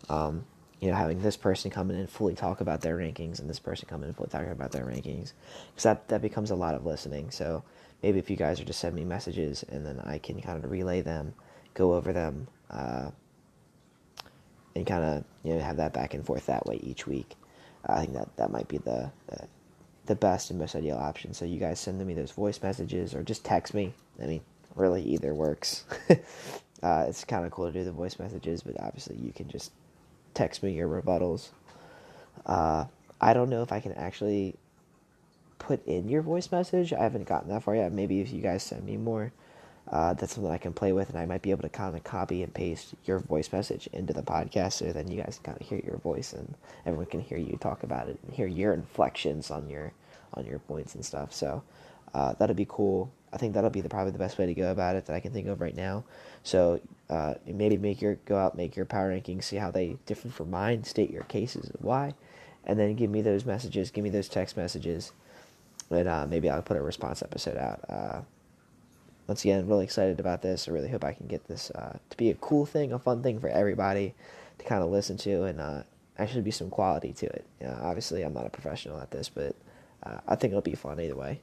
um, 0.09 0.45
you 0.79 0.89
know, 0.89 0.95
having 0.95 1.21
this 1.21 1.37
person 1.37 1.71
come 1.71 1.89
in 1.89 1.97
and 1.97 2.09
fully 2.09 2.35
talk 2.35 2.61
about 2.61 2.81
their 2.81 2.97
rankings 2.97 3.39
and 3.39 3.49
this 3.49 3.59
person 3.59 3.87
come 3.89 4.01
in 4.03 4.09
and 4.09 4.17
fully 4.17 4.29
talk 4.29 4.45
about 4.47 4.71
their 4.71 4.85
rankings 4.85 5.31
because 5.69 5.83
that, 5.83 6.07
that 6.09 6.21
becomes 6.21 6.51
a 6.51 6.55
lot 6.55 6.75
of 6.75 6.85
listening. 6.85 7.31
So 7.31 7.63
maybe 8.03 8.19
if 8.19 8.29
you 8.29 8.35
guys 8.35 8.59
are 8.59 8.65
just 8.65 8.79
send 8.79 8.95
me 8.95 9.05
messages 9.05 9.63
and 9.69 9.85
then 9.85 9.99
I 10.05 10.17
can 10.17 10.41
kind 10.41 10.63
of 10.63 10.69
relay 10.69 11.01
them, 11.01 11.33
go 11.73 11.93
over 11.93 12.13
them, 12.13 12.47
uh, 12.69 13.11
and 14.75 14.85
kind 14.85 15.03
of 15.03 15.23
you 15.43 15.53
know 15.53 15.61
have 15.61 15.77
that 15.77 15.93
back 15.93 16.13
and 16.13 16.25
forth 16.25 16.45
that 16.47 16.65
way 16.65 16.79
each 16.83 17.07
week. 17.07 17.35
I 17.85 18.01
think 18.01 18.13
that 18.13 18.35
that 18.37 18.51
might 18.51 18.67
be 18.67 18.77
the, 18.79 19.11
the 19.27 19.47
the 20.07 20.15
best 20.15 20.49
and 20.49 20.59
most 20.59 20.75
ideal 20.75 20.97
option. 20.97 21.33
So 21.33 21.45
you 21.45 21.59
guys 21.59 21.79
send 21.79 22.05
me 22.05 22.13
those 22.13 22.31
voice 22.31 22.61
messages 22.61 23.15
or 23.15 23.23
just 23.23 23.43
text 23.43 23.73
me. 23.73 23.93
I 24.21 24.25
mean, 24.25 24.41
really 24.75 25.01
either 25.03 25.33
works. 25.33 25.85
uh, 26.83 27.05
it's 27.07 27.23
kind 27.23 27.45
of 27.45 27.51
cool 27.51 27.67
to 27.67 27.71
do 27.71 27.83
the 27.83 27.91
voice 27.91 28.19
messages, 28.19 28.61
but 28.61 28.79
obviously 28.79 29.15
you 29.17 29.31
can 29.31 29.49
just 29.49 29.71
text 30.35 30.61
me 30.61 30.73
your 30.73 30.87
rebuttals. 30.87 31.49
Uh, 32.45 32.85
I 33.19 33.33
don't 33.33 33.49
know 33.49 33.63
if 33.63 33.71
I 33.71 33.79
can 33.79 33.93
actually 33.93 34.55
put 35.57 35.83
in 35.87 36.07
your 36.09 36.21
voice 36.21 36.51
message. 36.51 36.93
I 36.93 37.01
haven't 37.01 37.27
gotten 37.27 37.49
that 37.49 37.63
far 37.63 37.75
yet. 37.75 37.91
Maybe 37.91 38.21
if 38.21 38.31
you 38.31 38.41
guys 38.41 38.61
send 38.61 38.85
me 38.85 38.97
more, 38.97 39.31
uh, 39.91 40.13
that's 40.13 40.35
something 40.35 40.51
I 40.51 40.59
can 40.59 40.73
play 40.73 40.91
with, 40.91 41.09
and 41.09 41.17
I 41.17 41.25
might 41.25 41.41
be 41.41 41.49
able 41.51 41.63
to 41.63 41.69
kind 41.69 41.95
of 41.95 42.03
copy 42.03 42.43
and 42.43 42.53
paste 42.53 42.93
your 43.05 43.19
voice 43.19 43.51
message 43.51 43.87
into 43.93 44.13
the 44.13 44.21
podcast, 44.21 44.73
so 44.73 44.91
then 44.91 45.09
you 45.09 45.23
guys 45.23 45.39
can 45.41 45.53
kind 45.53 45.61
of 45.61 45.67
hear 45.67 45.79
your 45.83 45.97
voice, 45.97 46.33
and 46.33 46.53
everyone 46.85 47.07
can 47.07 47.21
hear 47.21 47.37
you 47.37 47.57
talk 47.59 47.83
about 47.83 48.09
it 48.09 48.19
and 48.23 48.33
hear 48.33 48.47
your 48.47 48.73
inflections 48.73 49.49
on 49.49 49.69
your 49.69 49.93
on 50.33 50.45
your 50.45 50.59
points 50.59 50.95
and 50.95 51.05
stuff. 51.05 51.33
So 51.33 51.63
uh, 52.13 52.33
that'll 52.33 52.55
be 52.55 52.67
cool. 52.67 53.11
I 53.31 53.37
think 53.37 53.53
that'll 53.53 53.69
be 53.69 53.81
the, 53.81 53.89
probably 53.89 54.11
the 54.11 54.19
best 54.19 54.37
way 54.37 54.45
to 54.45 54.53
go 54.53 54.71
about 54.71 54.95
it 54.95 55.05
that 55.05 55.15
I 55.15 55.19
can 55.19 55.31
think 55.31 55.47
of 55.47 55.61
right 55.61 55.75
now. 55.75 56.03
So 56.43 56.81
uh, 57.09 57.35
maybe 57.45 57.77
make 57.77 58.01
your 58.01 58.15
go 58.25 58.37
out, 58.37 58.55
make 58.55 58.75
your 58.75 58.85
power 58.85 59.11
rankings, 59.11 59.43
see 59.45 59.57
how 59.57 59.71
they 59.71 59.97
differ 60.05 60.29
from 60.29 60.49
mine, 60.49 60.83
state 60.83 61.11
your 61.11 61.23
cases 61.23 61.69
of 61.69 61.83
why, 61.83 62.13
and 62.65 62.79
then 62.79 62.95
give 62.95 63.09
me 63.09 63.21
those 63.21 63.45
messages, 63.45 63.91
give 63.91 64.03
me 64.03 64.09
those 64.09 64.29
text 64.29 64.57
messages, 64.57 65.11
and 65.89 66.07
uh, 66.07 66.25
maybe 66.27 66.49
I'll 66.49 66.61
put 66.61 66.77
a 66.77 66.81
response 66.81 67.21
episode 67.21 67.57
out 67.57 67.79
uh, 67.89 68.21
once 69.27 69.43
again, 69.43 69.67
really 69.67 69.83
excited 69.83 70.19
about 70.19 70.41
this. 70.41 70.67
I 70.67 70.71
really 70.71 70.89
hope 70.89 71.03
I 71.03 71.13
can 71.13 71.27
get 71.27 71.47
this 71.47 71.71
uh, 71.71 71.97
to 72.09 72.17
be 72.17 72.29
a 72.29 72.35
cool 72.35 72.65
thing, 72.65 72.93
a 72.93 72.99
fun 72.99 73.23
thing 73.23 73.39
for 73.39 73.49
everybody 73.49 74.13
to 74.59 74.65
kind 74.65 74.83
of 74.83 74.89
listen 74.89 75.17
to, 75.17 75.43
and 75.43 75.59
uh, 75.59 75.83
actually 76.17 76.41
be 76.41 76.51
some 76.51 76.69
quality 76.69 77.11
to 77.13 77.25
it. 77.25 77.45
You 77.59 77.67
know, 77.67 77.79
obviously, 77.81 78.21
I'm 78.21 78.33
not 78.33 78.45
a 78.45 78.49
professional 78.49 78.99
at 78.99 79.11
this, 79.11 79.29
but 79.29 79.55
uh, 80.03 80.17
I 80.27 80.35
think 80.35 80.51
it'll 80.51 80.61
be 80.61 80.75
fun 80.75 80.99
either 80.99 81.15
way. 81.15 81.41